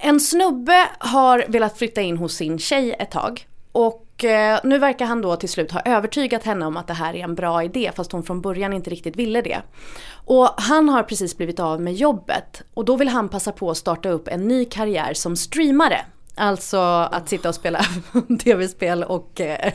En 0.00 0.20
snubbe 0.20 0.88
har 0.98 1.44
velat 1.48 1.78
flytta 1.78 2.00
in 2.00 2.16
hos 2.16 2.34
sin 2.34 2.58
tjej 2.58 2.96
ett 2.98 3.10
tag. 3.10 3.46
Och 3.72 4.24
eh, 4.24 4.60
nu 4.64 4.78
verkar 4.78 5.06
han 5.06 5.22
då 5.22 5.36
till 5.36 5.48
slut 5.48 5.72
ha 5.72 5.80
övertygat 5.84 6.44
henne 6.44 6.66
om 6.66 6.76
att 6.76 6.86
det 6.86 6.94
här 6.94 7.16
är 7.16 7.24
en 7.24 7.34
bra 7.34 7.62
idé 7.62 7.92
fast 7.96 8.12
hon 8.12 8.22
från 8.22 8.40
början 8.40 8.72
inte 8.72 8.90
riktigt 8.90 9.16
ville 9.16 9.42
det. 9.42 9.62
Och 10.10 10.48
han 10.56 10.88
har 10.88 11.02
precis 11.02 11.36
blivit 11.36 11.60
av 11.60 11.80
med 11.80 11.94
jobbet 11.94 12.62
och 12.74 12.84
då 12.84 12.96
vill 12.96 13.08
han 13.08 13.28
passa 13.28 13.52
på 13.52 13.70
att 13.70 13.76
starta 13.76 14.08
upp 14.08 14.28
en 14.28 14.48
ny 14.48 14.64
karriär 14.64 15.14
som 15.14 15.36
streamare. 15.36 16.00
Alltså 16.34 16.78
att 17.12 17.28
sitta 17.28 17.48
och 17.48 17.54
spela 17.54 17.80
tv-spel 18.44 19.04
och 19.04 19.40
eh, 19.40 19.72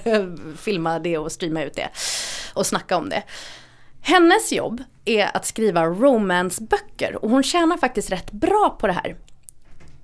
filma 0.58 1.00
det 1.00 1.18
och 1.18 1.32
streama 1.32 1.64
ut 1.64 1.76
det. 1.76 1.90
Och 2.54 2.66
snacka 2.66 2.98
om 2.98 3.10
det. 3.10 3.24
Hennes 4.02 4.52
jobb 4.52 4.84
är 5.06 5.38
att 5.38 5.46
skriva 5.46 5.86
romanceböcker 5.86 7.24
och 7.24 7.30
hon 7.30 7.44
tjänar 7.44 7.78
faktiskt 7.78 8.12
rätt 8.12 8.32
bra 8.32 8.78
på 8.80 8.88
det 8.88 8.94
här. 8.94 9.16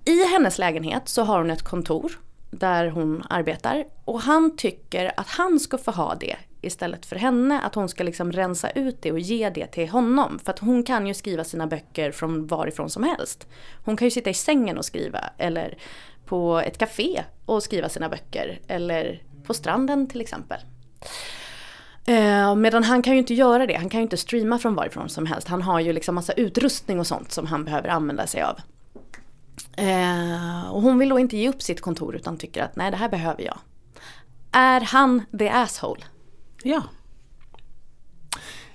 I 0.05 0.25
hennes 0.25 0.57
lägenhet 0.57 1.09
så 1.09 1.23
har 1.23 1.37
hon 1.37 1.49
ett 1.49 1.63
kontor 1.63 2.11
där 2.51 2.89
hon 2.89 3.23
arbetar 3.29 3.85
och 4.05 4.21
han 4.21 4.57
tycker 4.57 5.11
att 5.17 5.27
han 5.27 5.59
ska 5.59 5.77
få 5.77 5.91
ha 5.91 6.15
det 6.15 6.35
istället 6.61 7.05
för 7.05 7.15
henne. 7.15 7.61
Att 7.61 7.75
hon 7.75 7.89
ska 7.89 8.03
liksom 8.03 8.31
rensa 8.31 8.69
ut 8.69 9.01
det 9.01 9.11
och 9.11 9.19
ge 9.19 9.49
det 9.49 9.67
till 9.67 9.89
honom. 9.89 10.39
För 10.43 10.51
att 10.51 10.59
hon 10.59 10.83
kan 10.83 11.07
ju 11.07 11.13
skriva 11.13 11.43
sina 11.43 11.67
böcker 11.67 12.11
från 12.11 12.47
varifrån 12.47 12.89
som 12.89 13.03
helst. 13.03 13.47
Hon 13.85 13.97
kan 13.97 14.05
ju 14.05 14.11
sitta 14.11 14.29
i 14.29 14.33
sängen 14.33 14.77
och 14.77 14.85
skriva 14.85 15.19
eller 15.37 15.77
på 16.25 16.59
ett 16.59 16.77
café 16.77 17.23
och 17.45 17.63
skriva 17.63 17.89
sina 17.89 18.09
böcker. 18.09 18.59
Eller 18.67 19.23
på 19.45 19.53
stranden 19.53 20.07
till 20.07 20.21
exempel. 20.21 20.59
Eh, 22.05 22.55
medan 22.55 22.83
han 22.83 23.01
kan 23.01 23.13
ju 23.13 23.19
inte 23.19 23.33
göra 23.33 23.67
det. 23.67 23.73
Han 23.73 23.89
kan 23.89 23.99
ju 23.99 24.03
inte 24.03 24.17
streama 24.17 24.59
från 24.59 24.75
varifrån 24.75 25.09
som 25.09 25.25
helst. 25.25 25.47
Han 25.47 25.61
har 25.61 25.79
ju 25.79 25.93
liksom 25.93 26.15
massa 26.15 26.33
utrustning 26.33 26.99
och 26.99 27.07
sånt 27.07 27.31
som 27.31 27.45
han 27.45 27.65
behöver 27.65 27.89
använda 27.89 28.27
sig 28.27 28.41
av. 28.41 28.59
Eh, 29.79 30.69
och 30.71 30.81
hon 30.81 30.97
vill 30.99 31.09
då 31.09 31.19
inte 31.19 31.37
ge 31.37 31.49
upp 31.49 31.61
sitt 31.61 31.81
kontor 31.81 32.15
utan 32.15 32.37
tycker 32.37 32.63
att 32.63 32.75
nej 32.75 32.91
det 32.91 32.97
här 32.97 33.09
behöver 33.09 33.43
jag. 33.43 33.57
Är 34.51 34.81
han 34.81 35.21
the 35.39 35.49
asshole? 35.49 36.01
Ja. 36.63 36.83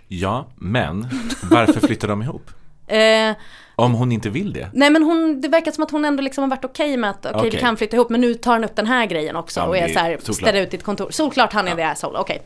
Ja, 0.08 0.48
men 0.56 1.08
varför 1.50 1.80
flyttar 1.86 2.08
de 2.08 2.22
ihop? 2.22 2.50
Eh, 2.86 3.32
Om 3.76 3.94
hon 3.94 4.12
inte 4.12 4.30
vill 4.30 4.52
det? 4.52 4.70
nej 4.72 4.90
men 4.90 5.02
hon, 5.02 5.40
det 5.40 5.48
verkar 5.48 5.72
som 5.72 5.84
att 5.84 5.90
hon 5.90 6.04
ändå 6.04 6.22
liksom 6.22 6.42
har 6.42 6.48
varit 6.48 6.64
okej 6.64 6.96
med 6.96 7.10
att 7.10 7.26
okej 7.26 7.42
vi 7.42 7.48
Okej. 7.48 7.60
kan 7.60 7.76
flytta 7.76 7.96
ihop 7.96 8.10
men 8.10 8.20
nu 8.20 8.34
tar 8.34 8.52
han 8.52 8.64
upp 8.64 8.76
den 8.76 8.86
här 8.86 9.06
grejen 9.06 9.36
också 9.36 9.60
Ja, 9.60 9.66
och 9.66 9.76
är 9.76 9.88
så 9.88 9.98
här, 9.98 10.32
ställer 10.32 10.62
ut 10.62 10.70
ditt 10.70 10.82
kontor. 10.82 11.10
Solklart 11.10 11.52
han 11.52 11.68
är 11.68 11.74
the 11.76 11.82
asshole, 11.82 12.18
okej. 12.18 12.42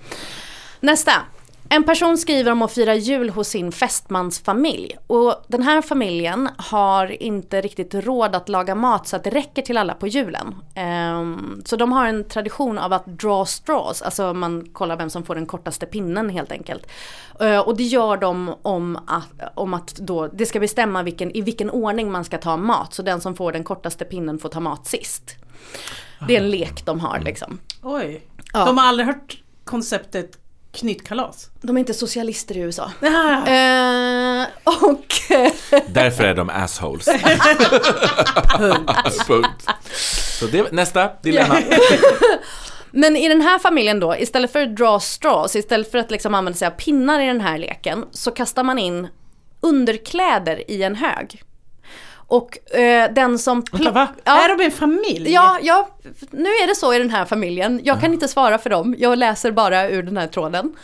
Nästa. 0.81 1.13
En 1.71 1.85
person 1.85 2.19
skriver 2.19 2.53
om 2.53 2.63
att 2.63 2.73
fira 2.73 2.95
jul 2.95 3.31
hos 3.31 3.49
sin 3.49 3.73
fästmansfamilj. 3.73 4.97
Och 5.07 5.45
den 5.49 5.63
här 5.63 5.83
familjen 5.83 6.49
har 6.59 7.23
inte 7.23 7.61
riktigt 7.61 7.95
råd 7.95 8.35
att 8.35 8.49
laga 8.49 8.75
mat 8.75 9.09
så 9.09 9.17
att 9.17 9.25
det 9.25 9.31
räcker 9.31 9.63
till 9.63 9.77
alla 9.77 9.95
på 9.95 10.07
julen. 10.07 10.55
Ehm, 10.75 11.63
så 11.65 11.77
de 11.77 11.93
har 11.93 12.07
en 12.07 12.25
tradition 12.25 12.79
av 12.79 12.93
att 12.93 13.07
draw 13.07 13.45
straws, 13.45 14.03
alltså 14.03 14.35
man 14.35 14.69
kollar 14.73 14.97
vem 14.97 15.11
som 15.11 15.23
får 15.23 15.35
den 15.35 15.47
kortaste 15.47 15.87
pinnen 15.87 16.31
helt 16.31 16.53
enkelt. 16.53 16.87
Eh, 17.41 17.59
och 17.59 17.77
det 17.77 17.85
gör 17.85 18.17
de 18.17 18.55
om 18.63 18.97
att, 19.07 19.55
om 19.55 19.75
att 19.75 19.97
då, 19.97 20.27
det 20.27 20.47
ska 20.47 20.61
bestämma 20.61 21.03
vilken, 21.03 21.37
i 21.37 21.41
vilken 21.41 21.71
ordning 21.71 22.13
man 22.13 22.25
ska 22.25 22.39
ta 22.39 22.57
mat. 22.57 22.95
Så 22.95 23.03
den 23.03 23.21
som 23.21 23.37
får 23.37 23.53
den 23.53 23.65
kortaste 23.65 24.05
pinnen 24.05 24.39
får 24.39 24.49
ta 24.49 24.61
mat 24.61 24.87
sist. 24.87 25.37
Det 26.27 26.37
är 26.37 26.41
en 26.41 26.51
lek 26.51 26.87
de 26.87 27.01
har 27.01 27.21
liksom. 27.21 27.59
Oj. 27.83 28.23
Ja. 28.53 28.65
De 28.65 28.79
har 28.79 28.85
aldrig 28.85 29.07
hört 29.07 29.43
konceptet 29.65 30.39
knytkalas. 30.79 31.51
De 31.61 31.77
är 31.77 31.81
inte 31.81 31.95
socialister 31.95 32.57
i 32.57 32.61
USA. 32.61 32.93
Ah. 33.01 33.49
Eh, 33.49 34.47
och 34.65 35.05
Därför 35.89 36.25
är 36.25 36.35
de 36.35 36.51
assholes. 36.51 37.07
Punkt. 39.27 39.67
Så 40.39 40.47
det, 40.47 40.73
nästa 40.73 41.11
dilemma. 41.23 41.63
Men 42.91 43.17
i 43.17 43.29
den 43.29 43.41
här 43.41 43.59
familjen 43.59 44.01
då, 44.01 44.17
istället 44.17 44.53
för 44.53 44.63
att 44.63 44.77
dra 44.77 45.01
straws, 45.01 45.57
istället 45.57 45.91
för 45.91 45.99
att 45.99 46.11
liksom 46.11 46.35
använda 46.35 46.57
sig 46.57 46.69
av 46.69 46.73
pinnar 46.73 47.21
i 47.21 47.27
den 47.27 47.41
här 47.41 47.59
leken, 47.59 48.05
så 48.11 48.31
kastar 48.31 48.63
man 48.63 48.79
in 48.79 49.09
underkläder 49.61 50.71
i 50.71 50.83
en 50.83 50.95
hög. 50.95 51.43
Och 52.31 52.75
eh, 52.79 53.13
den 53.13 53.39
som... 53.39 53.65
Vänta, 53.73 53.91
va? 53.91 54.09
Ja. 54.25 54.45
Är 54.45 54.57
de 54.59 54.65
en 54.65 54.71
familj? 54.71 55.33
Ja, 55.33 55.59
ja, 55.63 55.89
nu 56.31 56.49
är 56.49 56.67
det 56.67 56.75
så 56.75 56.95
i 56.95 56.99
den 56.99 57.11
här 57.11 57.25
familjen. 57.25 57.81
Jag 57.85 58.01
kan 58.01 58.13
inte 58.13 58.29
svara 58.29 58.59
för 58.59 58.71
dem, 58.71 58.95
jag 58.99 59.19
läser 59.19 59.51
bara 59.53 59.89
ur 59.89 60.03
den 60.03 60.17
här 60.17 60.27
tråden. 60.27 60.77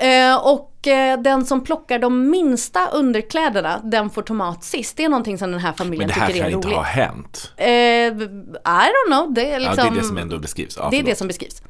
Eh, 0.00 0.36
och 0.46 0.86
eh, 0.86 1.20
den 1.20 1.46
som 1.46 1.64
plockar 1.64 1.98
de 1.98 2.30
minsta 2.30 2.88
underkläderna, 2.88 3.80
den 3.84 4.10
får 4.10 4.22
tomat 4.22 4.64
sist. 4.64 4.96
Det 4.96 5.04
är 5.04 5.08
någonting 5.08 5.38
som 5.38 5.50
den 5.50 5.60
här 5.60 5.68
Men 5.70 5.76
familjen 5.76 6.08
det 6.08 6.14
här 6.14 6.26
tycker 6.26 6.40
kan 6.40 6.48
är 6.50 6.54
inte 6.54 6.68
roligt. 6.68 6.76
ha 6.76 6.84
hänt. 6.84 7.52
Eh, 7.56 7.68
I 7.68 8.10
don't 8.90 9.06
know, 9.06 9.34
det 9.34 9.52
är 9.52 9.60
liksom... 9.60 9.76
Ja, 9.78 9.90
det 9.90 9.96
är 9.96 10.00
det 10.00 10.06
som 10.06 10.16
ändå 10.18 10.38
beskrivs. 10.38 10.76
Ja, 10.76 10.88
det 10.90 10.98
är 10.98 11.02
det 11.02 11.14
som 11.18 11.26
beskrivs. 11.28 11.62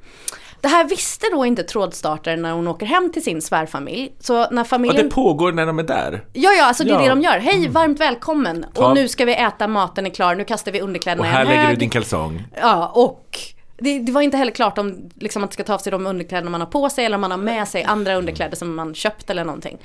Det 0.60 0.68
här 0.68 0.84
visste 0.84 1.26
då 1.32 1.44
inte 1.46 1.62
trådstartaren 1.62 2.42
när 2.42 2.52
hon 2.52 2.68
åker 2.68 2.86
hem 2.86 3.12
till 3.12 3.24
sin 3.24 3.42
svärfamilj. 3.42 4.12
Så 4.20 4.50
när 4.50 4.60
Och 4.62 4.66
familjen... 4.68 5.08
det 5.08 5.14
pågår 5.14 5.52
när 5.52 5.66
de 5.66 5.78
är 5.78 5.82
där. 5.82 6.24
Ja, 6.32 6.50
ja, 6.52 6.64
alltså 6.64 6.84
det 6.84 6.90
är 6.90 6.94
Ja. 6.94 7.00
Det 7.02 7.08
de 7.08 7.20
gör. 7.22 7.38
Hej, 7.38 7.68
varmt 7.68 8.00
välkommen! 8.00 8.64
Ta- 8.74 8.88
Och 8.88 8.94
nu 8.94 9.08
ska 9.08 9.24
vi 9.24 9.34
äta, 9.34 9.68
maten 9.68 10.06
är 10.06 10.10
klar, 10.10 10.34
nu 10.34 10.44
kastar 10.44 10.72
vi 10.72 10.80
underkläderna 10.80 11.20
Och 11.22 11.26
i 11.26 11.30
här 11.30 11.40
en 11.40 11.46
lägger 11.48 11.60
du 11.62 11.66
hög. 11.68 11.78
din 11.78 11.90
kalsong. 11.90 12.44
Ja, 12.60 12.86
och 12.94 13.38
det, 13.78 13.98
det 13.98 14.12
var 14.12 14.20
inte 14.22 14.36
heller 14.36 14.52
klart 14.52 14.78
om 14.78 15.10
liksom, 15.14 15.40
man 15.42 15.50
ska 15.50 15.64
ta 15.64 15.74
av 15.74 15.78
sig 15.78 15.90
de 15.92 16.06
underkläderna 16.06 16.50
man 16.50 16.60
har 16.60 16.68
på 16.68 16.90
sig 16.90 17.04
eller 17.04 17.14
om 17.16 17.20
man 17.20 17.30
har 17.30 17.38
med 17.38 17.68
sig 17.68 17.84
andra 17.84 18.14
underkläder 18.14 18.56
som 18.56 18.74
man 18.74 18.94
köpt 18.94 19.30
eller 19.30 19.44
någonting. 19.44 19.78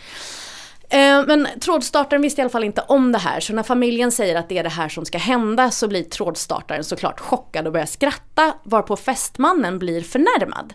Eh, 0.89 1.25
men 1.27 1.47
trådstartaren 1.61 2.21
visste 2.21 2.41
i 2.41 2.43
alla 2.43 2.49
fall 2.49 2.63
inte 2.63 2.81
om 2.81 3.11
det 3.11 3.17
här 3.17 3.39
så 3.39 3.53
när 3.53 3.63
familjen 3.63 4.11
säger 4.11 4.35
att 4.35 4.49
det 4.49 4.57
är 4.57 4.63
det 4.63 4.69
här 4.69 4.89
som 4.89 5.05
ska 5.05 5.17
hända 5.17 5.71
så 5.71 5.87
blir 5.87 6.03
trådstartaren 6.03 6.83
såklart 6.83 7.19
chockad 7.19 7.67
och 7.67 7.73
börjar 7.73 7.85
skratta 7.85 8.53
varpå 8.63 8.95
fästmannen 8.95 9.79
blir 9.79 10.01
förnärmad. 10.01 10.73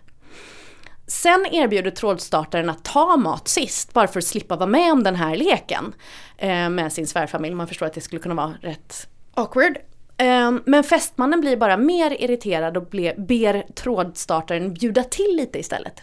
Sen 1.07 1.47
erbjuder 1.53 1.91
trådstartaren 1.91 2.71
att 2.71 2.85
ta 2.85 3.17
mat 3.17 3.49
sist 3.49 3.93
bara 3.93 4.09
för 4.09 4.19
att 4.19 4.25
slippa 4.25 4.57
vara 4.57 4.71
med 4.71 4.93
om 4.93 5.03
den 5.03 5.17
här 5.17 5.37
leken 5.37 5.93
eh, 6.39 6.69
med 6.69 6.93
sin 6.93 7.07
svärfamilj. 7.07 7.55
Man 7.55 7.69
förstår 7.69 7.87
att 7.87 7.95
det 7.95 8.01
skulle 8.01 8.23
kunna 8.23 8.35
vara 8.35 8.55
rätt 8.61 9.09
awkward. 9.35 9.79
Eh, 10.17 10.53
men 10.65 10.85
fästmannen 10.85 11.41
blir 11.41 11.57
bara 11.57 11.77
mer 11.77 12.23
irriterad 12.23 12.77
och 12.77 12.87
ber 13.17 13.73
trådstartaren 13.75 14.75
bjuda 14.75 15.05
till 15.05 15.37
lite 15.37 15.59
istället. 15.59 16.03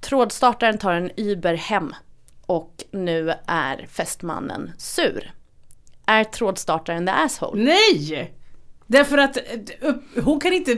Trådstartaren 0.00 0.78
tar 0.78 0.92
en 0.92 1.10
Uber 1.16 1.54
hem 1.54 1.94
och 2.46 2.70
nu 2.92 3.32
är 3.46 3.86
fästmannen 3.90 4.72
sur. 4.78 5.32
Är 6.06 6.24
trådstartaren 6.24 7.06
the 7.06 7.12
asshole? 7.12 7.62
Nej! 7.64 8.34
Därför 8.86 9.18
att 9.18 9.36
eh, 9.36 9.88
upp, 9.88 10.02
hon 10.24 10.40
kan 10.40 10.52
inte 10.52 10.76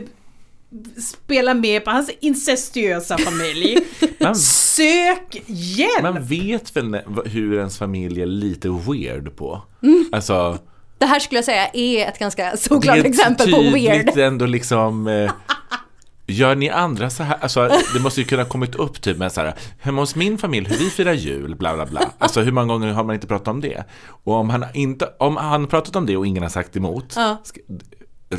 spela 1.03 1.55
med 1.55 1.85
på 1.85 1.91
hans 1.91 2.11
incestuösa 2.21 3.19
familj. 3.19 3.79
Man, 4.21 4.37
Sök 4.37 5.43
hjälp! 5.47 6.03
man 6.03 6.25
vet 6.25 6.77
väl 6.77 7.01
hur 7.25 7.59
ens 7.59 7.79
familj 7.79 8.23
är 8.23 8.27
lite 8.27 8.69
weird 8.69 9.37
på. 9.37 9.63
Mm. 9.83 10.09
Alltså, 10.13 10.59
Det 10.99 11.07
här 11.07 11.21
skulle 11.21 11.39
jag 11.39 11.45
säga 11.45 11.69
är 11.73 12.09
ett 12.09 12.19
ganska 12.19 12.43
det 12.51 12.89
är 12.89 13.05
exempel 13.05 13.53
på 13.53 13.61
weird. 13.61 13.93
tydligt 13.97 14.17
ändå 14.17 14.47
liksom 14.47 15.07
eh, 15.07 15.31
Gör 16.29 16.55
ni 16.55 16.71
andra 16.71 17.11
så 17.11 17.23
här? 17.23 17.37
Alltså 17.41 17.69
det 17.95 18.01
måste 18.01 18.21
ju 18.21 18.27
kunna 18.27 18.45
kommit 18.45 18.75
upp 18.75 19.01
typ 19.03 19.19
med 19.19 19.33
så 19.33 19.41
här 19.41 19.55
Hemma 19.81 20.03
hos 20.03 20.15
min 20.15 20.39
familj, 20.39 20.69
hur 20.69 20.77
vi 20.77 20.91
firar 20.91 21.13
jul, 21.13 21.55
bla 21.55 21.75
bla 21.75 21.87
bla 21.87 22.11
Alltså 22.19 22.41
hur 22.41 22.53
många 22.53 22.67
gånger 22.67 22.93
har 22.93 23.05
man 23.05 23.15
inte 23.15 23.27
pratat 23.27 23.49
om 23.49 23.61
det? 23.61 23.85
Och 24.09 24.35
om 24.35 24.51
han 24.51 24.65
inte, 24.75 25.09
om 25.19 25.37
han 25.37 25.67
pratat 25.67 25.97
om 25.97 26.07
det 26.07 26.17
och 26.17 26.27
ingen 26.27 26.43
har 26.43 26.51
sagt 26.51 26.77
emot 26.77 27.13
Ja. 27.17 27.43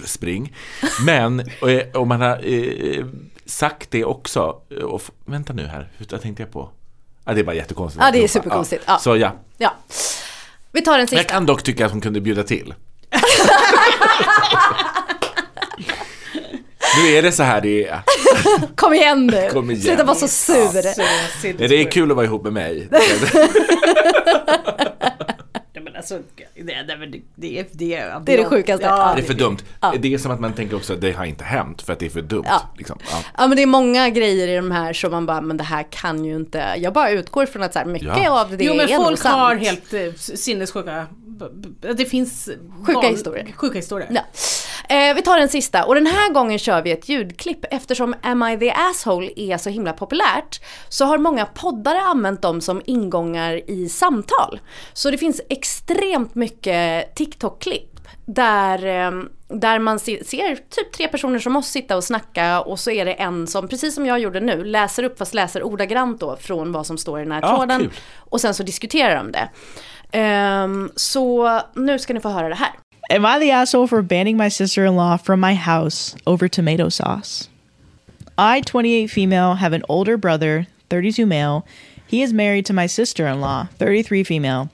Spring 0.06 0.56
Men 1.06 1.40
eh, 1.40 1.82
om 2.02 2.08
man 2.08 2.22
har 2.22 2.42
eh, 2.44 3.06
sagt 3.46 3.92
det 3.92 4.06
också 4.06 4.42
och, 4.84 5.02
f- 5.04 5.12
Vänta 5.26 5.54
nu 5.54 5.68
här, 5.68 5.90
hur 5.98 6.06
tänkte 6.06 6.44
jag 6.44 6.52
på? 6.52 6.70
Ja, 7.26 7.34
det 7.34 7.40
är 7.40 7.44
bara 7.44 7.56
jättekonstigt 7.56 8.04
Ja, 8.06 8.12
det 8.12 8.24
är 8.24 8.28
superkonstigt. 8.28 8.84
Ja. 8.88 8.98
Så 9.00 9.18
ja, 9.18 9.32
Ja. 9.58 9.74
Vi 10.72 10.82
tar 10.82 10.92
den 10.92 11.00
jag 11.00 11.10
sista. 11.10 11.24
kan 11.24 11.46
dock 11.46 11.64
tycka 11.64 11.86
att 11.86 11.92
hon 11.92 12.02
kunde 12.02 12.22
bjuda 12.22 12.44
till 12.44 12.74
Nu 17.04 17.10
är 17.18 17.22
det 17.22 17.32
så 17.32 17.44
här 17.44 17.62
det 17.62 17.88
är 17.88 18.02
Kom 18.76 18.94
igen 18.94 19.28
nu. 19.28 19.50
Kom 19.52 19.72
igen. 19.72 19.82
Sluta 19.84 20.04
vara 20.04 20.16
så 20.16 20.28
sur. 20.28 20.82
Så 20.94 21.02
Nej, 21.44 21.54
det 21.68 21.76
är 21.82 21.92
kul 21.92 22.12
att 22.12 22.16
vara 22.18 22.26
ihop 22.26 22.44
med 22.44 22.54
mig. 22.54 22.88
Ja, 25.74 25.82
alltså, 25.98 26.20
det, 26.56 26.64
det, 26.64 26.84
det, 26.88 27.06
det, 27.36 27.64
det, 27.72 28.04
Det 28.26 28.34
är 28.34 28.38
det 28.38 28.46
sjukaste. 28.46 28.86
Ja. 28.86 29.14
Det 29.16 29.22
är 29.22 29.26
för 29.26 29.34
dumt. 29.34 29.58
Det 30.00 30.14
är 30.14 30.18
som 30.18 30.32
att 30.32 30.40
man 30.40 30.54
tänker 30.54 30.76
också 30.76 30.94
att 30.94 31.02
det 31.02 31.12
har 31.12 31.26
inte 31.26 31.44
hänt 31.44 31.82
för 31.82 31.94
att 31.94 32.00
det 32.00 32.06
är 32.06 32.10
för 32.10 32.22
dumt. 32.22 32.44
Ja. 32.48 32.62
Liksom. 32.78 33.00
Ja. 33.12 33.18
Ja 33.38 33.48
men 33.48 33.56
det 33.58 33.62
är 33.64 33.68
många 33.68 34.10
grejer 34.10 34.48
i 34.48 34.56
de 34.56 34.72
här 34.72 34.94
som 34.94 35.12
man 35.12 35.26
bara, 35.26 35.42
men 35.42 35.58
det 35.58 35.64
här 35.64 35.86
kan 35.90 36.26
ju 36.26 36.36
inte, 36.36 36.74
jag 36.78 36.94
bara 36.94 37.10
utgår 37.10 37.46
från 37.46 37.64
att 37.64 37.74
så 37.74 37.80
här, 37.80 37.86
mycket 37.86 38.08
Ja. 38.24 38.42
av 38.42 38.58
det 38.58 38.64
Jo 38.66 38.74
men 38.74 38.90
är 38.90 38.98
folk 38.98 39.20
sant. 39.20 39.36
har 39.36 39.56
helt 39.56 39.94
eh, 39.94 40.14
sinnessjuka, 40.18 41.06
det 41.96 42.06
finns 42.06 42.50
Sjuka 42.86 43.00
van- 43.00 43.06
historier. 43.12 43.52
Sjuka 43.56 43.76
historier. 43.78 44.08
Ja. 44.12 44.22
Eh, 44.96 45.16
vi 45.16 45.22
tar 45.22 45.40
den 45.40 45.50
sista 45.50 45.86
och 45.86 45.96
den 45.96 46.06
här 46.08 46.34
gången 46.34 46.60
kör 46.60 46.82
vi 46.82 46.92
ett 46.92 47.10
ljudklipp 47.10 47.66
eftersom 47.72 48.16
Am 48.22 48.44
I 48.44 48.58
the 48.60 48.72
asshole 48.72 49.32
är 49.36 49.58
så 49.58 49.70
himla 49.70 49.94
populärt 49.94 50.62
så 50.90 51.06
har 51.06 51.18
många 51.18 51.46
poddare 51.46 52.02
använt 52.02 52.42
dem 52.42 52.62
som 52.62 52.82
ingångar 52.86 53.70
i 53.70 53.90
samtal. 53.90 54.60
Så 54.94 55.12
det 55.12 55.18
finns 55.18 55.42
extremt 55.50 56.36
mycket 56.36 57.16
TikTok-klipp 57.16 57.94
där, 58.26 58.86
eh, 58.86 59.12
där 59.48 59.80
man 59.80 60.00
se, 60.00 60.24
ser 60.24 60.56
typ 60.56 60.92
tre 60.92 61.08
personer 61.08 61.40
som 61.40 61.56
oss 61.56 61.68
sitta 61.68 61.96
och 61.98 62.04
snacka 62.04 62.62
och 62.62 62.80
så 62.80 62.92
är 62.92 63.06
det 63.06 63.14
en 63.14 63.48
som, 63.48 63.68
precis 63.68 63.96
som 63.96 64.06
jag 64.06 64.20
gjorde 64.20 64.40
nu, 64.40 64.64
läser 64.64 65.04
upp 65.04 65.18
fast 65.18 65.34
läser 65.34 65.64
ordagrant 65.64 66.20
då 66.20 66.36
från 66.36 66.72
vad 66.72 66.86
som 66.88 66.98
står 66.98 67.20
i 67.20 67.24
den 67.24 67.32
här 67.32 67.42
Ja, 67.42 67.58
tråden. 67.58 67.80
kul. 67.82 67.92
Och 68.18 68.42
sen 68.42 68.54
så 68.54 68.64
diskuterar 68.64 69.16
de 69.16 69.32
det. 69.32 69.50
Ehm, 70.12 70.92
så 70.96 71.62
nu 71.76 72.00
ska 72.00 72.14
ni 72.14 72.20
få 72.20 72.30
höra 72.30 72.50
det 72.50 72.56
här. 72.56 72.72
Am 73.10 73.26
I 73.26 73.40
the 73.40 73.52
asshole 73.52 73.88
for 73.88 74.02
banning 74.02 74.38
my 74.38 74.50
sister 74.50 74.86
in 74.86 74.96
law 74.96 75.18
from 75.18 75.40
my 75.40 75.54
house 75.54 76.16
over 76.26 76.48
tomato 76.50 76.90
sauce? 76.90 77.50
I, 78.38 78.62
28 78.62 79.08
female, 79.08 79.56
have 79.56 79.74
an 79.74 79.84
older 79.90 80.18
brother, 80.18 80.68
32 80.90 81.26
male. 81.26 81.66
He 82.06 82.22
is 82.22 82.34
married 82.34 82.66
to 82.66 82.74
my 82.74 82.88
sister 82.88 83.26
in 83.28 83.42
law, 83.42 83.68
33 83.80 84.24
female. 84.24 84.70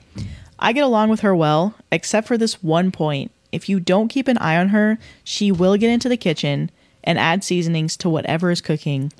I 0.58 0.72
get 0.72 0.84
along 0.84 1.10
with 1.10 1.20
her 1.20 1.34
well, 1.34 1.74
except 1.90 2.26
for 2.26 2.36
this 2.36 2.62
one 2.62 2.90
point. 2.90 3.30
If 3.52 3.68
you 3.68 3.80
don't 3.80 4.08
keep 4.08 4.28
an 4.28 4.38
eye 4.38 4.56
on 4.56 4.68
her, 4.68 4.98
she 5.22 5.52
will 5.52 5.76
get 5.76 5.90
into 5.90 6.08
the 6.08 6.16
kitchen 6.16 6.70
and 7.04 7.18
add 7.18 7.44
seasonings 7.44 7.96
to 7.98 8.08
whatever 8.08 8.50
is 8.50 8.60
cooking. 8.60 9.12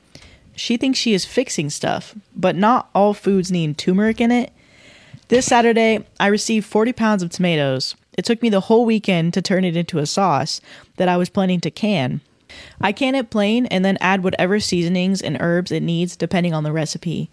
She 0.57 0.77
thinks 0.77 0.99
she 0.99 1.15
is 1.15 1.25
fixing 1.25 1.71
stuff, 1.71 2.15
but 2.35 2.57
not 2.57 2.89
all 2.95 3.15
foods 3.15 3.51
need 3.51 3.79
turmeric 3.79 4.21
in 4.21 4.31
it. 4.31 4.53
This 5.29 5.47
Saturday, 5.47 6.05
I 6.21 6.27
received 6.27 6.67
40 6.67 6.93
pounds 6.93 7.23
of 7.23 7.31
tomatoes. 7.31 7.95
It 8.19 8.27
took 8.27 8.43
me 8.43 8.51
the 8.51 8.61
whole 8.61 8.85
weekend 8.85 9.33
to 9.33 9.43
turn 9.43 9.65
it 9.65 9.75
into 9.75 9.99
a 9.99 10.07
sauce 10.07 10.61
that 10.97 11.09
I 11.09 11.17
was 11.17 11.31
planning 11.31 11.61
to 11.61 11.71
can. 11.71 12.21
I 12.79 12.93
can 12.93 13.15
it 13.15 13.31
plain 13.31 13.65
and 13.67 13.83
then 13.85 13.97
add 14.03 14.23
whatever 14.23 14.61
seasonings 14.61 15.23
and 15.23 15.39
herbs 15.41 15.73
it 15.73 15.83
needs 15.83 16.15
depending 16.15 16.53
on 16.53 16.63
the 16.63 16.73
recipe. 16.73 17.31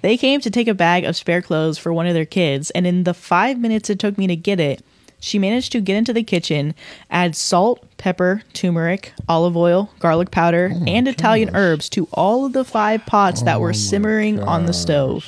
They 0.00 0.16
came 0.16 0.40
to 0.40 0.50
take 0.50 0.66
a 0.66 0.74
bag 0.74 1.04
of 1.04 1.14
spare 1.14 1.42
clothes 1.42 1.76
for 1.76 1.92
one 1.92 2.06
of 2.06 2.14
their 2.14 2.24
kids, 2.24 2.70
and 2.70 2.86
in 2.86 3.04
the 3.04 3.14
five 3.14 3.58
minutes 3.58 3.90
it 3.90 3.98
took 3.98 4.16
me 4.16 4.26
to 4.28 4.36
get 4.36 4.58
it, 4.58 4.82
she 5.20 5.38
managed 5.38 5.72
to 5.72 5.80
get 5.80 5.96
into 5.96 6.14
the 6.14 6.22
kitchen, 6.22 6.74
add 7.10 7.36
salt, 7.36 7.84
pepper, 7.98 8.42
turmeric, 8.54 9.12
olive 9.28 9.56
oil, 9.56 9.90
garlic 9.98 10.30
powder, 10.30 10.72
and 10.86 11.06
Italian 11.06 11.54
herbs 11.54 11.88
to 11.90 12.08
all 12.12 12.46
of 12.46 12.54
the 12.54 12.64
five 12.64 13.04
pots 13.04 13.42
that 13.42 13.60
were 13.60 13.74
simmering 13.74 14.40
on 14.40 14.66
the 14.66 14.72
stove. 14.72 15.26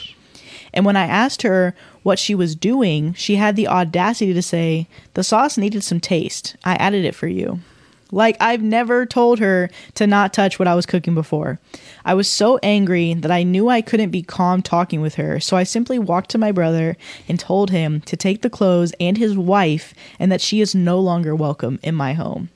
And 0.72 0.84
when 0.84 0.96
I 0.96 1.06
asked 1.06 1.42
her 1.42 1.74
what 2.02 2.18
she 2.18 2.34
was 2.34 2.56
doing, 2.56 3.14
she 3.14 3.36
had 3.36 3.56
the 3.56 3.68
audacity 3.68 4.32
to 4.32 4.42
say, 4.42 4.88
The 5.14 5.24
sauce 5.24 5.58
needed 5.58 5.82
some 5.84 6.00
taste. 6.00 6.56
I 6.64 6.74
added 6.74 7.04
it 7.04 7.14
for 7.14 7.28
you. 7.28 7.60
Like, 8.10 8.36
I've 8.40 8.62
never 8.62 9.04
told 9.04 9.38
her 9.38 9.68
to 9.94 10.06
not 10.06 10.32
touch 10.32 10.58
what 10.58 10.68
I 10.68 10.74
was 10.74 10.86
cooking 10.86 11.14
before. 11.14 11.60
I 12.04 12.14
was 12.14 12.26
so 12.26 12.58
angry 12.62 13.12
that 13.12 13.30
I 13.30 13.42
knew 13.42 13.68
I 13.68 13.82
couldn't 13.82 14.10
be 14.10 14.22
calm 14.22 14.62
talking 14.62 15.02
with 15.02 15.16
her, 15.16 15.38
so 15.40 15.56
I 15.56 15.64
simply 15.64 15.98
walked 15.98 16.30
to 16.30 16.38
my 16.38 16.50
brother 16.50 16.96
and 17.28 17.38
told 17.38 17.70
him 17.70 18.00
to 18.02 18.16
take 18.16 18.40
the 18.40 18.48
clothes 18.48 18.94
and 18.98 19.18
his 19.18 19.36
wife 19.36 19.92
and 20.18 20.32
that 20.32 20.40
she 20.40 20.62
is 20.62 20.74
no 20.74 20.98
longer 20.98 21.34
welcome 21.34 21.78
in 21.82 21.94
my 21.94 22.14
home. 22.14 22.48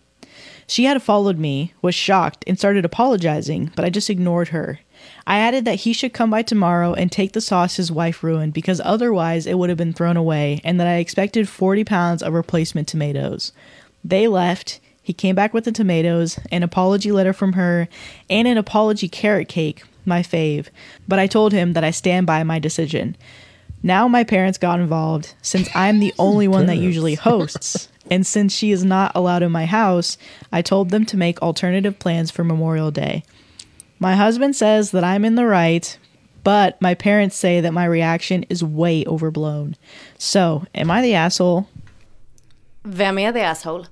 She 0.66 0.84
had 0.84 1.02
followed 1.02 1.38
me, 1.38 1.74
was 1.82 1.94
shocked, 1.94 2.44
and 2.46 2.58
started 2.58 2.86
apologizing, 2.86 3.72
but 3.76 3.84
I 3.84 3.90
just 3.90 4.08
ignored 4.08 4.48
her. 4.48 4.80
I 5.26 5.38
added 5.38 5.64
that 5.64 5.80
he 5.80 5.92
should 5.92 6.12
come 6.12 6.30
by 6.30 6.42
tomorrow 6.42 6.94
and 6.94 7.10
take 7.10 7.32
the 7.32 7.40
sauce 7.40 7.76
his 7.76 7.92
wife 7.92 8.22
ruined 8.22 8.52
because 8.52 8.80
otherwise 8.84 9.46
it 9.46 9.58
would 9.58 9.68
have 9.68 9.78
been 9.78 9.92
thrown 9.92 10.16
away, 10.16 10.60
and 10.64 10.78
that 10.80 10.86
I 10.86 10.96
expected 10.96 11.48
40 11.48 11.84
pounds 11.84 12.22
of 12.22 12.32
replacement 12.32 12.88
tomatoes. 12.88 13.52
They 14.04 14.28
left. 14.28 14.80
He 15.02 15.12
came 15.12 15.34
back 15.34 15.52
with 15.52 15.64
the 15.64 15.72
tomatoes, 15.72 16.38
an 16.50 16.62
apology 16.62 17.10
letter 17.10 17.32
from 17.32 17.54
her, 17.54 17.88
and 18.30 18.46
an 18.46 18.56
apology 18.56 19.08
carrot 19.08 19.48
cake, 19.48 19.82
my 20.04 20.22
fave, 20.22 20.68
but 21.08 21.18
I 21.18 21.26
told 21.26 21.52
him 21.52 21.72
that 21.72 21.84
I 21.84 21.90
stand 21.90 22.26
by 22.26 22.42
my 22.44 22.58
decision. 22.58 23.16
Now 23.82 24.06
my 24.06 24.22
parents 24.22 24.58
got 24.58 24.78
involved 24.78 25.34
since 25.42 25.68
I'm 25.74 25.98
the 25.98 26.14
only 26.18 26.46
one 26.46 26.66
that 26.66 26.76
usually 26.76 27.14
hosts. 27.14 27.88
And 28.10 28.26
since 28.26 28.52
she 28.52 28.72
is 28.72 28.84
not 28.84 29.12
allowed 29.14 29.42
in 29.42 29.52
my 29.52 29.64
house, 29.64 30.18
I 30.50 30.60
told 30.60 30.90
them 30.90 31.06
to 31.06 31.16
make 31.16 31.40
alternative 31.40 31.98
plans 31.98 32.30
for 32.30 32.44
Memorial 32.44 32.90
Day. 32.90 33.22
My 34.02 34.14
husband 34.26 34.56
says 34.56 34.90
that 34.90 35.04
I'm 35.04 35.24
in 35.26 35.36
the 35.36 35.46
right, 35.46 35.98
but 36.44 36.80
my 36.80 36.94
parents 36.94 37.36
say 37.36 37.60
that 37.62 37.72
my 37.72 37.84
reaction 37.86 38.44
is 38.48 38.62
way 38.62 39.04
overblown. 39.06 39.74
So, 40.18 40.64
am 40.74 40.90
I 40.90 41.02
the 41.02 41.14
asshole? 41.14 41.64
Vem 42.82 43.18
är 43.18 43.32
the 43.32 43.42
asshole? 43.44 43.84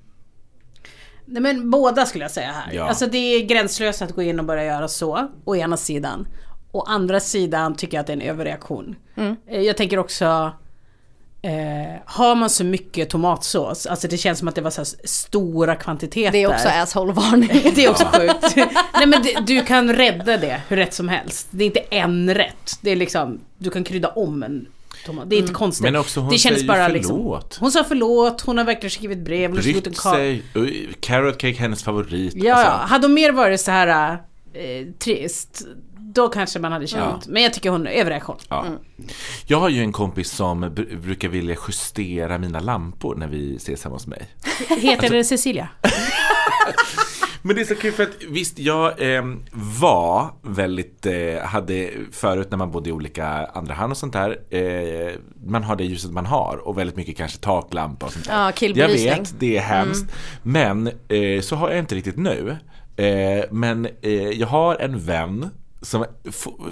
Nej 1.25 1.43
men 1.43 1.71
båda 1.71 2.07
skulle 2.07 2.25
jag 2.25 2.31
säga 2.31 2.53
här. 2.53 2.73
Ja. 2.73 2.89
Alltså 2.89 3.07
det 3.07 3.19
är 3.19 3.41
gränslöst 3.47 4.03
att 4.03 4.13
gå 4.13 4.23
in 4.23 4.39
och 4.39 4.45
börja 4.45 4.65
göra 4.65 4.89
så, 4.89 5.29
å 5.45 5.57
ena 5.57 5.77
sidan. 5.77 6.29
Å 6.73 6.81
andra 6.83 7.21
sidan 7.21 7.75
tycker 7.75 7.97
jag 7.97 8.01
att 8.01 8.07
det 8.07 8.13
är 8.13 8.17
en 8.17 8.23
överreaktion. 8.23 8.97
Eh, 9.47 9.61
Jag 9.61 9.77
tänker 9.77 9.99
också, 9.99 10.53
eh, 11.43 12.01
har 12.05 12.35
man 12.35 12.51
så 12.51 12.65
mycket 12.65 13.11
tomatsås, 13.11 13.87
alltså 13.87 14.09
det 14.09 14.17
känns 14.17 14.39
som 14.39 14.49
att 14.49 14.55
det 14.55 14.61
var 14.61 14.71
så 14.71 14.81
här 14.81 14.89
stora 15.05 15.77
kvantiteter. 15.77 16.33
Det 16.33 16.43
är 16.43 16.47
också 16.47 16.69
asshole-varning. 16.69 17.73
Det 17.75 17.85
är 17.85 17.91
också 17.91 18.05
sjukt. 18.05 18.57
Nej 18.95 19.07
men 19.07 19.23
det, 19.23 19.41
du 19.47 19.65
kan 19.65 19.93
rädda 19.93 20.37
det 20.37 20.61
hur 20.69 20.77
rätt 20.77 20.95
som 20.95 21.09
helst. 21.09 21.47
Det 21.51 21.65
är 21.65 21.67
inte 21.67 21.81
en 21.81 22.35
rätt. 22.35 22.79
Det 22.81 22.91
är 22.91 22.97
liksom, 22.97 23.41
du 23.59 23.71
kan 23.71 23.85
krydda 23.85 24.09
om 24.09 24.43
en 24.43 24.67
tomat. 25.07 25.31
Det 25.31 25.37
är 25.37 25.41
inte 25.41 25.53
konstigt. 25.53 25.85
Men 25.85 25.97
också 25.97 26.21
hon 26.21 26.31
det 26.31 26.37
ju 26.37 26.67
bara 26.67 26.85
förlåt. 26.85 26.93
Liksom, 26.93 27.45
hon 27.61 27.73
sa 27.73 27.85
förlåt, 27.85 28.41
hon 28.41 28.59
har 28.59 28.65
verkligen 28.65 28.91
skrivit 28.91 29.19
brev. 29.19 29.53
Brytt 29.53 29.97
sig. 29.97 30.43
Carrot 31.01 31.39
cake, 31.39 31.59
hennes 31.59 31.83
favorit. 31.83 32.33
Ja, 32.37 32.55
Alltså, 32.55 32.71
ja. 32.71 32.77
Hade 32.87 33.07
hon 33.07 33.15
mer 33.15 33.33
varit 33.33 33.61
så 33.61 33.71
här 33.71 34.13
eh, 34.53 34.87
trist, 34.99 35.67
då 36.15 36.29
kanske 36.29 36.59
man 36.59 36.73
hade 36.73 36.87
känt. 36.87 37.27
Men 37.27 37.43
jag 37.43 37.55
tycker 37.55 37.71
hon 37.71 37.87
är 37.87 37.91
överreaktion. 37.91 38.37
Ja. 38.49 38.65
Jag 39.47 39.61
har 39.61 39.69
ju 39.69 39.81
en 39.81 39.93
kompis 39.93 40.31
som 40.31 40.65
br- 40.65 40.97
brukar 41.01 41.29
vilja 41.29 41.57
justera 41.69 42.39
mina 42.39 42.61
lampor 42.61 43.15
när 43.15 43.29
vi 43.29 43.57
ses 43.57 43.85
hemma 43.85 43.97
hos 43.97 44.07
mig. 44.07 44.29
Heter 44.81 45.11
det 45.11 45.25
Cecilia? 45.25 45.69
Men 47.43 47.57
det 47.57 47.63
är 47.63 47.67
så 47.67 47.75
kul 47.75 47.93
för 47.93 48.03
att 48.03 48.23
visst, 48.29 48.59
jag 48.59 49.15
eh, 49.17 49.23
var 49.81 50.31
väldigt, 50.43 51.07
eh, 51.07 51.43
hade 51.45 51.91
förut 52.13 52.51
när 52.51 52.59
man 52.59 52.71
bodde 52.71 52.89
i 52.89 52.93
olika 52.93 53.27
andra 53.55 53.75
hand 53.75 53.91
och 53.93 53.97
sånt 53.97 54.13
där, 54.13 54.39
eh, 54.51 55.13
man 55.47 55.63
har 55.65 55.77
det 55.77 55.85
ljuset 55.85 56.11
man 56.13 56.27
har 56.27 56.57
och 56.65 56.79
väldigt 56.79 56.97
mycket 56.97 57.17
kanske 57.17 57.39
taklampa 57.39 58.07
och 58.07 58.13
sånt 58.13 58.25
där. 58.27 58.33
Ja, 58.35 58.45
jag 58.45 58.55
killbelysning. 58.55 59.09
vet, 59.19 59.35
det 59.41 59.57
är 59.57 59.61
hemskt. 59.63 60.13
Men 60.43 60.87
eh, 60.87 61.41
så 61.43 61.57
har 61.57 61.71
jag 61.71 61.79
inte 61.79 61.95
riktigt 61.95 62.17
nu. 62.17 62.57
Eh, 62.97 63.45
men 63.51 63.89
eh, 64.03 64.13
jag 64.13 64.47
har 64.47 64.77
en 64.77 64.99
vän 64.99 65.51
som 65.83 66.05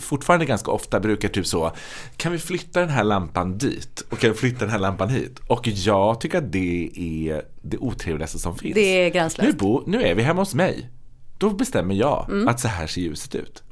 fortfarande 0.01 0.47
ganska 0.47 0.71
ofta 0.71 1.01
brukar 1.01 1.29
typ 1.29 1.47
så 1.47 1.73
Kan 2.17 2.33
vi 2.33 2.39
flytta 2.39 2.81
den 2.81 2.89
här 2.89 3.05
lampan 3.05 3.59
dit? 3.59 4.05
Och 4.11 4.19
kan 4.19 4.31
vi 4.31 4.37
flytta 4.37 4.59
den 4.59 4.71
här 4.71 4.79
lampan 4.79 5.09
hit? 5.09 5.39
Och 5.47 5.69
jag 5.69 6.21
tycker 6.21 6.39
att 6.39 6.53
det 6.53 6.91
är 6.97 7.43
det 7.63 7.79
otrevligaste 7.79 8.39
som 8.39 8.59
finns. 8.59 8.75
Det 8.75 8.81
är 8.81 9.05
Nu, 9.05 9.11
gränslöst. 9.11 9.59
bo, 9.59 9.83
nu 9.87 10.03
är 10.03 10.15
vi 10.15 10.23
hemma 10.23 10.43
hos 10.43 10.55
mig. 10.55 10.91
Då 11.39 11.51
bestämmer 11.51 11.95
jag 11.95 12.45
att 12.49 12.61
så 12.61 12.69
här 12.69 12.87
ser 12.87 13.01
ljuset 13.01 13.35
ut. 13.35 13.63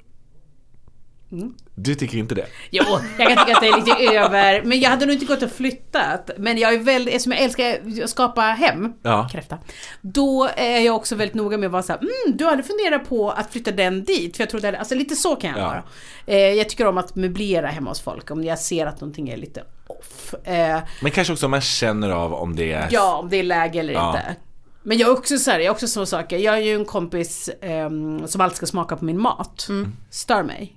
Du 1.75 1.95
tycker 1.95 2.19
inte 2.19 2.35
det? 2.35 2.47
Jo, 2.71 2.85
jag 3.19 3.29
kan 3.29 3.47
tycka 3.47 3.57
att 3.57 3.63
det 3.63 3.69
är 3.69 3.77
lite 3.77 4.17
över. 4.19 4.63
Men 4.65 4.81
jag 4.81 4.91
hade 4.91 5.07
nog 5.07 5.15
inte 5.15 5.27
gått 5.27 5.43
och 5.43 5.51
flyttat. 5.51 6.31
Men 6.39 6.59
jag 6.59 6.75
är 6.75 6.79
väldigt, 6.79 7.15
eftersom 7.15 7.33
jag 7.33 7.41
älskar 7.43 7.79
att 8.05 8.11
skapa 8.11 8.41
hem, 8.43 8.93
Ja. 9.03 9.29
kräfta. 9.33 9.59
Då 10.01 10.49
är 10.57 10.79
jag 10.81 10.97
också 10.97 11.15
väldigt 11.15 11.35
noga 11.35 11.59
med 11.59 11.67
att 11.67 11.73
vara 11.73 11.83
såhär, 11.83 11.99
mm, 12.01 12.37
du 12.37 12.45
hade 12.45 12.63
funderat 12.63 13.09
på 13.09 13.31
att 13.31 13.53
flytta 13.53 13.71
den 13.71 14.05
dit. 14.05 14.37
För 14.37 14.43
jag 14.43 14.51
trodde, 14.51 14.79
alltså 14.79 14.95
lite 14.95 15.17
så 15.17 15.37
kan 15.37 15.51
jag 15.51 15.59
Ja. 15.61 15.67
vara. 15.67 15.83
Eh, 16.27 16.37
jag 16.39 16.69
tycker 16.69 16.87
om 16.87 16.99
att 16.99 17.17
möblera 17.17 17.67
hemma 17.67 17.91
hos 17.91 18.01
folk, 18.01 18.31
om 18.31 18.45
jag 18.45 18.59
ser 18.59 18.87
att 18.87 19.01
någonting 19.01 19.29
är 19.29 19.37
lite 19.37 19.63
off. 19.87 20.35
Eh, 20.45 20.79
Men 21.03 21.11
kanske 21.11 21.33
också 21.33 21.47
om 21.47 21.51
man 21.51 21.61
känner 21.61 22.11
av 22.11 22.35
om 22.35 22.57
det 22.57 22.73
är... 22.73 22.89
Ja, 22.91 23.17
om 23.17 23.29
det 23.29 23.37
är 23.37 23.43
läge 23.43 23.79
eller 23.81 23.93
Ja. 23.95 24.09
inte. 24.11 24.37
Men 24.83 24.99
jag 24.99 25.09
är 25.09 25.13
också 25.13 25.39
så 25.39 25.51
här, 25.51 25.59
jag 25.59 25.67
är 25.67 25.71
också 25.71 25.87
så 25.89 26.07
saker. 26.07 26.39
Jag 26.39 26.55
är 26.55 26.61
ju 26.61 26.75
en 26.75 26.85
kompis 26.85 27.51
ehm, 27.63 28.27
som 28.29 28.41
alltid 28.41 28.57
ska 28.57 28.67
smaka 28.67 28.97
på 28.97 29.05
min 29.05 29.21
mat. 29.21 29.69
Stör 30.11 30.43
mig. 30.43 30.77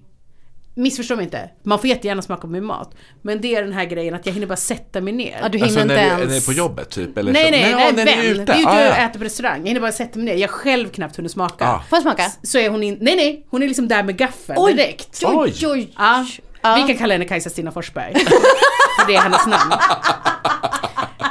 Missförstå 0.79 1.15
mig 1.15 1.25
inte. 1.25 1.49
Man 1.63 1.79
får 1.79 1.89
jättegärna 1.89 2.21
smaka 2.21 2.41
på 2.41 2.47
min 2.47 2.65
mat. 2.65 2.95
Men 3.21 3.41
det 3.41 3.55
är 3.55 3.63
den 3.63 3.73
här 3.73 3.85
grejen 3.85 4.13
att 4.15 4.25
jag 4.25 4.33
hinner 4.33 4.47
bara 4.47 4.55
sätta 4.55 5.01
mig 5.01 5.13
ner. 5.13 5.37
Ja, 5.41 5.49
du 5.49 5.57
hinner 5.57 5.65
Alltså 5.67 5.81
inte 5.81 5.95
när, 5.95 6.01
ens... 6.03 6.17
du, 6.19 6.25
när 6.25 6.31
du 6.31 6.37
är 6.37 6.41
på 6.45 6.53
jobbet 6.53 6.89
typ? 6.89 7.17
Eller 7.17 7.31
nej, 7.31 7.45
så. 7.45 7.51
nej, 7.51 7.71
ja, 7.71 7.77
nej, 7.77 7.93
när 7.93 8.05
vän. 8.05 8.19
ni 8.19 8.25
är 8.25 8.31
ute. 8.31 8.43
Vi 8.43 8.51
är 8.51 8.59
ute 8.59 8.69
Ah, 8.69 8.73
och 8.73 8.79
ja. 8.85 8.95
äter 8.95 9.19
på 9.19 9.25
restaurang. 9.25 9.59
Jag 9.59 9.67
hinner 9.67 9.81
bara 9.81 9.91
sätta 9.91 10.19
mig 10.19 10.25
ner. 10.25 10.35
Jag 10.41 10.49
själv 10.49 10.89
knappt 10.89 11.15
hunnit 11.15 11.31
smaka. 11.31 11.67
Ah. 11.67 11.79
Får 11.89 11.95
jag 11.95 12.01
smaka? 12.03 12.31
Så 12.43 12.57
är 12.57 12.69
hon 12.69 12.83
in... 12.83 12.97
Nej, 13.01 13.15
nej. 13.15 13.45
Hon 13.49 13.63
är 13.63 13.67
liksom 13.67 13.87
där 13.87 14.03
med 14.03 14.17
gaffeln 14.17 14.57
Oj, 14.61 14.73
direkt. 14.73 15.23
oj, 15.25 15.35
Oj. 15.37 15.67
oj. 15.67 15.93
Ja, 15.97 16.25
Ja. 16.61 16.75
Vi 16.75 16.81
kan 16.93 16.97
kalla 16.97 17.13
henne 17.13 17.25
Kajsa 17.25 17.49
Stina 17.49 17.71
Forsberg. 17.71 18.13
För 18.99 19.07
det 19.07 19.15
är 19.15 19.21
hennes 19.21 19.47
namn. 19.47 19.73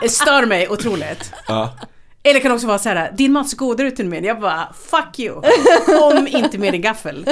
Det 0.03 0.09
stör 0.09 0.47
mig 0.47 0.69
otroligt. 0.69 1.33
Ja. 1.49 1.75
Eller 2.23 2.41
kan 2.41 2.53
också 2.53 2.67
vara 2.67 2.79
så 2.79 2.89
här: 2.89 3.13
din 3.13 3.33
mat 3.33 3.49
ser 3.49 3.57
godare 3.57 3.89
ut 3.89 4.01
än 4.01 4.09
min. 4.09 4.25
Jag 4.25 4.41
bara, 4.41 4.69
fuck 4.91 5.19
you. 5.19 5.43
Kom 5.87 6.27
inte 6.29 6.59
med 6.59 6.73
din 6.75 6.83
gaffel. 6.83 7.29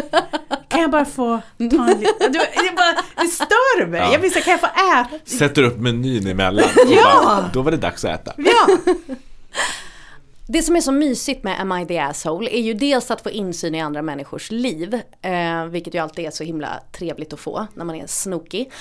Kan 0.69 0.81
jag 0.81 0.91
bara 0.91 1.05
få 1.05 1.41
ta 1.59 1.65
en 1.65 1.69
liten... 1.69 2.33
Det, 2.33 3.27
stör 3.29 3.87
mig. 3.87 4.01
Jag 4.13 4.19
vill 4.19 4.33
säga, 4.33 4.45
kan 4.45 4.51
jag 4.51 4.61
få 4.61 4.67
äta? 4.67 5.09
Sätter 5.37 5.63
upp 5.63 5.79
menyn 5.79 6.27
emellan. 6.27 6.65
Och 6.65 6.93
Ja. 6.93 7.23
bara, 7.25 7.51
då 7.53 7.63
var 7.63 7.71
det 7.71 7.77
dags 7.77 8.05
att 8.05 8.21
äta. 8.21 8.33
Ja. 8.37 8.77
Det 10.49 10.63
som 10.63 10.77
är 10.77 10.81
så 10.81 10.93
mysigt 10.93 11.45
med 11.45 11.61
Am 11.61 11.73
I 11.73 11.87
the 11.87 11.99
asshole 11.99 12.51
är 12.51 12.61
ju 12.61 12.75
dels 12.75 13.11
att 13.11 13.23
få 13.23 13.31
insyn 13.31 13.75
i 13.75 13.81
andra 13.81 14.03
människors 14.03 14.51
liv. 14.51 15.01
Eh, 15.23 15.65
vilket 15.65 15.95
ju 15.95 15.99
alltid 15.99 16.27
är 16.27 16.31
så 16.31 16.45
himla 16.45 16.81
trevligt 16.93 17.33
att 17.33 17.41
få 17.41 17.67
när 17.75 17.85
man 17.85 17.97
är 17.97 18.07
snokig. 18.07 18.73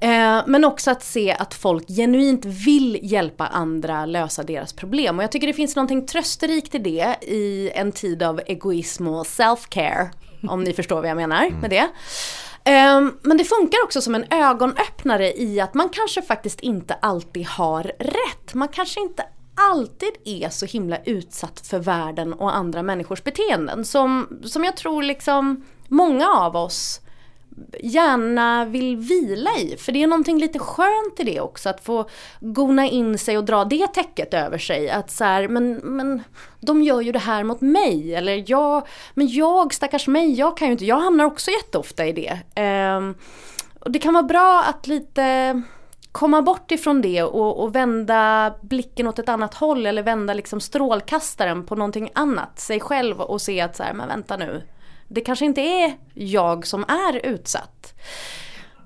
Eh, 0.00 0.40
men 0.46 0.64
också 0.64 0.90
att 0.90 1.02
se 1.02 1.32
att 1.32 1.54
folk 1.54 1.88
genuint 1.88 2.44
vill 2.44 2.98
hjälpa 3.02 3.46
andra 3.46 4.06
lösa 4.06 4.42
deras 4.42 4.72
problem. 4.72 5.18
Och 5.18 5.22
jag 5.22 5.32
tycker 5.32 5.46
det 5.46 5.52
finns 5.52 5.76
någonting 5.76 6.06
trösterikt 6.06 6.74
i 6.74 6.78
det 6.78 7.16
i 7.22 7.70
en 7.74 7.92
tid 7.92 8.22
av 8.22 8.40
egoism 8.46 9.06
och 9.06 9.26
self-care. 9.26 10.10
Om 10.48 10.64
ni 10.64 10.72
förstår 10.76 11.00
vad 11.00 11.10
jag 11.10 11.16
menar 11.16 11.50
med 11.60 11.70
det. 11.70 11.88
Ehm, 12.64 13.18
men 13.22 13.36
det 13.36 13.44
funkar 13.44 13.78
också 13.84 14.00
som 14.00 14.14
en 14.14 14.24
ögonöppnare 14.30 15.32
i 15.32 15.60
att 15.60 15.74
man 15.74 15.88
kanske 15.88 16.22
faktiskt 16.22 16.60
inte 16.60 16.94
alltid 16.94 17.46
har 17.46 17.82
rätt. 17.98 18.54
Man 18.54 18.68
kanske 18.68 19.00
inte 19.00 19.24
alltid 19.54 20.10
är 20.24 20.48
så 20.48 20.66
himla 20.66 20.98
utsatt 21.04 21.66
för 21.66 21.78
världen 21.78 22.32
och 22.32 22.56
andra 22.56 22.82
människors 22.82 23.24
beteenden. 23.24 23.84
Som, 23.84 24.40
som 24.44 24.64
jag 24.64 24.76
tror 24.76 25.02
liksom 25.02 25.64
många 25.88 26.28
av 26.28 26.56
oss 26.56 27.00
gärna 27.80 28.64
vill 28.64 28.96
vila 28.96 29.50
i. 29.58 29.76
För 29.76 29.92
det 29.92 30.02
är 30.02 30.06
någonting 30.06 30.38
lite 30.38 30.58
skönt 30.58 31.20
i 31.20 31.24
det 31.24 31.40
också. 31.40 31.68
Att 31.68 31.84
få 31.84 32.08
gona 32.40 32.88
in 32.88 33.18
sig 33.18 33.38
och 33.38 33.44
dra 33.44 33.64
det 33.64 33.86
täcket 33.86 34.34
över 34.34 34.58
sig. 34.58 34.90
Att 34.90 35.10
så 35.10 35.24
här, 35.24 35.48
men, 35.48 35.74
men 35.74 36.22
de 36.60 36.82
gör 36.82 37.00
ju 37.00 37.12
det 37.12 37.18
här 37.18 37.44
mot 37.44 37.60
mig. 37.60 38.14
Eller 38.14 38.44
jag, 38.46 38.86
men 39.14 39.28
jag 39.28 39.74
stackars 39.74 40.06
mig, 40.06 40.32
jag 40.32 40.56
kan 40.56 40.68
ju 40.68 40.72
inte. 40.72 40.86
Jag 40.86 41.00
hamnar 41.00 41.24
också 41.24 41.50
jätteofta 41.50 42.06
i 42.06 42.12
det. 42.12 42.62
Eh, 42.62 43.10
och 43.80 43.90
det 43.90 43.98
kan 43.98 44.14
vara 44.14 44.22
bra 44.22 44.64
att 44.68 44.86
lite 44.86 45.62
komma 46.12 46.42
bort 46.42 46.70
ifrån 46.70 47.02
det 47.02 47.22
och, 47.22 47.62
och 47.62 47.74
vända 47.74 48.54
blicken 48.60 49.06
åt 49.06 49.18
ett 49.18 49.28
annat 49.28 49.54
håll 49.54 49.86
eller 49.86 50.02
vända 50.02 50.34
liksom 50.34 50.60
strålkastaren 50.60 51.66
på 51.66 51.76
någonting 51.76 52.10
annat, 52.14 52.58
sig 52.58 52.80
själv 52.80 53.20
och 53.20 53.40
se 53.40 53.60
att 53.60 53.76
så 53.76 53.82
här, 53.82 53.92
men 53.92 54.08
vänta 54.08 54.36
nu, 54.36 54.62
det 55.08 55.20
kanske 55.20 55.44
inte 55.44 55.60
är 55.60 55.92
jag 56.14 56.66
som 56.66 56.84
är 56.88 57.26
utsatt. 57.26 57.94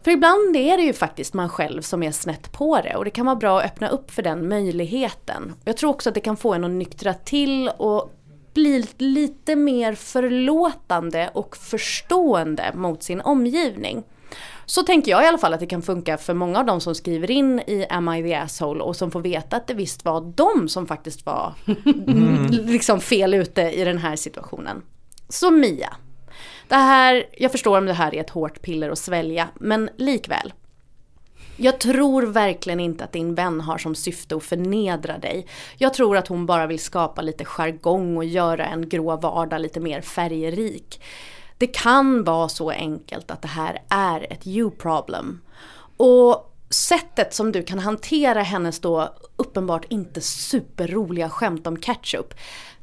För 0.05 0.11
ibland 0.11 0.57
är 0.57 0.77
det 0.77 0.83
ju 0.83 0.93
faktiskt 0.93 1.35
man 1.35 1.49
själv 1.49 1.83
som 1.83 2.03
är 2.03 2.11
snett 2.11 2.53
på 2.53 2.81
det 2.81 2.97
och 2.97 3.05
det 3.05 3.11
kan 3.11 3.27
vara 3.27 3.37
bra 3.37 3.59
att 3.59 3.65
öppna 3.65 3.89
upp 3.89 4.11
för 4.11 4.23
den 4.23 4.49
möjligheten. 4.49 5.55
Jag 5.65 5.77
tror 5.77 5.91
också 5.91 6.09
att 6.09 6.15
det 6.15 6.21
kan 6.21 6.37
få 6.37 6.55
en 6.55 6.65
att 6.65 6.71
nyktra 6.71 7.15
till 7.15 7.69
och 7.69 8.13
bli 8.55 8.87
lite 8.99 9.57
mer 9.57 9.95
förlåtande 9.95 11.31
och 11.35 11.57
förstående 11.57 12.73
mot 12.75 13.03
sin 13.03 13.21
omgivning. 13.21 14.05
Så 14.67 14.83
tänker 14.83 15.11
jag 15.11 15.25
i 15.25 15.27
alla 15.27 15.39
fall 15.39 15.55
att 15.55 15.61
det 15.61 15.67
kan 15.67 15.83
funka 15.83 16.17
för 16.17 16.35
många 16.35 16.59
av 16.59 16.67
de 16.67 16.81
som 16.81 16.95
skriver 16.95 17.31
in 17.31 17.61
i 17.61 17.87
Am 17.91 18.09
I 18.09 18.23
the 18.23 18.35
asshole 18.35 18.81
och 18.81 18.97
som 18.97 19.11
får 19.11 19.21
veta 19.21 19.57
att 19.57 19.67
det 19.67 19.75
visst 19.75 20.05
var 20.05 20.33
de 20.37 20.69
som 20.69 20.87
faktiskt 20.87 21.27
var 21.27 21.55
liksom 22.51 23.01
fel 23.01 23.35
ute 23.35 23.63
i 23.63 23.85
den 23.85 23.99
här 23.99 24.17
situationen. 24.17 24.83
Så 25.29 25.51
Mia, 25.51 25.97
det 26.69 26.75
här, 26.75 27.27
jag 27.39 27.53
förstår 27.53 27.79
om 27.79 27.87
det 27.87 27.93
här 27.93 28.15
är 28.15 28.21
ett 28.21 28.31
hårt 28.31 28.63
piller 28.63 28.91
att 28.91 28.99
svälja, 28.99 29.49
men 29.55 29.91
likväl. 29.97 30.53
Jag 31.57 31.81
tror 31.81 32.23
verkligen 32.23 32.81
inte 32.81 33.05
att 33.05 33.13
din 33.13 33.35
vän 33.35 33.61
har 33.61 33.79
som 33.79 33.95
syfte 33.95 34.37
att 34.37 34.43
förnedra 34.43 35.19
dig. 35.19 35.47
Jag 35.77 35.95
tror 35.95 36.17
att 36.17 36.29
hon 36.29 36.47
bara 36.47 36.67
vill 36.67 36.79
skapa 36.79 37.23
lite 37.23 37.45
jargong 37.45 38.17
och 38.17 38.25
göra 38.25 38.67
en 38.67 38.89
grå 38.89 39.17
vardag 39.17 39.61
lite 39.61 39.81
mer 39.81 40.01
färgrik. 40.01 41.01
Det 41.59 41.67
kan 41.67 42.25
vara 42.25 42.49
så 42.49 42.71
enkelt 42.71 43.31
att 43.31 43.43
det 43.43 43.49
här 43.49 43.83
är 43.89 44.33
ett 44.33 44.47
you 44.47 44.71
problem. 44.71 45.41
Och 45.97 46.53
sättet 46.71 47.35
som 47.35 47.53
du 47.53 47.63
kan 47.63 47.79
hantera 47.79 48.43
hennes 48.43 48.81
då 48.81 49.15
uppenbart 49.37 49.85
inte 49.89 50.21
superroliga 50.21 51.31
skämt 51.31 51.67
om 51.67 51.77
ketchup. 51.77 52.35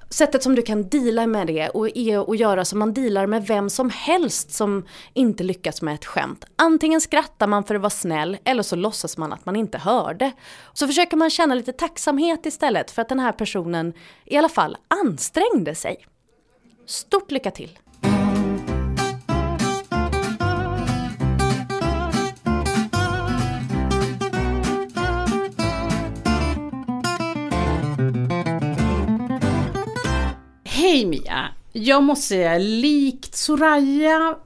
Sättet 0.10 0.44
som 0.44 0.56
du 0.56 0.62
kan 0.62 0.90
deala 0.90 1.28
med 1.28 1.48
det 1.48 1.70
och 1.70 1.98
är 1.98 2.32
att 2.32 2.40
göra 2.40 2.66
som 2.66 2.80
man 2.80 2.94
dealar 2.94 3.28
med 3.28 3.48
vem 3.48 3.70
som 3.70 3.90
helst 3.90 4.52
som 4.52 4.86
inte 5.14 5.44
lyckas 5.44 5.82
med 5.82 5.94
ett 5.94 6.06
skämt. 6.06 6.46
Antingen 6.56 7.02
skrattar 7.02 7.48
man 7.48 7.64
för 7.64 7.76
att 7.76 7.82
vara 7.82 7.90
snäll 7.90 8.38
eller 8.44 8.64
så 8.64 8.76
låtsas 8.76 9.18
man 9.18 9.34
att 9.34 9.46
man 9.46 9.56
inte 9.56 9.78
hörde. 9.78 10.32
Så 10.74 10.88
försöker 10.88 11.18
man 11.18 11.30
känna 11.30 11.56
lite 11.56 11.74
tacksamhet 11.74 12.46
istället 12.46 12.92
för 12.92 13.02
att 13.02 13.10
den 13.10 13.20
här 13.20 13.32
personen 13.32 13.94
i 14.26 14.38
alla 14.38 14.50
fall 14.50 14.78
ansträngde 14.88 15.76
sig. 15.76 16.06
Stort 16.86 17.32
lycka 17.32 17.52
till! 17.52 17.80
Hej 30.94 31.06
Mia! 31.06 31.50
Jag 31.72 32.04
måste 32.04 32.28
säga, 32.28 32.58
likt 32.58 33.36
Soraya 33.36 34.38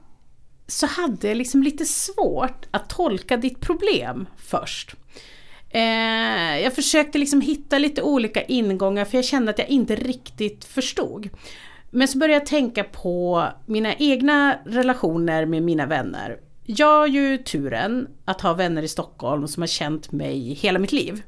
så 0.66 0.86
hade 0.86 1.28
jag 1.28 1.36
liksom 1.36 1.62
lite 1.62 1.84
svårt 1.84 2.66
att 2.70 2.90
tolka 2.90 3.36
ditt 3.36 3.60
problem 3.60 4.26
först. 4.36 4.94
Eh, 5.70 6.60
jag 6.62 6.74
försökte 6.74 7.18
liksom 7.18 7.40
hitta 7.40 7.78
lite 7.78 8.02
olika 8.02 8.42
ingångar 8.42 9.04
för 9.04 9.18
jag 9.18 9.24
kände 9.24 9.50
att 9.50 9.58
jag 9.58 9.68
inte 9.68 9.96
riktigt 9.96 10.64
förstod. 10.64 11.28
Men 11.90 12.08
så 12.08 12.18
började 12.18 12.40
jag 12.40 12.46
tänka 12.46 12.84
på 12.84 13.46
mina 13.66 13.94
egna 13.94 14.58
relationer 14.66 15.46
med 15.46 15.62
mina 15.62 15.86
vänner. 15.86 16.38
Jag 16.64 16.98
har 16.98 17.06
ju 17.06 17.38
turen 17.38 18.08
att 18.24 18.40
ha 18.40 18.54
vänner 18.54 18.82
i 18.82 18.88
Stockholm 18.88 19.48
som 19.48 19.62
har 19.62 19.68
känt 19.68 20.12
mig 20.12 20.54
hela 20.54 20.78
mitt 20.78 20.92
liv. 20.92 21.22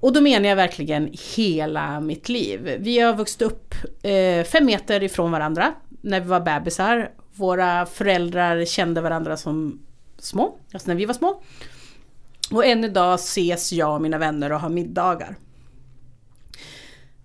Och 0.00 0.12
då 0.12 0.20
menar 0.20 0.48
jag 0.48 0.56
verkligen 0.56 1.10
hela 1.36 2.00
mitt 2.00 2.28
liv. 2.28 2.76
Vi 2.80 2.98
har 2.98 3.14
vuxit 3.14 3.42
upp 3.42 3.74
eh, 4.02 4.44
fem 4.44 4.64
meter 4.64 5.02
ifrån 5.02 5.32
varandra 5.32 5.74
när 6.00 6.20
vi 6.20 6.26
var 6.26 6.40
bebisar. 6.40 7.10
Våra 7.34 7.86
föräldrar 7.86 8.64
kände 8.64 9.00
varandra 9.00 9.36
som 9.36 9.80
små, 10.18 10.58
alltså 10.72 10.88
när 10.88 10.94
vi 10.94 11.04
var 11.04 11.14
små. 11.14 11.42
Och 12.50 12.66
än 12.66 12.84
idag 12.84 13.14
ses 13.14 13.72
jag 13.72 13.94
och 13.94 14.02
mina 14.02 14.18
vänner 14.18 14.52
och 14.52 14.60
har 14.60 14.68
middagar. 14.68 15.36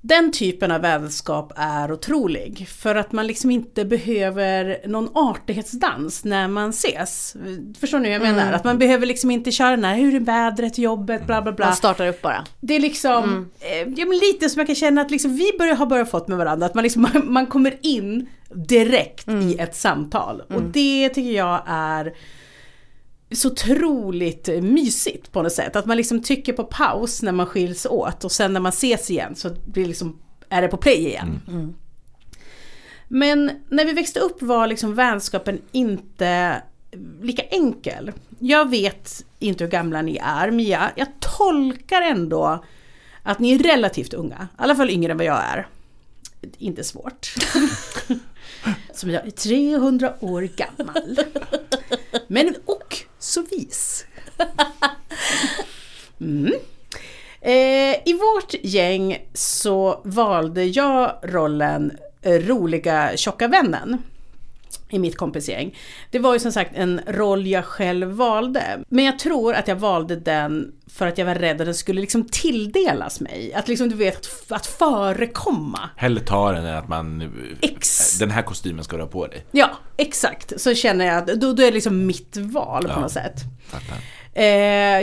Den 0.08 0.32
typen 0.32 0.72
av 0.72 0.82
vänskap 0.82 1.54
är 1.56 1.92
otrolig 1.92 2.68
för 2.70 2.96
att 2.96 3.12
man 3.12 3.28
liksom 3.28 3.52
inte 3.52 3.86
behöver 3.86 4.88
någon 4.88 5.10
artighetsdans 5.14 6.24
när 6.24 6.48
man 6.48 6.70
ses. 6.70 7.36
Förstår 7.80 8.00
ni 8.00 8.08
hur 8.08 8.14
jag 8.14 8.22
menar? 8.22 8.54
Att 8.54 8.64
man 8.64 8.78
behöver 8.78 9.06
liksom 9.06 9.32
inte 9.32 9.52
köra 9.52 9.70
den 9.70 9.86
här, 9.86 9.96
hur 9.96 10.16
är 10.16 10.20
vädret, 10.20 10.78
jobbet, 10.78 11.26
bla 11.26 11.42
bla 11.42 11.52
bla. 11.52 11.66
Man 11.66 11.76
startar 11.76 12.08
upp 12.08 12.22
bara. 12.22 12.46
Det 12.60 12.74
är 12.74 12.80
liksom, 12.80 13.52
eh, 13.60 13.94
ja, 13.96 14.06
men 14.06 14.18
lite 14.18 14.50
som 14.50 14.60
jag 14.60 14.68
kan 14.68 14.76
känna 14.76 15.02
att 15.02 15.12
liksom 15.12 15.36
vi 15.36 15.52
börjar, 15.58 15.76
har 15.76 15.86
börjat 15.86 16.12
fått 16.12 16.28
med 16.28 16.38
varandra, 16.38 16.66
att 16.66 16.76
man, 16.76 16.84
liksom, 16.84 17.02
man, 17.02 17.22
man 17.34 17.46
kommer 17.46 17.78
in 17.82 18.30
direkt 18.50 19.30
i 19.30 19.56
ett 19.60 19.76
samtal. 19.76 20.42
Och 20.42 20.62
det 20.62 21.10
tycker 21.10 21.32
jag 21.32 21.62
är 21.66 22.14
så 23.36 23.52
otroligt 23.52 24.48
mysigt 24.64 25.32
på 25.32 25.42
något 25.42 25.54
sätt. 25.54 25.76
Att 25.76 25.86
man 25.86 25.98
liksom 25.98 26.24
trycker 26.24 26.54
på 26.54 26.64
paus 26.64 27.22
när 27.22 27.32
man 27.32 27.46
skiljs 27.46 27.86
åt 27.86 28.24
och 28.24 28.32
sen 28.32 28.54
när 28.54 28.60
man 28.60 28.70
ses 28.70 29.10
igen 29.10 29.36
så 29.36 29.50
blir 29.66 29.86
liksom, 29.86 30.20
är 30.50 30.62
det 30.62 30.68
på 30.68 30.78
play 30.78 31.08
igen. 31.08 31.40
Men 33.08 33.52
när 33.70 33.86
vi 33.86 33.94
växte 33.94 34.20
upp 34.20 34.42
var 34.42 34.68
liksom 34.68 34.96
vänskapen 34.96 35.62
inte 35.72 36.62
lika 37.22 37.42
enkel. 37.42 38.12
Jag 38.40 38.70
vet 38.70 39.26
inte 39.40 39.64
hur 39.64 39.72
gamla 39.72 40.02
ni 40.02 40.18
är, 40.24 40.52
Mia. 40.52 40.92
Jag 40.96 41.08
tolkar 41.20 42.02
ändå 42.02 42.64
att 43.24 43.40
ni 43.40 43.54
är 43.54 43.60
relativt 43.60 44.14
unga. 44.14 44.48
I 44.52 44.56
alla 44.56 44.76
fall 44.76 44.90
yngre 44.90 45.12
än 45.12 45.18
vad 45.18 45.26
jag 45.26 45.44
är. 45.44 45.68
Inte 46.58 46.84
svårt. 46.84 47.34
Som 48.94 49.10
jag 49.10 49.28
är 49.28 49.32
300 49.32 50.14
år 50.20 50.42
gammal. 50.42 51.18
Men 52.28 52.56
och 52.66 53.05
så 53.26 53.42
vis. 53.42 54.06
Mm. 56.20 56.54
Eh, 57.42 57.96
I 58.06 58.14
vårt 58.14 58.54
gäng 58.64 59.28
så 59.34 60.02
valde 60.06 60.64
jag 60.64 61.16
rollen 61.24 61.98
roliga 62.24 63.12
tjocka 63.18 63.48
vännen 63.48 64.02
i 64.96 65.00
mitt 65.00 65.18
kompisgäng. 65.18 65.76
Det 66.12 66.20
var 66.20 66.34
ju 66.34 66.40
som 66.40 66.52
sagt 66.52 66.72
en 66.76 67.02
roll 67.08 67.48
jag 67.48 67.66
själv 67.66 68.08
valde. 68.08 68.64
Men 68.90 69.06
jag 69.06 69.20
tror 69.20 69.54
att 69.54 69.68
jag 69.68 69.76
valde 69.76 70.16
den 70.16 70.72
för 70.88 71.08
att 71.08 71.18
jag 71.18 71.26
var 71.26 71.36
rädd 71.36 71.62
att 71.62 71.68
den 71.68 71.76
skulle 71.76 72.02
liksom 72.02 72.28
tilldelas 72.32 73.20
mig. 73.20 73.54
Att 73.54 73.68
liksom 73.68 73.90
du 73.90 73.96
vet, 73.96 74.18
att, 74.18 74.52
att 74.52 74.66
förekomma. 74.66 75.90
Hellre 75.96 76.24
ta 76.24 76.52
den 76.52 76.66
än 76.66 76.76
att 76.78 76.88
man... 76.88 77.32
Ex. 77.62 78.18
Den 78.20 78.32
här 78.32 78.42
kostymen 78.42 78.84
ska 78.84 78.96
du 78.98 79.04
ha 79.04 79.10
på 79.10 79.28
dig. 79.28 79.46
Ja, 79.52 79.70
exakt. 79.98 80.62
Så 80.62 80.76
känner 80.76 81.06
jag 81.06 81.18
att 81.18 81.28
då, 81.28 81.54
då 81.54 81.62
är 81.64 81.68
det 81.68 81.72
liksom 81.72 82.06
mitt 82.06 82.38
val 82.38 82.84
på 82.84 82.90
Ja. 82.90 83.00
något 83.00 83.12
sätt. 83.12 83.36
Fattar. 83.68 83.98
Eh, 84.38 84.44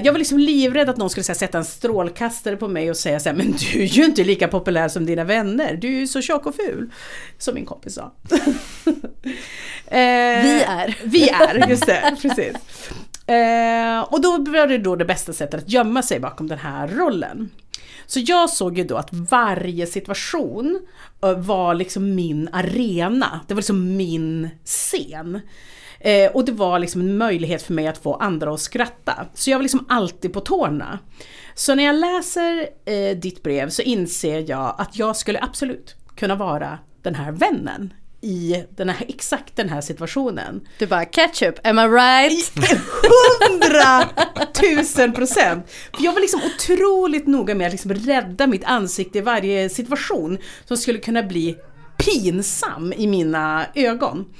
jag 0.05 0.12
var 0.12 0.18
liksom 0.18 0.38
livrädd 0.38 0.88
att 0.90 0.97
någon 0.97 1.11
skulle 1.11 1.24
här, 1.28 1.34
sätta 1.34 1.59
en 1.59 1.64
strålkastare 1.64 2.57
på 2.57 2.68
mig 2.68 2.90
och 2.90 2.97
säga 2.97 3.20
så 3.20 3.28
här, 3.28 3.36
men 3.36 3.53
du 3.53 3.82
är 3.82 3.86
ju 3.86 4.05
inte 4.05 4.24
lika 4.24 4.49
populär 4.49 4.88
som 4.88 5.07
dina 5.07 5.24
vänner, 5.24 5.74
du 5.76 5.88
är 5.88 6.01
ju 6.01 6.07
så 6.07 6.20
tjock 6.20 6.47
och 6.47 6.55
ful. 6.55 6.90
Som 7.38 7.55
min 7.55 7.66
kompis 7.66 7.95
sa. 7.95 8.12
eh, 9.87 10.43
Vi 10.43 10.62
är. 10.68 10.97
Vi 11.05 11.29
är, 11.29 11.68
just 11.68 11.87
det, 11.87 12.16
precis. 12.23 12.57
Eh, 13.27 14.01
och 14.01 14.20
då 14.20 14.31
var 14.39 14.66
det 14.66 14.79
då 14.79 14.97
det 14.97 15.05
bästa 15.05 15.33
sättet 15.33 15.62
att 15.62 15.70
gömma 15.70 16.03
sig 16.03 16.20
bakom 16.20 16.49
den 16.49 16.59
här 16.59 16.89
rollen. 16.89 17.51
Så 18.07 18.20
jag 18.20 18.51
såg 18.51 18.79
ju 18.79 18.85
då 18.85 18.97
att 18.97 19.12
varje 19.12 19.87
situation 19.87 20.81
eh, 21.23 21.39
var 21.39 21.75
liksom 21.75 22.14
min 22.14 22.49
arena, 22.53 23.41
det 23.49 23.55
var 23.55 23.59
liksom 23.59 23.97
min 23.97 24.51
scen. 24.64 25.41
Eh, 26.01 26.31
och 26.33 26.45
det 26.45 26.53
var 26.53 26.79
liksom 26.79 27.01
en 27.01 27.16
möjlighet 27.16 27.62
för 27.62 27.73
mig 27.75 27.87
att 27.87 27.99
få 27.99 28.14
andra 28.14 28.55
att 28.55 28.61
skratta. 28.61 29.27
Så 29.35 29.51
jag 29.51 29.59
var 29.59 29.62
liksom 29.62 29.87
alltid 29.89 30.33
på 30.33 30.41
tårna. 30.41 30.99
Så 31.55 31.75
när 31.75 31.85
jag 31.85 31.95
läser 31.95 32.68
eh, 32.85 33.16
ditt 33.16 33.43
brev 33.43 33.68
så 33.68 33.83
inser 33.83 34.51
jag 34.51 34.75
att 34.79 34.99
jag 34.99 35.16
skulle 35.16 35.41
absolut 35.41 35.97
kunna 36.16 36.35
vara 36.35 36.79
den 37.03 37.14
här 37.14 37.33
vännen 37.33 37.95
i 38.23 38.64
den 38.77 38.89
här, 38.89 39.07
exakt 39.09 39.57
den 39.57 39.68
här 39.68 39.81
situationen. 39.81 40.68
Du 40.79 40.87
bara 40.87 41.05
ketchup, 41.05 41.66
am 41.66 41.79
I 41.79 41.83
right? 41.83 42.53
Hundra 43.51 44.09
tusen 44.53 45.12
procent! 45.12 45.70
För 45.97 46.05
jag 46.05 46.12
var 46.12 46.20
liksom 46.20 46.41
otroligt 46.55 47.27
noga 47.27 47.55
med 47.55 47.66
att 47.66 47.73
liksom 47.73 47.95
rädda 47.95 48.47
mitt 48.47 48.64
ansikte 48.64 49.18
i 49.18 49.20
varje 49.20 49.68
situation 49.68 50.39
som 50.64 50.77
skulle 50.77 50.99
kunna 50.99 51.23
bli 51.23 51.57
pinsam 51.97 52.93
i 52.93 53.07
mina 53.07 53.66
ögon. 53.75 54.35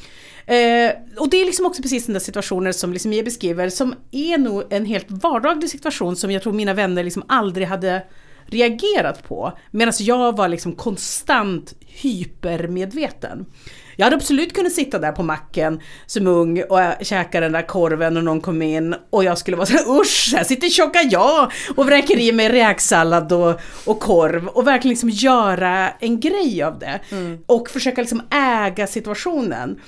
Eh, 0.47 0.93
och 1.16 1.30
det 1.30 1.37
är 1.37 1.45
liksom 1.45 1.66
också 1.66 1.83
precis 1.83 2.07
den 2.07 2.12
där 2.12 2.20
situationen 2.20 2.74
som 2.74 2.93
liksom 2.93 3.12
jag 3.12 3.24
beskriver 3.24 3.68
som 3.68 3.95
är 4.11 4.39
nog 4.39 4.64
en 4.70 4.87
helt 4.87 5.07
vardaglig 5.09 5.70
situation 5.70 6.16
som 6.16 6.30
jag 6.30 6.43
tror 6.43 6.53
mina 6.53 6.74
vänner 6.74 7.05
liksom 7.05 7.24
aldrig 7.28 7.66
hade 7.66 8.03
reagerat 8.53 9.28
på. 9.28 9.59
Medan 9.70 9.94
jag 9.98 10.36
var 10.36 10.48
liksom 10.48 10.72
konstant 10.72 11.74
hypermedveten. 11.86 13.46
Jag 13.96 14.07
hade 14.07 14.16
absolut 14.16 14.53
kunnat 14.53 14.72
sitta 14.72 14.98
där 14.98 15.12
på 15.12 15.22
macken 15.22 15.80
som 16.07 16.26
ung 16.26 16.62
och 16.62 16.78
käka 17.00 17.40
den 17.40 17.53
där 17.53 17.66
korven 17.66 18.16
och 18.16 18.24
någon 18.24 18.40
kom 18.40 18.62
in 18.62 18.94
och 19.11 19.24
jag 19.24 19.38
skulle 19.38 19.57
vara 19.57 19.66
så 19.66 19.72
här, 19.72 20.00
usch, 20.00 20.32
här 20.36 20.44
sitter 20.44 20.68
tjocka 20.68 21.03
jag 21.03 21.53
och 21.76 21.86
vräker 21.86 22.18
i 22.18 22.32
mig 22.32 22.48
räksallad 22.48 23.32
och, 23.32 23.61
och 23.86 24.00
korv 24.00 24.46
och 24.46 24.66
verkligen 24.66 24.92
liksom 24.92 25.11
göra 25.11 25.90
en 25.90 26.20
grej 26.20 26.62
av 26.62 26.78
det. 26.78 27.00
Och 27.46 27.70
försöka 27.70 28.00
liksom 28.00 28.22
äga 28.30 28.86
situationen. 28.86 29.80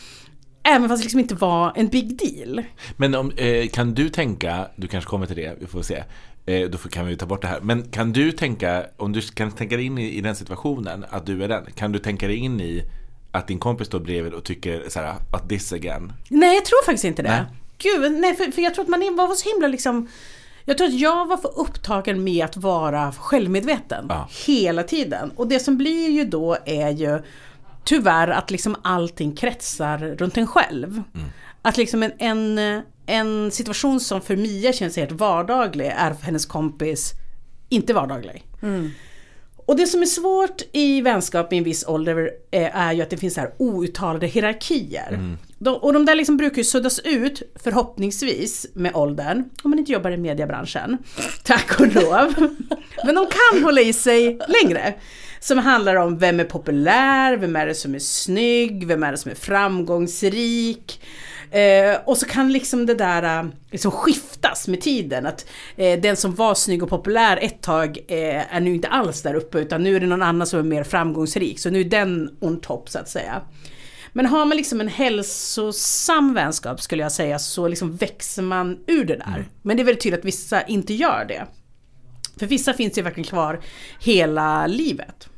Även 0.67 0.89
fast 0.89 1.03
det 1.03 1.05
liksom 1.05 1.21
inte 1.21 1.35
var 1.35 1.73
en 1.77 1.89
big 1.89 2.19
deal. 2.19 2.62
Men 2.97 3.15
om, 3.15 3.31
eh, 3.37 3.69
kan 3.69 3.95
du 3.95 4.09
tänka, 4.09 4.69
du 4.77 4.89
kanske 4.89 5.11
kommer 5.11 5.27
till 5.27 5.37
det, 5.37 5.57
vi 5.61 5.67
får 5.67 5.83
se. 5.83 6.03
Eh, 6.47 6.71
då 6.71 6.79
kan 6.79 7.07
vi 7.07 7.17
ta 7.17 7.27
bort 7.27 7.43
det 7.43 7.49
här. 7.49 7.61
Men 7.61 7.83
kan 7.91 8.13
du 8.13 8.33
tänka, 8.33 8.87
om 8.97 9.13
du 9.13 9.21
kan 9.21 9.53
tänka 9.53 9.77
dig 9.77 9.87
in 9.87 9.99
i, 9.99 10.19
i 10.19 10.21
den 10.21 10.37
situationen, 10.37 11.05
att 11.11 11.27
du 11.27 11.45
är 11.45 11.49
den. 11.49 11.67
Kan 11.75 11.93
du 11.93 11.99
tänka 11.99 12.27
dig 12.27 12.37
in 12.37 12.61
i 12.61 12.83
att 13.33 13.49
din 13.49 13.59
kompis 13.59 13.87
står 13.87 14.01
bredvid 14.01 14.33
och 14.33 14.45
tycker 14.45 14.85
så 14.89 15.01
här, 15.01 15.15
att 15.33 15.49
this 15.49 15.73
again? 15.73 16.13
Nej, 16.29 16.55
jag 16.55 16.65
tror 16.65 16.85
faktiskt 16.85 17.05
inte 17.05 17.23
det. 17.23 17.29
Nej. 17.29 17.43
Gud, 17.79 18.13
nej, 18.13 18.35
för, 18.35 18.45
för 18.53 18.63
jag 18.63 18.75
tror 18.75 18.85
att 18.85 18.89
man 18.89 19.17
var 19.17 19.35
så 19.35 19.51
himla 19.51 19.69
liksom... 19.69 20.09
Jag 20.65 20.79
tror 20.79 20.89
att 20.89 21.01
jag 21.01 21.27
var 21.27 21.37
för 21.37 21.59
upptagen 21.59 22.25
med 22.25 22.45
att 22.45 22.57
vara 22.57 23.13
självmedveten 23.13 24.07
Ja. 24.09 24.29
hela 24.47 24.83
tiden. 24.83 25.31
Och 25.37 25.49
det 25.49 25.61
som 25.61 25.77
blir 25.79 26.11
ju 26.11 26.25
då 26.25 26.57
är 26.65 26.91
ju 26.91 27.23
tyvärr 27.85 28.29
att 28.29 28.51
liksom 28.51 28.77
allting 28.83 29.37
kretsar 29.37 29.99
runt 29.99 30.37
en 30.37 30.47
själv. 30.47 31.03
Att 31.63 31.77
liksom 31.77 32.03
en, 32.03 32.13
en, 32.19 32.83
en 33.07 33.51
situation 33.51 34.01
som 34.01 34.21
för 34.21 34.37
Mia 34.37 34.73
känns 34.73 34.97
helt 34.97 35.13
vardaglig 35.13 35.87
är 35.87 36.15
för 36.15 36.25
hennes 36.25 36.47
kompis 36.47 37.13
inte 37.69 37.95
vardaglig. 37.95 38.45
Och 39.67 39.77
det 39.77 39.87
som 39.87 40.03
är 40.03 40.07
svårt 40.07 40.63
i 40.73 41.01
vänskap 41.01 41.53
i 41.53 41.57
en 41.57 41.65
viss 41.65 41.85
ålder 41.87 42.31
är 42.51 42.93
ju 42.93 43.03
att 43.03 43.11
det 43.11 43.17
finns 43.17 43.35
så 43.35 43.41
här 43.41 43.53
outtalade 43.59 44.27
hierarkier. 44.27 45.37
De, 45.59 45.75
och 45.77 45.93
de 45.93 46.05
där 46.07 46.15
liksom 46.15 46.37
brukar 46.37 46.57
ju 46.57 46.65
suddas 46.65 46.99
ut, 47.05 47.43
förhoppningsvis, 47.63 48.67
med 48.75 48.95
åldern. 48.95 49.45
Om 49.63 49.71
man 49.71 49.79
inte 49.79 49.93
jobbar 49.93 50.11
i 50.11 50.17
mediebranschen. 50.17 50.99
Tack 51.45 51.81
och 51.81 51.95
lov. 51.95 52.35
Men 53.05 53.15
de 53.15 53.27
kan 53.27 53.65
hålla 53.65 53.81
i 53.81 53.93
sig 53.93 54.39
längre. 54.49 54.95
Som 55.41 55.59
handlar 55.59 55.97
om 55.97 56.19
vem 56.19 56.41
är 56.41 56.45
populär, 56.45 57.37
vem 57.37 57.57
är 57.57 57.67
det 57.67 57.75
som 57.75 57.95
är 57.95 57.99
snygg, 57.99 58.87
vem 58.87 59.03
är 59.03 59.13
det 59.13 59.19
som 59.19 59.31
är 59.31 59.35
framgångsrik. 59.35 61.01
Eh, 61.55 62.01
och 62.05 62.19
så 62.19 62.27
kan 62.27 62.53
liksom 62.53 62.87
det 62.87 62.95
där 62.95 63.39
eh, 63.39 63.51
liksom 63.71 63.91
skiftas 63.91 64.69
med 64.69 64.81
tiden. 64.81 65.27
Att 65.27 65.47
eh, 65.77 66.01
den 66.01 66.17
som 66.17 66.35
var 66.35 66.55
snygg 66.55 66.83
och 66.83 66.89
populär 66.89 67.39
ett 67.43 67.63
tag 67.63 67.99
eh, 68.09 68.55
är 68.55 68.61
nu 68.61 68.75
inte 68.75 68.89
alls 68.89 69.23
där 69.23 69.35
uppe 69.35 69.59
utan 69.59 69.83
nu 69.83 69.97
är 69.97 70.01
det 70.01 70.07
någon 70.07 70.23
annan 70.23 70.47
som 70.47 70.59
är 70.59 70.63
mer 70.63 70.85
framgångsrik. 70.85 71.59
Så 71.59 71.71
nu 71.71 71.81
är 71.81 71.85
den 71.85 72.37
on 72.41 72.61
top 72.61 72.89
så 72.89 72.99
att 72.99 73.09
säga. 73.09 73.43
Men 74.13 74.27
har 74.27 74.45
man 74.45 74.57
liksom 74.57 74.81
en 74.81 74.89
hälsosam 74.89 76.35
vänskap 76.35 76.81
skulle 76.81 77.03
jag 77.03 77.13
säga 77.13 77.39
så 77.39 77.69
liksom 77.69 77.97
växer 77.97 78.43
man 78.43 78.79
ur 78.87 79.05
det 79.05 79.17
där. 79.17 79.49
Men 79.63 79.77
det 79.77 79.83
är 79.83 79.85
väldigt 79.85 80.03
tydligt 80.03 80.21
att 80.21 80.27
vissa 80.27 80.63
inte 80.63 80.95
gör 80.95 81.25
det. 81.25 81.47
För 82.39 82.47
vissa 82.47 82.73
finns 82.73 82.99
ju 82.99 83.03
verkligen 83.03 83.29
kvar 83.29 83.61
hela 84.01 84.67
livet. 84.67 85.29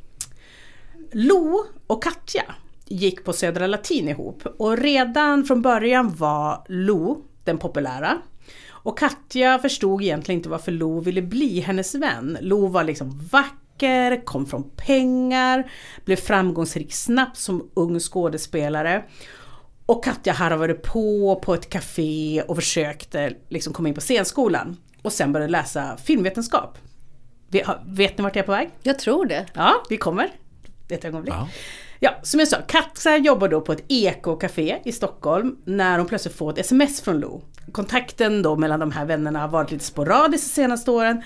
Lo 1.12 1.64
och 1.86 2.02
Katja 2.02 2.44
gick 2.88 3.24
på 3.24 3.32
Södra 3.32 3.66
Latin 3.66 4.08
ihop 4.08 4.46
och 4.58 4.78
redan 4.78 5.44
från 5.44 5.62
början 5.62 6.14
var 6.14 6.64
Lo 6.68 7.24
den 7.44 7.58
populära. 7.58 8.18
Och 8.68 8.98
Katja 8.98 9.58
förstod 9.58 10.02
egentligen 10.02 10.38
inte 10.38 10.48
varför 10.48 10.72
Lo 10.72 11.00
ville 11.00 11.22
bli 11.22 11.60
hennes 11.60 11.94
vän. 11.94 12.38
Lo 12.40 12.66
var 12.66 12.84
liksom 12.84 13.28
vacker, 13.32 14.24
kom 14.24 14.46
från 14.46 14.70
pengar, 14.76 15.70
blev 16.04 16.16
framgångsrik 16.16 16.94
snabbt 16.94 17.36
som 17.36 17.70
ung 17.74 18.00
skådespelare. 18.00 19.04
Och 19.86 20.04
Katja 20.04 20.32
harvade 20.32 20.74
på 20.74 21.40
på 21.44 21.54
ett 21.54 21.70
café 21.70 22.42
och 22.48 22.56
försökte 22.56 23.32
liksom 23.48 23.72
komma 23.72 23.88
in 23.88 23.94
på 23.94 24.00
scenskolan. 24.00 24.76
Och 25.02 25.12
sen 25.12 25.32
började 25.32 25.52
läsa 25.52 25.96
filmvetenskap. 25.96 26.78
Vet, 27.86 28.18
ni 28.18 28.22
vart 28.24 28.36
jag 28.36 28.42
är 28.42 28.46
på 28.46 28.52
väg? 28.52 28.70
Jag 28.82 28.98
tror 28.98 29.26
det. 29.26 29.46
Ja, 29.54 29.74
vi 29.88 29.96
kommer. 29.96 30.30
Ett 30.88 31.04
ögonblick. 31.04 31.34
Ja. 31.34 31.48
Ja, 32.00 32.20
som 32.22 32.40
jag 32.40 32.48
sa, 32.48 32.56
Katja 32.68 33.16
jobbar 33.16 33.48
då 33.48 33.60
på 33.60 33.72
ett 33.72 33.84
ekocafé 33.88 34.78
i 34.84 34.92
Stockholm 34.92 35.56
när 35.64 35.98
hon 35.98 36.06
plötsligt 36.06 36.36
får 36.36 36.50
ett 36.50 36.58
sms 36.58 37.00
från 37.00 37.20
Lo. 37.20 37.42
Kontakten 37.72 38.42
då 38.42 38.56
mellan 38.56 38.80
de 38.80 38.90
här 38.90 39.04
vännerna 39.04 39.38
har 39.38 39.48
varit 39.48 39.70
lite 39.70 39.84
sporadisk 39.84 40.44
de 40.44 40.50
senaste 40.50 40.90
åren. 40.90 41.22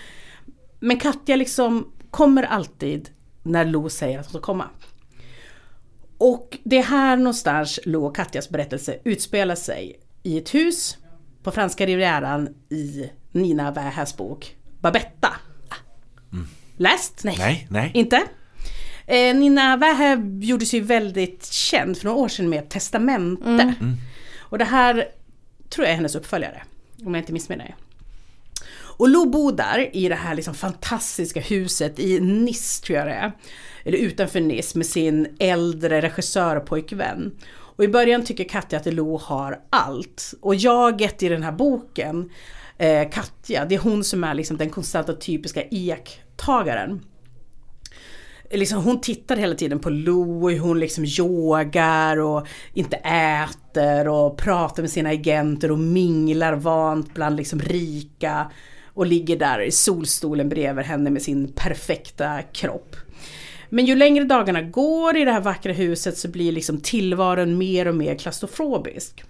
Men 0.81 0.99
Katja 0.99 1.37
liksom 1.37 1.93
kommer 2.11 2.43
alltid 2.43 3.11
när 3.43 3.65
Lo 3.65 3.89
säger 3.89 4.19
att 4.19 4.27
hon 4.27 4.31
ska 4.31 4.41
komma. 4.41 4.65
Och 6.19 6.59
det 6.65 6.79
är 6.79 6.83
här 6.83 7.17
någonstans 7.17 7.81
Lo 7.85 8.07
och 8.07 8.17
Katjas 8.17 8.49
berättelse 8.49 8.99
utspelar 9.05 9.55
sig. 9.55 10.01
I 10.23 10.39
ett 10.39 10.55
hus 10.55 10.97
på 11.43 11.51
franska 11.51 11.87
rivieran 11.87 12.49
i 12.69 13.11
Nina 13.33 13.71
Wähäs 13.71 14.17
bok 14.17 14.57
Babetta. 14.81 15.33
Läst? 16.77 17.25
Nej, 17.25 17.67
nej. 17.71 17.91
Inte? 17.95 18.23
Eh, 19.11 19.35
Nina 19.35 19.77
Wähä 19.77 20.23
gjorde 20.41 20.67
sig 20.67 20.81
väldigt 20.81 21.47
känd 21.53 21.99
för 21.99 22.05
några 22.05 22.19
år 22.19 22.29
sedan 22.29 22.49
med 22.49 22.69
Testamente. 22.69 23.75
Och 24.39 24.59
det 24.59 24.65
här 24.65 25.09
tror 25.69 25.85
jag 25.85 25.93
är 25.93 25.97
hennes 25.97 26.15
uppföljare, 26.15 26.63
om 27.05 27.15
jag 27.15 27.23
inte 27.23 27.33
missminner 27.33 27.65
mig. 27.65 27.77
Och 28.73 29.09
Lo 29.09 29.31
bor 29.31 29.53
där 29.53 29.97
i 29.97 30.09
det 30.09 30.15
här 30.15 30.35
liksom 30.35 30.55
fantastiska 30.55 31.41
huset 31.41 31.99
i 31.99 32.21
Nice 32.21 32.85
tror 32.85 32.99
jag 32.99 33.07
det 33.07 33.13
är. 33.13 33.33
Eller 33.85 33.99
utanför 33.99 34.41
Nice 34.41 34.79
med 34.79 34.87
sin 34.87 35.37
äldre 35.39 36.01
regissörpojkvän. 36.01 37.33
Och 37.53 37.85
i 37.85 37.89
början 37.89 38.25
tycker 38.25 38.45
Katja 38.45 38.79
att 38.79 38.95
Lo 38.95 39.17
har 39.17 39.61
allt. 39.71 40.35
Och 40.41 40.55
jaget 40.55 41.23
i 41.23 41.29
den 41.29 41.43
här 41.43 41.53
boken, 41.53 42.31
eh, 42.79 43.11
Katja, 43.11 43.65
det 43.65 43.75
är 43.75 43.79
hon 43.79 44.05
som 44.05 44.25
är 44.25 44.35
liksom 44.35 44.57
den 44.57 44.71
konstanta 44.71 45.15
typiska 45.15 45.63
iaktagaren 45.71 47.01
liksom, 48.59 48.83
hon 48.83 49.01
tittar 49.01 49.37
hela 49.37 49.55
tiden 49.55 49.79
på 49.79 49.91
Louie, 49.91 50.59
hon 50.59 50.81
liksom 50.81 51.05
yogar 51.05 52.17
och 52.17 52.47
inte 52.75 52.97
äter 52.97 54.09
och 54.09 54.37
pratar 54.37 54.83
med 54.83 54.91
sina 54.91 55.09
agenter 55.09 55.71
och 55.71 55.79
minglar 55.79 56.53
vant 56.53 57.15
bland 57.15 57.37
liksom 57.37 57.61
rika 57.61 58.51
och 58.95 59.07
ligger 59.07 59.37
där 59.37 59.61
i 59.61 59.71
solstolen 59.71 60.49
bredvid 60.49 60.85
henne 60.85 61.11
med 61.11 61.23
sin 61.23 61.53
perfekta 61.53 62.43
kropp. 62.43 62.97
Men 63.69 63.87
ju 63.87 63.97
längre 63.97 64.25
dagarna 64.25 64.63
går 64.63 65.17
i 65.17 65.25
det 65.25 65.33
här 65.33 65.41
vackra 65.41 65.73
huset 65.73 66.19
så 66.19 66.29
blir 66.29 66.53
liksom 66.53 66.81
tillvaron 66.81 67.59
mer 67.59 67.89
och 67.89 67.95
mer 67.95 68.15
klaustrofobisk. 68.15 69.25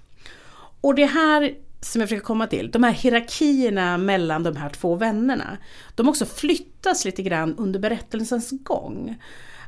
Och 0.80 0.94
det 0.94 1.06
här 1.06 1.54
som 1.80 2.00
jag 2.00 2.08
försöker 2.08 2.26
komma 2.26 2.46
till, 2.46 2.70
de 2.70 2.82
här 2.84 2.92
hierarkierna 2.92 3.98
mellan 3.98 4.42
de 4.42 4.56
här 4.56 4.68
två 4.68 4.94
vännerna, 4.94 5.58
de 5.94 6.08
också 6.08 6.26
flyttas 6.26 7.04
lite 7.04 7.22
grann 7.22 7.54
under 7.58 7.80
berättelsens 7.80 8.50
gång. 8.50 9.16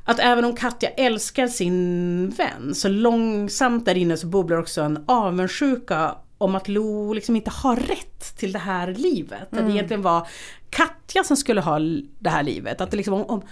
Att 0.04 0.18
även 0.18 0.44
om 0.44 0.56
Katja 0.56 0.88
älskar 0.88 1.48
sin 1.48 2.28
vän, 2.30 2.74
så 2.74 2.88
långsamt 2.88 3.84
där 3.84 3.94
inne 3.94 4.16
så 4.16 4.26
bubblar 4.26 4.56
också 4.58 4.82
en 4.82 5.04
avundsjuka 5.06 6.16
om 6.38 6.54
att 6.54 6.68
Lo 6.68 7.12
liksom 7.12 7.36
inte 7.36 7.50
har 7.50 7.76
rätt 7.76 8.36
till 8.36 8.52
det 8.52 8.58
här 8.58 8.94
livet. 8.94 9.42
Att 9.42 9.66
det 9.66 9.72
egentligen 9.72 10.02
var 10.02 10.26
Katja 10.70 11.24
som 11.24 11.36
skulle 11.36 11.60
ha 11.60 11.78
det 12.18 12.30
här 12.30 12.42
livet. 12.42 12.80
Att 12.80 12.90
det 12.90 12.96
liksom, 12.96 13.14
om, 13.14 13.22
om, 13.22 13.42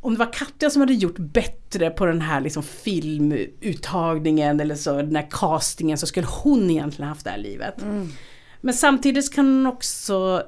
om 0.00 0.12
det 0.12 0.18
var 0.18 0.32
Katja 0.32 0.70
som 0.70 0.80
hade 0.80 0.94
gjort 0.94 1.18
bättre 1.18 1.90
på 1.90 2.06
den 2.06 2.20
här 2.20 2.40
liksom 2.40 2.62
filmuttagningen 2.62 4.60
eller 4.60 4.74
så 4.74 4.96
den 4.96 5.16
här 5.16 5.28
castingen 5.30 5.98
så 5.98 6.06
skulle 6.06 6.26
hon 6.26 6.70
egentligen 6.70 7.08
haft 7.08 7.24
det 7.24 7.30
här 7.30 7.38
livet. 7.38 7.74
Men 8.60 8.74
samtidigt 8.74 9.34
kan 9.34 9.46
hon 9.46 9.66
också 9.66 10.42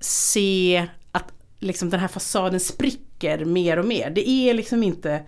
se 0.00 0.86
att 1.12 1.32
liksom 1.58 1.90
den 1.90 2.00
här 2.00 2.08
fasaden 2.08 2.60
spricker 2.60 3.44
mer 3.44 3.78
och 3.78 3.84
mer. 3.84 4.10
Det 4.10 4.28
är 4.28 4.54
liksom 4.54 4.82
inte 4.82 5.22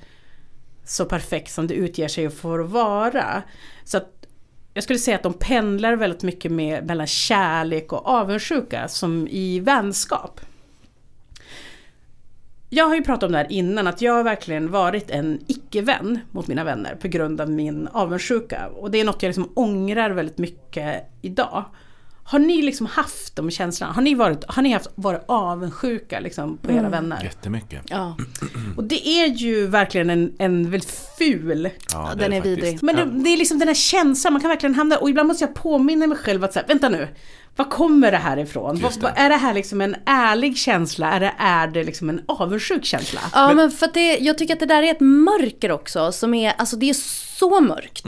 så 0.84 1.04
perfekt 1.04 1.52
som 1.52 1.66
det 1.66 1.74
utger 1.74 2.08
sig 2.08 2.30
för 2.30 2.58
att 2.58 2.70
vara. 2.70 3.42
Så 3.84 3.96
att 3.96 4.26
jag 4.74 4.84
skulle 4.84 4.98
säga 4.98 5.16
att 5.16 5.22
de 5.22 5.32
pendlar 5.32 5.96
väldigt 5.96 6.22
mycket 6.22 6.52
med, 6.52 6.86
mellan 6.86 7.06
kärlek 7.06 7.92
och 7.92 8.06
avundsjuka 8.06 8.88
som 8.88 9.28
i 9.28 9.60
vänskap. 9.60 10.40
Jag 12.74 12.86
har 12.86 12.94
ju 12.94 13.02
pratat 13.02 13.22
om 13.22 13.32
det 13.32 13.38
här 13.38 13.52
innan, 13.52 13.86
att 13.86 14.02
jag 14.02 14.12
har 14.12 14.22
verkligen 14.22 14.70
varit 14.70 15.10
en 15.10 15.40
icke-vän 15.46 16.18
mot 16.30 16.46
mina 16.46 16.64
vänner 16.64 16.94
på 16.94 17.08
grund 17.08 17.40
av 17.40 17.50
min 17.50 17.88
avundsjuka. 17.92 18.68
Och 18.68 18.90
det 18.90 19.00
är 19.00 19.04
något 19.04 19.22
jag 19.22 19.28
liksom 19.28 19.52
ångrar 19.54 20.10
väldigt 20.10 20.38
mycket 20.38 21.10
idag. 21.22 21.64
Har 22.24 22.38
ni 22.38 22.62
liksom 22.62 22.86
haft 22.86 23.36
de 23.36 23.50
känslorna? 23.50 23.92
Har 23.92 24.02
ni, 24.02 24.14
varit, 24.14 24.44
har 24.48 24.62
ni 24.62 24.72
haft, 24.72 24.88
varit 24.94 25.24
avundsjuka 25.26 26.20
liksom 26.20 26.56
på 26.56 26.72
era 26.72 26.88
vänner? 26.88 27.24
Jättemycket. 27.24 27.82
Ja, 27.88 28.16
Och 28.76 28.84
det 28.84 29.08
är 29.08 29.26
ju 29.26 29.66
verkligen 29.66 30.10
en, 30.10 30.32
en 30.38 30.70
väldigt 30.70 31.04
ful 31.18 31.70
Ja, 31.92 32.10
det 32.14 32.20
den 32.20 32.32
är 32.32 32.36
faktiskt. 32.36 32.58
vidrig. 32.58 32.82
Men 32.82 32.96
det, 32.96 33.24
det 33.24 33.30
är 33.30 33.36
liksom 33.36 33.58
den 33.58 33.68
här 33.68 33.74
känslan, 33.74 34.32
man 34.32 34.42
kan 34.42 34.48
verkligen 34.48 34.74
hamna 34.74 34.96
och 34.96 35.10
ibland 35.10 35.28
måste 35.28 35.44
jag 35.44 35.54
påminna 35.54 36.06
mig 36.06 36.18
själv 36.18 36.44
att 36.44 36.52
säga, 36.52 36.64
vänta 36.68 36.88
nu, 36.88 37.08
var 37.56 37.64
kommer 37.64 38.10
det 38.10 38.16
här 38.16 38.36
ifrån? 38.36 38.76
Det. 38.76 38.82
vad, 39.00 39.12
är 39.16 39.28
det 39.28 39.36
här 39.36 39.54
liksom 39.54 39.80
en 39.80 39.96
ärlig 40.06 40.56
känsla? 40.56 41.12
Eller 41.12 41.34
är 41.38 41.66
det 41.66 41.84
liksom 41.84 42.08
en 42.08 42.22
avundsjuk 42.28 42.84
känsla? 42.84 43.20
Ja 43.32 43.52
men, 43.54 43.70
för 43.70 43.86
att 43.86 43.94
det, 43.94 44.18
jag 44.18 44.38
tycker 44.38 44.54
att 44.54 44.60
det 44.60 44.66
där 44.66 44.82
är 44.82 44.90
ett 44.90 45.00
mörker 45.00 45.72
också 45.72 46.12
som 46.12 46.34
är, 46.34 46.52
alltså 46.58 46.76
det 46.76 46.90
är 46.90 46.94
så 47.38 47.60
mörkt. 47.60 48.06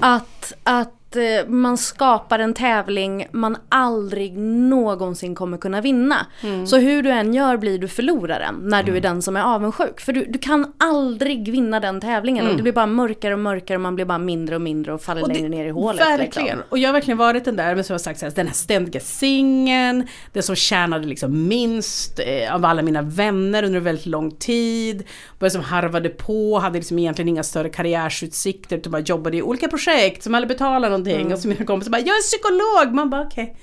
Att, 0.00 0.52
att 0.62 1.03
eh, 1.16 1.46
man 1.48 1.78
skapar 1.78 2.38
en 2.38 2.54
tävling 2.54 3.26
man 3.32 3.56
aldrig 3.68 4.38
någonsin 4.38 5.34
kommer 5.34 5.58
kunna 5.58 5.80
vinna. 5.80 6.26
Så 6.66 6.76
hur 6.78 7.02
du 7.02 7.10
än 7.10 7.34
gör 7.34 7.56
blir 7.56 7.78
du 7.78 7.88
förloraren 7.88 8.54
när 8.62 8.82
du 8.82 8.96
är 8.96 9.00
den 9.00 9.22
som 9.22 9.36
är 9.36 9.42
avundsjuk. 9.42 10.00
För 10.00 10.12
du, 10.12 10.24
du 10.24 10.38
kan 10.38 10.72
aldrig 10.78 11.48
vinna 11.52 11.80
den 11.80 12.00
tävlingen 12.00 12.48
och 12.48 12.56
det 12.56 12.62
blir 12.62 12.72
bara 12.72 12.86
mörkare 12.86 13.34
och 13.34 13.40
mörkare 13.40 13.76
och 13.76 13.80
man 13.80 13.94
blir 13.94 14.04
bara 14.04 14.18
mindre 14.18 14.54
och 14.54 14.60
mindre 14.60 14.92
och 14.92 15.02
faller 15.02 15.22
Och 15.22 15.28
det- 15.28 15.34
längre 15.34 15.48
ner 15.48 15.66
i 15.66 15.70
hålet. 15.70 16.00
Verkligen. 16.06 16.46
Liksom. 16.46 16.62
Och 16.68 16.78
jag 16.78 16.88
har 16.88 16.92
verkligen 16.92 17.18
varit 17.18 17.44
den 17.44 17.56
där, 17.56 17.74
men 17.74 17.84
som 17.84 17.94
jag 17.94 17.98
har 17.98 18.02
sagt, 18.02 18.20
så 18.20 18.26
här, 18.26 18.32
den 18.36 18.46
här 18.46 18.54
ständiga 18.54 19.00
singeln, 19.00 20.06
den 20.32 20.42
som 20.42 20.56
tjänade 20.56 21.06
liksom 21.06 21.48
minst 21.48 22.20
eh, 22.20 22.54
av 22.54 22.64
alla 22.64 22.82
mina 22.82 23.02
vänner 23.02 23.62
under 23.62 23.78
en 23.78 23.84
väldigt 23.84 24.06
lång 24.06 24.30
tid. 24.30 25.04
Bara 25.38 25.50
som 25.50 25.60
harvade 25.62 26.08
på, 26.08 26.58
hade 26.58 26.78
liksom 26.78 26.98
egentligen 26.98 27.28
inga 27.28 27.42
större 27.42 27.68
karriärsutsikter, 27.68 28.76
utan 28.76 28.92
bara 28.92 29.02
jobbade 29.02 29.36
i 29.36 29.42
olika 29.42 29.68
projekt 29.68 30.22
som 30.22 30.34
aldrig 30.34 30.48
betalade 30.48 30.94
någonting. 31.04 31.32
Och 31.32 31.38
så 31.38 31.48
mina 31.48 31.64
kompisar 31.64 31.90
bara, 31.90 32.00
jag 32.00 32.16
är 32.16 32.22
psykolog! 32.22 32.94
Man 32.94 33.10
bara, 33.10 33.22
okej. 33.22 33.56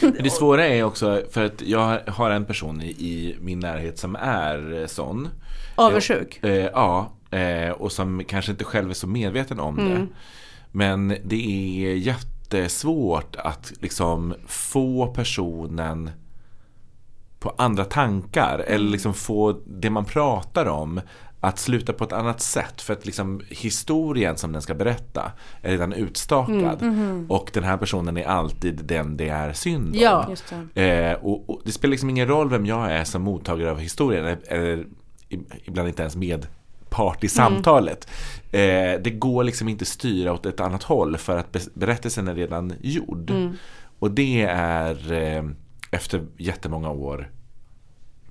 Men 0.00 0.22
det 0.22 0.30
svåra 0.30 0.66
är 0.66 0.82
också, 0.84 1.22
för 1.30 1.44
att 1.44 1.62
jag 1.62 2.00
har 2.06 2.30
en 2.30 2.44
person 2.44 2.82
i, 2.82 2.88
i 2.88 3.36
min 3.40 3.58
närhet 3.58 3.98
som 3.98 4.16
är 4.16 4.80
eh, 4.80 4.86
sån. 4.86 5.28
Avundsjuk. 5.74 6.44
Eh, 6.44 6.50
ja, 6.50 7.12
eh, 7.30 7.70
och 7.70 7.92
som 7.92 8.24
kanske 8.24 8.52
inte 8.52 8.64
själv 8.64 8.90
är 8.90 8.94
så 8.94 9.06
medveten 9.06 9.60
om 9.60 9.76
det. 9.76 10.06
Men 10.70 11.08
det 11.24 11.36
är 11.84 11.94
jättesvårt 11.94 13.36
att 13.36 13.72
liksom 13.80 14.34
få 14.46 15.06
personen 15.06 16.10
på 17.38 17.54
andra 17.58 17.84
tankar 17.84 18.58
eller 18.58 18.90
liksom 18.90 19.14
få 19.14 19.60
det 19.66 19.90
man 19.90 20.04
pratar 20.04 20.66
om 20.66 21.00
att 21.44 21.58
sluta 21.58 21.92
på 21.92 22.04
ett 22.04 22.12
annat 22.12 22.40
sätt 22.40 22.82
för 22.82 22.92
att 22.92 23.06
liksom 23.06 23.40
historien 23.48 24.36
som 24.36 24.52
den 24.52 24.62
ska 24.62 24.74
berätta 24.74 25.32
är 25.62 25.70
redan 25.70 25.92
utstakad 25.92 26.82
och 27.28 27.50
den 27.52 27.64
här 27.64 27.76
personen 27.76 28.16
är 28.16 28.24
alltid 28.24 28.84
den 28.84 29.16
det 29.16 29.28
är 29.28 29.52
synd 29.52 29.88
om. 29.94 30.00
Ja. 30.00 30.26
Just 30.30 30.54
det. 30.74 30.82
Eh, 30.82 31.14
och, 31.24 31.50
och 31.50 31.60
det 31.64 31.72
spelar 31.72 31.90
liksom 31.90 32.10
ingen 32.10 32.28
roll 32.28 32.50
vem 32.50 32.66
jag 32.66 32.92
är 32.92 33.04
som 33.04 33.22
mottagare 33.22 33.70
av 33.70 33.78
historien 33.78 34.38
eller, 34.48 34.86
ibland 35.64 35.88
inte 35.88 36.02
ens 36.02 36.16
medpart 36.16 37.24
i 37.24 37.28
samtalet. 37.28 38.08
Eh, 38.50 39.00
det 39.02 39.18
går 39.18 39.44
liksom 39.44 39.68
inte 39.68 39.84
styra 39.84 40.32
åt 40.32 40.46
ett 40.46 40.60
annat 40.60 40.82
håll 40.82 41.16
för 41.16 41.38
att 41.38 41.52
be- 41.52 41.60
berättelsen 41.74 42.28
är 42.28 42.34
redan 42.34 42.72
gjord. 42.80 43.32
Och 43.98 44.10
det 44.10 44.42
är 44.42 45.12
eh, 45.12 45.44
efter 45.90 46.26
jättemånga 46.36 46.90
år 46.90 47.30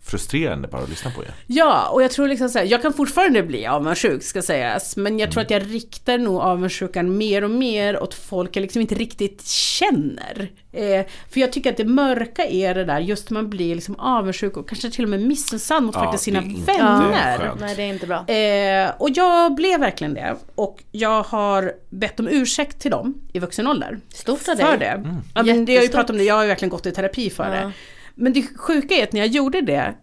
frustrerande 0.03 0.67
bara 0.67 0.81
att 0.83 0.89
lyssna 0.89 1.11
på 1.11 1.23
er. 1.23 1.31
Ja, 1.47 1.87
och 1.87 2.03
jag 2.03 2.11
tror 2.11 2.27
liksom 2.27 2.49
så 2.49 2.59
här, 2.59 2.65
jag 2.65 2.81
kan 2.81 2.93
fortfarande 2.93 3.43
bli 3.43 3.65
avundsjuk 3.67 4.23
ska 4.23 4.41
sägas, 4.41 4.97
men 4.97 5.19
jag 5.19 5.27
Mm. 5.27 5.31
tror 5.33 5.43
att 5.43 5.51
jag 5.51 5.73
riktar 5.73 6.17
nog 6.17 6.41
avundsjukan 6.41 7.17
mer 7.17 7.43
och 7.43 7.49
mer 7.49 8.03
åt 8.03 8.13
folk 8.13 8.55
jag 8.55 8.61
liksom 8.61 8.81
inte 8.81 8.95
riktigt 8.95 9.47
känner. 9.47 10.51
Eh, 10.73 11.05
för 11.29 11.39
jag 11.39 11.51
tycker 11.51 11.69
att 11.71 11.77
det 11.77 11.85
mörka 11.85 12.45
är 12.45 12.75
det 12.75 12.85
där, 12.85 12.99
just 12.99 13.29
när 13.29 13.35
man 13.41 13.49
blir 13.49 13.75
liksom 13.75 13.99
avundsjuk 13.99 14.57
och 14.57 14.69
kanske 14.69 14.89
till 14.91 15.03
och 15.03 15.09
med 15.09 15.21
missunnsam 15.21 15.85
mot 15.85 15.95
Ja, 15.95 16.01
faktiskt 16.03 16.23
sina 16.23 16.41
vänner. 16.41 17.37
skönt. 17.37 17.59
Nej 17.59 17.75
det 17.75 17.83
är 17.83 17.87
inte 17.93 18.07
bra. 18.07 18.27
Eh, 18.27 18.91
och 18.97 19.09
jag 19.13 19.55
blev 19.55 19.79
verkligen 19.79 20.13
det. 20.13 20.35
Och 20.55 20.83
jag 20.91 21.23
har 21.23 21.73
bett 21.89 22.19
om 22.19 22.27
ursäkt 22.27 22.79
till 22.79 22.91
dem 22.91 23.13
i 23.33 23.39
vuxen 23.39 23.67
ålder. 23.67 23.99
Stort 24.13 24.39
av 24.49 24.55
För 24.55 24.77
dig. 24.77 24.77
det. 24.79 25.03
Ja, 25.35 25.43
men 25.43 25.45
det 25.45 25.51
har 25.51 25.55
jag 25.55 25.67
ju 25.67 25.73
Jättestort. 25.73 25.91
pratat 25.95 26.09
om 26.09 26.17
det, 26.17 26.23
jag 26.23 26.35
har 26.35 26.41
ju 26.41 26.47
verkligen 26.47 26.69
gått 26.69 26.85
i 26.85 26.91
terapi 26.91 27.29
för 27.29 27.49
det. 27.49 27.71
Men 28.15 28.33
det 28.33 28.43
sjuka 28.57 28.95
är 28.95 29.03
att 29.03 29.13
när 29.13 29.19
jag 29.19 29.29
gjorde 29.29 29.61
det 29.61 29.93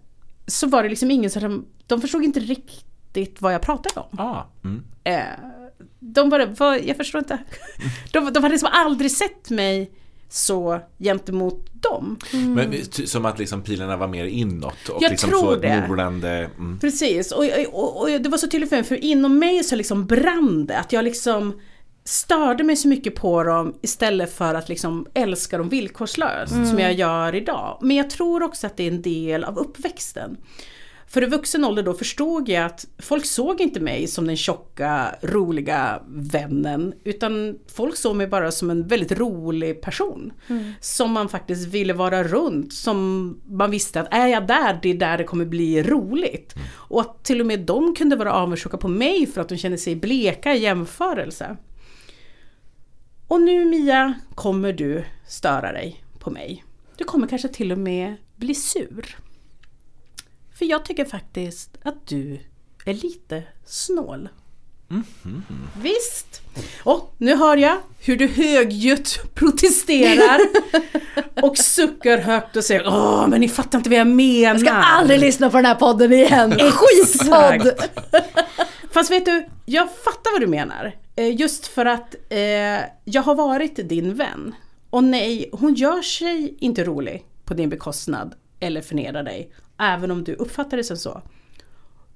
så 0.46 0.66
var 0.66 0.82
det 0.82 0.88
liksom 0.88 1.10
ingen 1.10 1.30
som, 1.30 1.66
de 1.86 2.00
förstod 2.00 2.24
inte 2.24 2.40
riktigt 2.40 3.40
vad 3.40 3.54
jag 3.54 3.62
pratade 3.62 4.00
om. 4.10 4.18
Ah, 4.18 4.42
mm. 4.64 4.82
Eh, 5.04 5.22
de 6.00 6.30
bara, 6.30 6.46
vad, 6.46 6.84
jag 6.84 6.96
förstår 6.96 7.18
inte. 7.18 7.38
De, 8.12 8.32
de 8.32 8.42
hade 8.42 8.48
liksom 8.48 8.68
aldrig 8.72 9.10
sett 9.10 9.50
mig 9.50 9.90
så 10.30 10.80
gentemot 10.98 11.82
dem. 11.82 12.18
Men 12.32 12.72
ty- 12.90 13.06
som 13.06 13.24
att 13.24 13.38
liksom 13.38 13.62
pilarna 13.62 13.96
var 13.96 14.08
mer 14.08 14.24
inåt 14.24 14.88
och 14.88 15.02
Jag 15.02 15.10
liksom 15.10 15.30
tror 15.30 15.40
så 15.40 15.56
det. 15.56 15.84
molande. 15.88 16.50
Mm. 16.58 16.78
Precis, 16.78 17.32
och, 17.32 17.44
och, 17.72 18.00
och 18.00 18.08
det 18.20 18.28
var 18.28 18.38
så 18.38 18.48
tydligt 18.48 18.68
för 18.68 18.76
mig, 18.76 18.84
för 18.84 19.04
inom 19.04 19.38
mig 19.38 19.64
så 19.64 19.76
liksom 19.76 20.06
brann 20.06 20.66
det. 20.66 20.78
Att 20.78 20.92
jag 20.92 21.04
liksom 21.04 21.60
störde 22.08 22.64
mig 22.64 22.76
så 22.76 22.88
mycket 22.88 23.14
på 23.14 23.42
dem 23.42 23.74
istället 23.82 24.32
för 24.32 24.54
att 24.54 24.68
liksom 24.68 25.06
älska 25.14 25.58
dem 25.58 25.68
villkorslöst 25.68 26.68
som 26.68 26.78
jag 26.78 26.92
gör 26.92 27.34
idag. 27.34 27.78
Men 27.80 27.96
jag 27.96 28.10
tror 28.10 28.42
också 28.42 28.66
att 28.66 28.76
det 28.76 28.82
är 28.82 28.90
en 28.90 29.02
del 29.02 29.44
av 29.44 29.58
uppväxten. 29.58 30.36
För 31.08 31.22
i 31.22 31.26
vuxen 31.26 31.64
ålder 31.64 31.82
då 31.82 31.94
förstod 31.94 32.48
jag 32.48 32.64
att 32.64 32.86
folk 32.98 33.24
såg 33.24 33.60
inte 33.60 33.80
mig 33.80 34.06
som 34.06 34.26
den 34.26 34.36
tjocka, 34.36 35.14
roliga 35.22 36.02
vännen. 36.08 36.94
Utan 37.04 37.58
folk 37.74 37.96
såg 37.96 38.16
mig 38.16 38.26
bara 38.26 38.50
som 38.50 38.70
en 38.70 38.86
väldigt 38.86 39.12
rolig 39.12 39.82
person. 39.82 40.32
Som 40.80 41.12
man 41.12 41.28
faktiskt 41.28 41.68
ville 41.68 41.92
vara 41.92 42.24
runt. 42.24 42.72
Som 42.72 43.40
man 43.46 43.70
visste 43.70 44.00
att 44.00 44.14
är 44.14 44.26
jag 44.26 44.46
där, 44.46 44.78
det 44.82 44.88
är 44.88 44.94
där 44.94 45.18
det 45.18 45.24
kommer 45.24 45.44
bli 45.44 45.82
roligt. 45.82 46.54
Och 46.74 47.00
att 47.00 47.24
till 47.24 47.40
och 47.40 47.46
med 47.46 47.60
de 47.60 47.94
kunde 47.94 48.16
vara 48.16 48.32
avundsjuka 48.32 48.76
på 48.76 48.88
mig 48.88 49.26
för 49.26 49.40
att 49.40 49.48
de 49.48 49.56
kände 49.56 49.78
sig 49.78 49.96
bleka 49.96 50.54
i 50.54 50.58
jämförelse. 50.58 51.56
Och 53.28 53.40
nu 53.40 53.64
Mia 53.64 54.14
kommer 54.34 54.72
du 54.72 55.04
störa 55.26 55.72
dig 55.72 56.04
på 56.18 56.30
mig. 56.30 56.64
Du 56.96 57.04
kommer 57.04 57.26
kanske 57.26 57.48
till 57.48 57.72
och 57.72 57.78
med 57.78 58.14
bli 58.36 58.54
sur. 58.54 59.16
För 60.58 60.64
jag 60.64 60.84
tycker 60.84 61.04
faktiskt 61.04 61.78
att 61.82 62.06
du 62.06 62.40
är 62.84 62.94
lite 62.94 63.42
snål. 63.64 64.28
Visst! 65.82 66.42
Och 66.82 67.14
nu 67.18 67.36
hör 67.36 67.56
jag 67.56 67.76
hur 67.98 68.16
du 68.16 68.26
högljutt 68.26 69.34
protesterar 69.34 70.40
och 71.42 71.58
suckar 71.58 72.18
högt 72.18 72.56
och 72.56 72.64
säger 72.64 72.86
Åh, 72.86 73.28
men 73.28 73.40
ni 73.40 73.48
fattar 73.48 73.78
inte 73.78 73.90
vad 73.90 73.98
jag 73.98 74.06
menar. 74.06 74.52
Jag 74.52 74.60
ska 74.60 74.70
aldrig 74.70 75.20
lyssna 75.20 75.50
på 75.50 75.56
den 75.56 75.66
här 75.66 75.74
podden 75.74 76.12
igen. 76.12 76.52
Skitpodd! 76.52 77.72
Fast 78.90 79.10
vet 79.10 79.24
du, 79.24 79.46
jag 79.66 79.88
fattar 80.04 80.32
vad 80.32 80.40
du 80.40 80.46
menar. 80.46 80.94
Eh, 81.18 81.40
just 81.40 81.66
för 81.66 81.86
att 81.86 82.14
eh, 82.28 82.80
jag 83.04 83.22
har 83.22 83.34
varit 83.34 83.88
din 83.88 84.14
vän. 84.14 84.54
Och 84.90 85.04
nej, 85.04 85.50
hon 85.52 85.74
gör 85.74 86.02
sig 86.02 86.56
inte 86.58 86.84
rolig 86.84 87.24
på 87.44 87.54
din 87.54 87.68
bekostnad 87.68 88.34
eller 88.60 88.80
förnedrar 88.80 89.22
dig. 89.22 89.52
Även 89.78 90.10
om 90.10 90.24
du 90.24 90.34
uppfattar 90.34 90.76
det 90.76 90.84
som 90.84 90.96
så. 90.96 91.22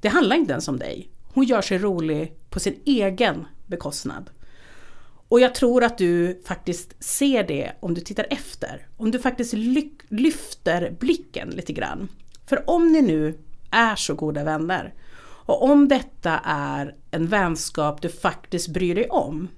Det 0.01 0.09
handlar 0.09 0.37
inte 0.37 0.53
ens 0.53 0.69
om 0.69 0.79
dig. 0.79 1.11
Hon 1.35 1.45
gör 1.45 1.63
sig 1.63 1.79
rolig 1.79 2.33
på 2.51 2.61
sin 2.61 2.81
egen 2.85 3.47
bekostnad. 3.67 4.31
Och 5.29 5.41
jag 5.41 5.55
tror 5.55 5.85
att 5.85 5.99
du 5.99 6.43
faktiskt 6.45 7.05
ser 7.05 7.45
det 7.45 7.73
om 7.81 7.95
du 7.95 8.01
tittar 8.01 8.27
efter. 8.31 8.87
Om 8.97 9.11
du 9.11 9.19
faktiskt 9.19 9.53
ly- 9.53 9.99
lyfter 10.09 10.97
blicken 11.01 11.51
lite 11.51 11.73
grann. 11.73 12.09
För 12.47 12.71
om 12.71 12.93
ni 12.93 13.03
nu 13.03 13.39
är 13.71 13.97
så 13.97 14.15
goda 14.15 14.45
vänner 14.45 14.95
och 15.47 15.63
om 15.63 15.89
detta 15.89 16.41
är 16.45 16.95
en 17.11 17.27
vänskap 17.27 18.03
du 18.03 18.09
faktiskt 18.09 18.69
bryr 18.69 18.95
dig 18.95 19.09
om. 19.09 19.49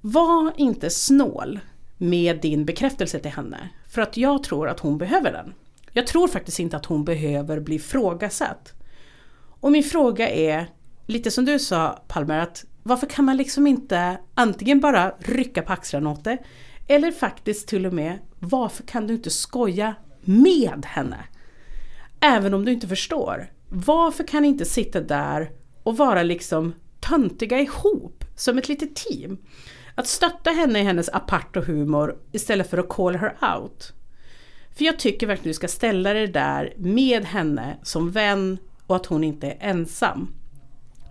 Var 0.00 0.52
inte 0.56 0.90
snål 0.90 1.60
med 1.96 2.40
din 2.40 2.64
bekräftelse 2.64 3.18
till 3.18 3.30
henne. 3.30 3.68
För 3.88 4.02
att 4.02 4.16
jag 4.16 4.42
tror 4.42 4.68
att 4.68 4.80
hon 4.80 4.98
behöver 4.98 5.32
den. 5.32 5.54
Jag 5.92 6.06
tror 6.06 6.28
faktiskt 6.28 6.58
inte 6.58 6.76
att 6.76 6.86
hon 6.86 7.04
behöver 7.04 7.60
bli 7.60 7.78
frågasatt. 7.78 8.72
Och 9.60 9.72
min 9.72 9.82
fråga 9.84 10.30
är, 10.30 10.66
lite 11.06 11.30
som 11.30 11.44
du 11.44 11.58
sa 11.58 12.02
Palmer, 12.08 12.38
att 12.38 12.64
varför 12.82 13.06
kan 13.06 13.24
man 13.24 13.36
liksom 13.36 13.66
inte 13.66 14.18
antingen 14.34 14.80
bara 14.80 15.14
rycka 15.18 15.62
på 15.62 15.72
axlarna 15.72 16.10
åt 16.10 16.24
det, 16.24 16.38
eller 16.88 17.12
faktiskt 17.12 17.68
till 17.68 17.86
och 17.86 17.92
med, 17.92 18.18
varför 18.38 18.82
kan 18.82 19.06
du 19.06 19.14
inte 19.14 19.30
skoja 19.30 19.94
med 20.20 20.86
henne? 20.86 21.24
Även 22.20 22.54
om 22.54 22.64
du 22.64 22.72
inte 22.72 22.88
förstår. 22.88 23.50
Varför 23.68 24.24
kan 24.24 24.42
ni 24.42 24.48
inte 24.48 24.64
sitta 24.64 25.00
där 25.00 25.50
och 25.82 25.96
vara 25.96 26.22
liksom 26.22 26.74
töntiga 27.00 27.60
ihop 27.60 28.24
som 28.36 28.58
ett 28.58 28.68
litet 28.68 28.96
team? 28.96 29.38
Att 29.94 30.06
stötta 30.06 30.50
henne 30.50 30.80
i 30.80 30.82
hennes 30.82 31.08
aparta 31.08 31.60
humor 31.60 32.18
istället 32.32 32.70
för 32.70 32.78
att 32.78 32.88
call 32.88 33.16
her 33.16 33.56
out. 33.56 33.92
För 34.76 34.84
jag 34.84 34.98
tycker 34.98 35.26
verkligen 35.26 35.50
du 35.50 35.54
ska 35.54 35.68
ställa 35.68 36.12
dig 36.12 36.26
där 36.26 36.74
med 36.76 37.24
henne 37.24 37.76
som 37.82 38.10
vän 38.10 38.58
och 38.86 38.96
att 38.96 39.06
hon 39.06 39.24
inte 39.24 39.46
är 39.46 39.56
ensam. 39.60 40.34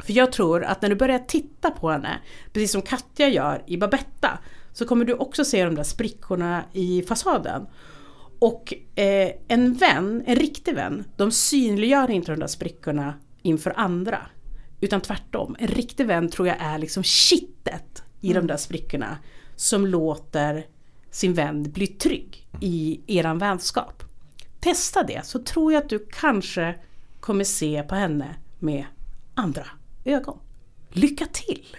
För 0.03 0.13
jag 0.13 0.31
tror 0.31 0.63
att 0.63 0.81
när 0.81 0.89
du 0.89 0.95
börjar 0.95 1.19
titta 1.19 1.71
på 1.71 1.89
henne, 1.89 2.19
precis 2.53 2.71
som 2.71 2.81
Katja 2.81 3.27
gör 3.27 3.63
i 3.67 3.77
Babetta, 3.77 4.39
så 4.73 4.85
kommer 4.85 5.05
du 5.05 5.13
också 5.13 5.45
se 5.45 5.65
de 5.65 5.75
där 5.75 5.83
sprickorna 5.83 6.63
i 6.73 7.01
fasaden. 7.01 7.67
Och 8.39 8.73
eh, 8.95 9.31
en 9.47 9.73
vän, 9.73 10.23
en 10.25 10.35
riktig 10.35 10.75
vän, 10.75 11.03
de 11.15 11.31
synliggör 11.31 12.11
inte 12.11 12.31
de 12.31 12.39
där 12.39 12.47
sprickorna 12.47 13.13
inför 13.41 13.73
andra. 13.79 14.19
Utan 14.81 15.01
tvärtom, 15.01 15.55
en 15.59 15.67
riktig 15.67 16.07
vän 16.07 16.29
tror 16.29 16.47
jag 16.47 16.57
är 16.59 16.77
liksom 16.77 17.03
kittet 17.03 18.03
i 18.21 18.33
de 18.33 18.47
där 18.47 18.57
sprickorna 18.57 19.17
som 19.55 19.87
låter 19.87 20.65
sin 21.11 21.33
vän 21.33 21.71
bli 21.71 21.87
trygg 21.87 22.47
i 22.61 23.01
eran 23.07 23.37
vänskap. 23.37 24.03
Testa 24.59 25.03
det 25.03 25.25
så 25.25 25.39
tror 25.39 25.73
jag 25.73 25.83
att 25.83 25.89
du 25.89 26.07
kanske 26.11 26.75
kommer 27.19 27.43
se 27.43 27.83
på 27.83 27.95
henne 27.95 28.35
med 28.59 28.85
andra 29.35 29.67
ögon. 30.05 30.39
Lycka 30.89 31.25
till! 31.25 31.77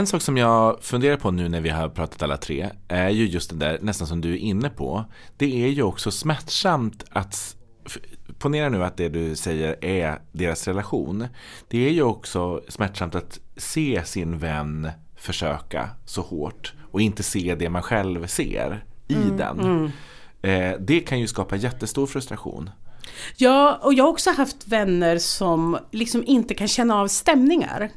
En 0.00 0.06
sak 0.06 0.22
som 0.22 0.36
jag 0.36 0.82
funderar 0.82 1.16
på 1.16 1.30
nu 1.30 1.48
när 1.48 1.60
vi 1.60 1.68
har 1.68 1.88
pratat 1.88 2.22
alla 2.22 2.36
tre 2.36 2.70
är 2.88 3.08
ju 3.08 3.26
just 3.26 3.50
det 3.50 3.56
där, 3.56 3.78
nästan 3.82 4.06
som 4.06 4.20
du 4.20 4.32
är 4.32 4.36
inne 4.36 4.70
på. 4.70 5.04
Det 5.36 5.64
är 5.64 5.68
ju 5.68 5.82
också 5.82 6.10
smärtsamt 6.10 7.04
att 7.10 7.56
Ponera 8.38 8.68
nu 8.68 8.84
att 8.84 8.96
det 8.96 9.08
du 9.08 9.36
säger 9.36 9.84
är 9.84 10.20
deras 10.32 10.68
relation. 10.68 11.26
Det 11.68 11.86
är 11.88 11.90
ju 11.90 12.02
också 12.02 12.62
smärtsamt 12.68 13.14
att 13.14 13.40
se 13.56 14.02
sin 14.04 14.38
vän 14.38 14.90
försöka 15.16 15.90
så 16.04 16.22
hårt 16.22 16.74
och 16.90 17.00
inte 17.00 17.22
se 17.22 17.54
det 17.54 17.70
man 17.70 17.82
själv 17.82 18.26
ser 18.26 18.84
i 19.08 19.30
den. 19.38 19.92
Eh, 20.42 20.72
det 20.80 21.00
kan 21.00 21.20
ju 21.20 21.26
skapa 21.26 21.56
jättestor 21.56 22.06
frustration. 22.06 22.70
Ja, 23.36 23.80
och 23.82 23.94
jag 23.94 24.04
har 24.04 24.10
också 24.10 24.30
haft 24.30 24.68
vänner 24.68 25.18
som 25.18 25.78
liksom 25.90 26.24
inte 26.26 26.54
kan 26.54 26.68
känna 26.68 27.00
av 27.00 27.08
stämningar. 27.08 27.90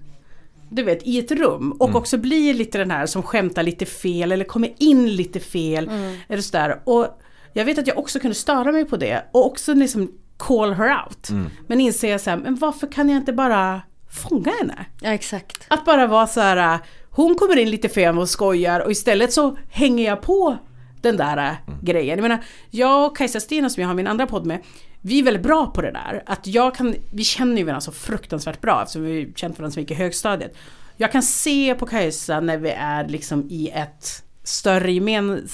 Du 0.75 0.83
vet, 0.83 1.07
i 1.07 1.19
ett 1.19 1.31
rum. 1.31 1.71
Och 1.71 1.95
också 1.95 2.17
blir 2.17 2.53
lite 2.53 2.77
den 2.77 2.91
här 2.91 3.05
som 3.05 3.23
skämtar 3.23 3.63
lite 3.63 3.85
fel 3.85 4.31
eller 4.31 4.45
kommer 4.45 4.73
in 4.77 5.15
lite 5.15 5.39
fel. 5.39 5.89
Eller 6.29 6.41
sådär. 6.41 6.81
Och 6.83 7.19
jag 7.53 7.65
vet 7.65 7.77
att 7.77 7.87
jag 7.87 7.97
också 7.97 8.19
kunde 8.19 8.35
störa 8.35 8.71
mig 8.71 8.85
på 8.85 8.97
det. 8.97 9.25
Och 9.31 9.45
också 9.45 9.73
liksom 9.73 10.11
call 10.37 10.73
her 10.73 11.03
out. 11.05 11.29
Men 11.67 11.81
inser 11.81 12.11
jag 12.11 12.21
så 12.21 12.29
här, 12.29 12.37
men 12.37 12.55
varför 12.55 12.87
kan 12.87 13.09
jag 13.09 13.17
inte 13.17 13.33
bara 13.33 13.81
fånga 14.29 14.51
henne? 14.59 14.85
Ja 15.01 15.09
exakt. 15.13 15.65
Att 15.67 15.85
bara 15.85 16.07
vara 16.07 16.27
så 16.27 16.41
här, 16.41 16.79
hon 17.09 17.35
kommer 17.35 17.57
in 17.57 17.69
lite 17.69 17.89
fel 17.89 18.17
och 18.17 18.29
skojar 18.29 18.79
och 18.79 18.91
istället 18.91 19.33
så 19.33 19.57
hänger 19.69 20.05
jag 20.05 20.21
på 20.21 20.57
den 21.01 21.17
där 21.17 21.37
äh, 21.37 21.73
grejen. 21.81 22.17
Jag 22.17 22.21
menar, 22.21 22.43
jag 22.69 23.05
och 23.05 23.17
Kajsa 23.17 23.39
Stina 23.39 23.69
som 23.69 23.81
jag 23.81 23.87
har 23.87 23.95
min 23.95 24.07
andra 24.07 24.27
podd 24.27 24.45
med, 24.45 24.59
vi 25.05 25.19
är 25.19 25.23
väldigt 25.23 25.43
bra 25.43 25.65
på 25.65 25.81
det 25.81 25.91
där. 25.91 26.23
Att 26.25 26.47
jag 26.47 26.75
kan, 26.75 26.95
vi 27.11 27.23
känner 27.23 27.57
ju 27.57 27.63
varandra 27.63 27.81
så 27.81 27.91
fruktansvärt 27.91 28.61
bra 28.61 28.81
eftersom 28.81 29.03
vi 29.03 29.23
har 29.23 29.31
känt 29.35 29.59
varandra 29.59 29.73
så 29.73 29.79
mycket 29.79 29.97
i 29.97 30.01
högstadiet. 30.01 30.55
Jag 30.97 31.11
kan 31.11 31.23
se 31.23 31.75
på 31.75 31.85
Kajsa 31.85 32.39
när 32.39 32.57
vi 32.57 32.69
är 32.69 33.07
liksom 33.07 33.47
i 33.49 33.69
ett 33.69 34.23
större 34.43 34.91
gemen, 34.91 35.47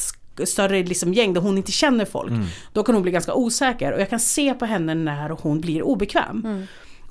större 0.43 0.83
liksom 0.83 1.13
gäng 1.13 1.33
där 1.33 1.41
hon 1.41 1.57
inte 1.57 1.71
känner 1.71 2.05
folk. 2.05 2.31
Då 2.73 2.83
kan 2.83 2.95
hon 2.95 3.01
bli 3.01 3.11
ganska 3.11 3.33
osäker 3.33 3.91
och 3.91 4.01
jag 4.01 4.09
kan 4.09 4.19
se 4.19 4.53
på 4.53 4.65
henne 4.65 4.95
när 4.95 5.29
hon 5.29 5.61
blir 5.61 5.81
obekväm. 5.83 6.67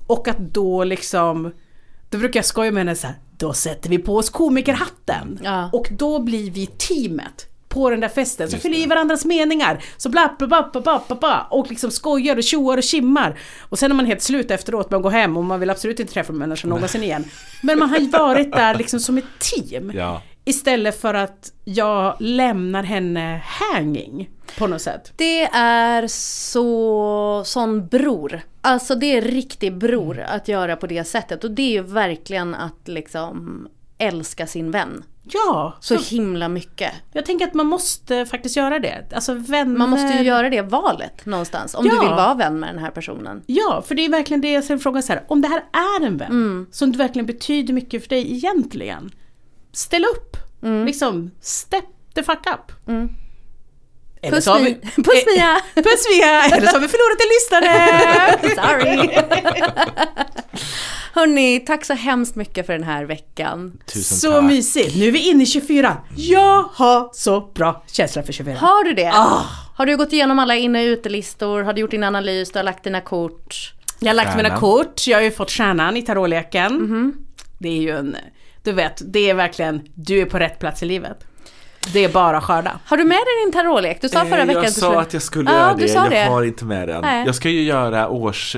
Och 0.07 0.29
att 0.29 0.39
då 0.39 0.85
liksom 0.85 1.53
Då 2.11 2.19
brukar 2.19 2.39
jag 2.39 2.45
skoja 2.45 2.71
med 2.71 2.81
henne 2.81 2.97
så 2.97 3.07
här, 3.07 3.17
då 3.39 3.53
sätter 3.53 3.91
vi 3.91 3.99
på 3.99 4.17
oss 4.17 4.31
komikerhatten. 4.31 5.39
Ja. 5.43 5.71
Och 5.73 5.89
då 5.91 6.23
blir 6.23 6.51
vi 6.51 6.67
teamet 6.67 7.47
på 7.69 7.91
den 7.91 8.01
där 8.01 8.09
festen. 8.09 8.51
Så 8.51 8.59
fyller 8.59 8.79
i 8.79 8.87
varandras 8.87 9.25
meningar. 9.25 9.85
Så 9.97 10.09
bla 10.09 10.35
bla 10.39 10.47
bla 10.47 10.71
bla 10.73 10.81
bla 10.81 11.03
bla 11.09 11.17
bla 11.17 11.47
Och 11.51 11.71
liksom 11.71 11.91
skojar 11.91 12.37
och 12.37 12.45
tjoar 12.45 12.77
och 12.77 12.83
kimmar. 12.83 13.39
Och 13.69 13.79
sen 13.79 13.91
är 13.91 13.95
man 13.95 14.07
helt 14.07 14.23
slut 14.23 14.51
efteråt, 14.51 14.91
man 14.91 15.03
går 15.03 15.11
hem 15.11 15.37
och 15.37 15.45
man 15.45 15.61
vill 15.61 15.71
absolut 15.71 16.01
inte 16.01 16.13
träffa 16.13 16.33
människan 16.33 16.71
någonsin 16.71 17.03
igen. 17.03 17.25
Men 17.63 17.79
man 17.79 17.91
har 17.91 17.99
ju 17.99 18.09
varit 18.09 18.53
där 18.53 18.75
liksom 18.79 19.01
som 19.01 19.19
ett 19.19 19.39
team. 19.39 19.93
Ja. 19.95 20.23
Istället 20.45 21.01
för 21.01 21.15
att 21.15 21.53
jag 21.65 22.17
lämnar 22.21 22.83
henne 22.83 23.43
hanging 23.45 24.31
på 24.59 24.67
något 24.67 24.83
sätt. 24.83 25.13
Det 25.17 25.43
är 25.53 26.07
så, 26.07 27.43
sån 27.45 27.87
bror. 27.87 28.41
Alltså 28.61 28.95
det 28.95 29.17
är 29.17 29.23
riktig 29.23 29.79
bror 29.79 30.21
att 30.21 30.49
göra 30.49 30.77
på 30.77 30.87
det 30.87 31.05
sättet. 31.05 31.45
Och 31.45 31.51
det 31.51 31.63
är 31.63 31.71
ju 31.71 31.83
verkligen 31.83 32.55
att 32.55 32.89
liksom 32.89 33.69
älska 33.99 34.47
sin 34.47 34.71
vän. 34.71 35.05
Ja, 35.33 35.77
Så 35.81 35.99
så 35.99 36.15
himla 36.15 36.49
mycket. 36.49 36.93
jag 37.13 37.27
tänker 37.27 37.47
att 37.47 37.55
man 37.55 37.67
måste 37.67 38.27
faktiskt 38.27 38.57
göra 38.57 38.79
det. 38.79 39.05
Alltså 39.15 39.35
vänner... 39.35 39.79
Man 39.79 39.91
måste 39.91 40.13
ju 40.19 40.23
göra 40.23 40.51
det 40.51 40.63
valet 40.63 41.27
någonstans. 41.27 41.75
Om 41.75 41.85
du 41.85 41.95
Ja. 41.95 42.01
vill 42.01 42.11
vara 42.11 42.35
vän 42.35 42.61
med 42.61 42.69
den 42.69 42.79
här 42.79 42.91
personen. 42.91 43.43
Ja, 43.47 43.83
för 43.87 43.95
det 43.95 44.05
är 44.05 44.09
verkligen 44.09 44.41
det 44.41 44.53
jag 44.53 44.65
ser 44.65 44.79
frågan 44.79 45.03
så 45.03 45.13
här. 45.13 45.25
Om 45.29 45.41
det 45.41 45.49
här 45.49 45.65
är 45.73 46.07
en 46.07 46.17
vän 46.17 46.31
Mm. 46.31 46.67
som 46.71 46.93
verkligen 46.93 47.27
betyder 47.27 47.75
mycket 47.75 48.03
för 48.03 48.09
dig 48.09 48.33
egentligen. 48.35 49.11
Ställ 49.73 50.05
upp. 50.05 50.37
Mm. 50.63 50.87
Liksom, 50.87 51.31
step 51.41 51.85
the 52.15 52.23
fuck 52.23 52.47
up. 52.47 52.73
Eller 52.89 53.09
Puss, 54.23 54.45
så 54.45 54.59
vi- 54.59 54.75
Puss 54.97 55.25
Mia! 55.37 55.61
Puss 55.75 56.07
Mia! 56.11 56.43
Eller 56.45 56.67
så 56.67 56.73
har 56.77 56.81
vi 56.81 56.89
förlorat 56.89 57.21
en 57.21 57.29
lyssnare! 57.35 57.79
Sorry! 58.55 59.19
Hörni, 61.15 61.61
tack 61.61 61.85
så 61.85 61.95
hemskt 61.95 62.35
mycket 62.37 62.67
för 62.67 62.73
den 62.73 62.83
här 62.83 63.05
veckan. 63.05 63.79
Tusen 63.87 64.19
Så 64.19 64.33
tack. 64.33 64.45
mysigt. 64.45 64.97
Nu 64.97 65.07
är 65.09 65.13
vi 65.13 65.29
inne 65.29 65.43
i 65.43 65.47
24. 65.47 65.97
Jag 66.17 66.63
har 66.75 67.11
så 67.13 67.41
bra 67.41 67.85
känsla 67.93 68.23
för 68.23 68.33
24. 68.33 68.57
Har 68.59 68.85
du 68.85 68.93
det? 68.95 69.11
Ah. 69.15 69.43
Har 69.77 69.87
du 69.87 69.97
gått 69.97 70.13
igenom 70.13 70.39
alla 70.39 70.57
inne 70.57 70.83
och 70.83 70.87
utelistor? 70.87 71.63
Har 71.63 71.73
du 71.73 71.81
gjort 71.81 71.91
din 71.91 72.05
analys? 72.05 72.53
Du 72.53 72.59
har 72.59 72.65
lagt 72.65 72.85
dina 72.85 73.01
kort? 73.01 73.73
Jag 74.01 74.09
har 74.09 74.15
lagt 74.15 74.37
mina 74.37 74.49
Stjärnan. 74.49 74.61
kort, 74.61 75.07
jag 75.07 75.19
har 75.19 75.23
ju 75.23 75.31
fått 75.31 75.51
stjärnan 75.51 75.97
i 75.97 76.03
tarotleken. 76.03 76.73
Mhm. 76.75 77.15
Det 77.59 77.69
är 77.69 77.81
ju 77.83 77.91
en, 77.97 78.17
du 78.63 78.73
vet, 78.73 79.03
det 79.13 79.31
är 79.31 79.35
verkligen, 79.35 79.83
du 79.95 80.21
är 80.21 80.25
på 80.27 80.39
rätt 80.39 80.59
plats 80.59 80.83
i 80.83 80.87
livet. 80.87 81.19
Det 81.93 82.05
är 82.05 82.09
bara 82.09 82.41
skörda. 82.41 82.79
Har 82.85 82.97
du 82.97 83.05
med 83.05 83.17
dig 83.17 83.45
din 83.45 83.53
tarotlek? 83.53 83.99
Du 84.01 84.09
sa 84.09 84.25
förra 84.25 84.41
Eh, 84.41 84.47
veckan 84.47 84.63
jag 84.63 84.69
att 84.69 84.75
du 84.75 84.81
sa 84.81 84.87
skulle... 84.87 84.99
att 85.01 85.13
jag 85.13 85.23
skulle 85.23 85.51
göra 85.51 85.75
du 85.75 85.83
det, 85.83 85.89
sa 85.89 86.03
jag 86.03 86.11
det. 86.11 86.25
har 86.25 86.43
inte 86.43 86.65
med 86.65 86.89
den. 86.89 87.01
Nej. 87.03 87.27
Jag 87.27 87.35
ska 87.35 87.49
ju 87.49 87.63
göra 87.63 88.09
års 88.09 88.57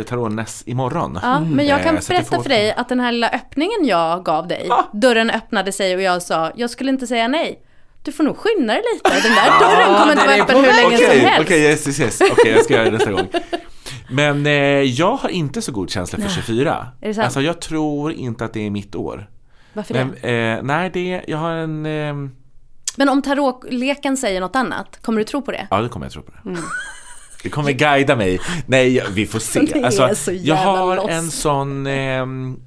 imorgon. 0.67 1.19
Ja, 1.23 1.41
men 1.41 1.67
jag 1.67 1.83
kan 1.83 1.95
Eh, 1.95 2.01
så 2.01 2.13
att 2.13 2.19
berätta 2.19 2.37
får- 2.37 2.43
för 2.43 2.49
dig 2.51 2.73
att 2.73 2.89
den 2.89 3.01
här 3.01 3.13
lilla 3.13 3.29
öppningen 3.29 3.79
jag 3.85 4.25
gav 4.25 4.49
dig, 4.49 4.67
Ah. 4.71 4.83
dörren 4.93 5.31
öppnade 5.31 5.73
sig 5.73 5.95
och 5.97 6.03
jag 6.03 6.23
sa, 6.23 6.53
jag 6.57 6.71
skulle 6.71 6.91
inte 6.91 7.07
säga 7.07 7.29
nej. 7.29 7.63
Du 8.03 8.13
får 8.13 8.25
nog 8.25 8.37
skynda 8.37 8.73
dig 8.75 8.83
lite, 8.95 9.11
den 9.11 9.35
där 9.35 9.61
dörren 9.61 9.99
kommer 9.99 10.13
inte 10.13 10.27
vara 10.27 10.35
öppen 10.37 10.55
på 10.55 10.61
hur 10.61 10.83
länge 10.83 10.97
som 10.97 11.07
Okej, 11.07 11.19
helst. 11.19 11.41
okej, 11.47 11.61
yes, 11.63 11.87
yes, 11.87 12.01
yes. 12.01 12.21
Okej, 12.33 12.53
jag 12.53 12.65
ska 12.65 12.75
göra 12.75 12.85
det 12.85 12.91
nästa 12.91 13.13
gång. 13.13 13.29
Men 14.11 14.47
eh, 14.47 14.53
jag 14.83 15.17
har 15.17 15.29
inte 15.29 15.63
så 15.63 15.73
god 15.73 15.91
känsla 15.91 16.19
för 16.19 16.29
24. 16.29 16.87
Är 17.01 17.09
det 17.09 17.15
sant? 17.15 17.25
Alltså 17.25 17.41
jag 17.41 17.61
tror 17.61 18.13
inte 18.13 18.45
att 18.45 18.53
det 18.53 18.67
är 18.67 18.71
mitt 18.71 18.95
år. 18.95 19.29
Varför 19.73 19.95
Men, 19.95 20.15
det? 20.23 20.31
eh, 20.31 20.63
nej, 20.63 20.91
det, 20.95 21.23
jag 21.27 21.39
har 21.39 21.51
en... 21.51 21.87
ehm, 21.87 22.31
Men 23.01 23.09
om 23.09 23.23
tarotleken 23.23 24.17
säger 24.17 24.41
något 24.41 24.57
annat, 24.57 24.99
kommer 25.03 25.19
du 25.19 25.25
tro 25.25 25.43
på 25.43 25.53
det? 25.53 25.67
Ja, 25.71 25.81
det 25.81 25.89
kommer 25.89 26.07
jag 26.07 26.13
tro 26.13 26.23
på 26.23 26.33
det. 26.33 26.57
Det 27.43 27.49
kommer 27.49 27.73
guida 27.73 28.17
mig. 28.17 28.41
Nej, 28.67 29.05
vi 29.11 29.27
får 29.27 29.39
se. 29.39 29.61
Det 29.73 29.79
är 29.79 29.85
Alltså, 29.85 30.15
så 30.15 30.33
jag 30.33 30.55
har 30.55 31.09
en 31.09 31.31
sån... 31.31 31.87
ehm, 31.87 32.63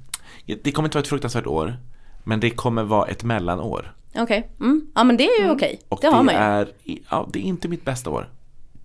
det 0.62 0.72
kommer 0.72 0.88
inte 0.88 0.96
vara 0.98 1.02
ett 1.02 1.08
fruktansvärt 1.08 1.46
år. 1.46 1.76
Men 2.24 2.40
det 2.40 2.50
kommer 2.50 2.82
vara 2.82 3.06
ett 3.08 3.24
mellanår. 3.24 3.94
Okej, 4.14 4.50
mm. 4.60 4.86
ja 4.94 5.04
men 5.04 5.16
det 5.16 5.24
är 5.24 5.42
ju 5.44 5.50
okej. 5.50 5.80
Och 5.88 5.98
Det 6.02 6.06
har 6.06 6.22
man 6.22 6.34
ju. 6.34 6.40
är, 6.40 6.68
ja, 7.10 7.28
det 7.32 7.38
är 7.38 7.42
inte 7.42 7.68
mitt 7.68 7.84
bästa 7.84 8.10
år. 8.10 8.28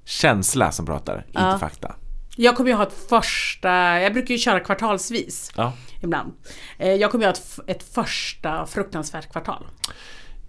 Känsla 0.06 0.72
som 0.72 0.86
pratar, 0.86 1.26
inte 1.28 1.58
fakta. 1.60 1.96
Jag 2.36 2.56
kommer 2.58 2.70
ju 2.70 2.76
ha 2.76 2.84
ett 2.84 3.06
första, 3.10 4.00
jag 4.00 4.14
brukar 4.14 4.34
ju 4.34 4.38
köra 4.38 4.60
kvartalsvis 4.60 5.52
Ja. 5.56 5.74
ibland. 6.02 6.34
Eh, 6.78 6.94
Jag 6.94 7.12
kommer 7.12 7.24
ju 7.24 7.28
ha 7.28 7.34
ett, 7.34 7.60
ett 7.68 7.94
första 7.94 8.66
fruktansvärt 8.66 9.32
kvartal. 9.32 9.68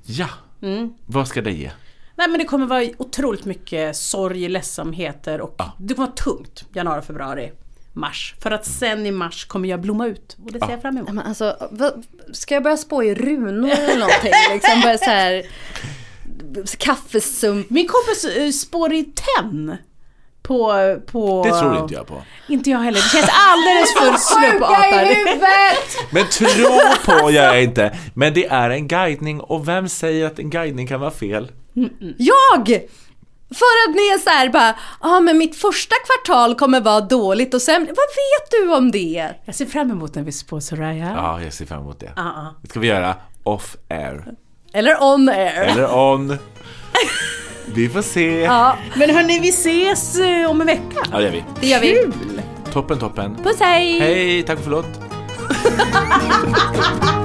ja. 0.04 0.28
Mm. 0.62 0.94
Vad 1.06 1.28
ska 1.28 1.42
det 1.42 1.52
ge? 1.52 1.70
Nej 2.16 2.28
men 2.28 2.38
det 2.38 2.44
kommer 2.44 2.66
vara 2.66 2.84
otroligt 2.98 3.44
mycket 3.44 3.96
sorg, 3.96 4.48
ledsamheter 4.48 5.40
och 5.40 5.62
det 5.78 5.94
kommer 5.94 6.06
vara 6.06 6.16
tungt 6.16 6.64
januari, 6.74 7.02
februari, 7.02 7.52
mars. 7.92 8.34
För 8.40 8.50
att 8.50 8.66
sen 8.66 9.06
i 9.06 9.10
mars 9.10 9.44
kommer 9.44 9.68
jag 9.68 9.80
blomma 9.80 10.06
ut 10.06 10.36
och 10.44 10.52
det 10.52 10.60
ser 10.60 10.70
jag 10.70 10.82
fram 10.82 10.96
emot. 10.96 11.12
Men 11.12 11.26
alltså, 11.26 11.68
vad, 11.70 12.06
ska 12.32 12.54
jag 12.54 12.62
börja 12.62 12.76
spå 12.76 13.02
i 13.02 13.14
runor 13.14 13.70
eller 13.70 13.98
någonting? 13.98 14.32
liksom 14.52 14.80
börja 14.80 14.98
så 14.98 15.04
här 15.04 15.46
kaffesump. 16.78 17.70
Min 17.70 17.88
kompis 17.88 18.36
uh, 18.38 18.50
spår 18.50 18.92
i 18.92 19.04
tenn. 19.04 19.76
På, 20.50 21.00
på... 21.06 21.42
Det 21.44 21.60
tror 21.60 21.78
inte 21.78 21.94
jag 21.94 22.06
på. 22.06 22.22
Inte 22.48 22.70
jag 22.70 22.78
heller. 22.78 23.00
Det 23.00 23.08
känns 23.08 23.30
alldeles 23.50 23.94
för 23.94 25.14
huvudet! 25.14 26.10
Men 26.10 26.24
tro 26.26 26.78
på 27.04 27.30
gör 27.30 27.44
jag 27.44 27.62
inte. 27.62 27.96
Men 28.14 28.34
det 28.34 28.46
är 28.46 28.70
en 28.70 28.88
guidning 28.88 29.40
och 29.40 29.68
vem 29.68 29.88
säger 29.88 30.26
att 30.26 30.38
en 30.38 30.50
guidning 30.50 30.86
kan 30.86 31.00
vara 31.00 31.10
fel? 31.10 31.52
Jag! 32.16 32.66
För 33.54 33.88
att 33.88 33.94
ni 33.94 34.02
är 34.02 34.18
så 34.18 34.30
här 34.30 34.48
bara, 34.48 34.74
ja 35.00 35.16
ah, 35.16 35.20
men 35.20 35.38
mitt 35.38 35.56
första 35.56 35.94
kvartal 36.06 36.54
kommer 36.54 36.80
vara 36.80 37.00
dåligt 37.00 37.54
och 37.54 37.62
sen, 37.62 37.80
vad 37.80 37.88
vet 37.88 38.50
du 38.50 38.74
om 38.74 38.90
det? 38.90 39.30
Jag 39.44 39.54
ser 39.54 39.66
fram 39.66 39.90
emot 39.90 40.14
när 40.14 40.22
vi 40.22 40.32
spår 40.32 40.60
Soraya. 40.60 41.12
Ja, 41.16 41.42
jag 41.42 41.52
ser 41.52 41.66
fram 41.66 41.80
emot 41.80 42.00
det. 42.00 42.12
Ja. 42.16 42.54
Det 42.62 42.68
ska 42.68 42.80
vi 42.80 42.86
göra 42.86 43.14
off 43.42 43.76
air. 43.88 44.24
Eller 44.72 45.02
on 45.02 45.28
air. 45.28 45.62
Eller 45.62 45.94
on. 45.94 46.38
Vi 47.74 47.88
får 47.88 48.02
se. 48.02 48.40
Ja, 48.40 48.76
Men 48.96 49.10
hörni, 49.10 49.38
vi 49.38 49.48
ses 49.48 50.18
eh, 50.18 50.50
om 50.50 50.60
en 50.60 50.66
vecka. 50.66 51.00
Ja, 51.12 51.18
det 51.18 51.24
gör 51.24 51.30
vi. 51.32 51.44
det 51.60 51.66
gör 51.66 51.80
vi. 51.80 51.92
Kul! 51.92 52.12
Toppen, 52.72 52.98
toppen. 52.98 53.36
Puss 53.44 53.60
hej! 53.60 54.00
Hej, 54.00 54.42
tack 54.42 54.58
och 54.58 54.64
förlåt. 54.64 54.86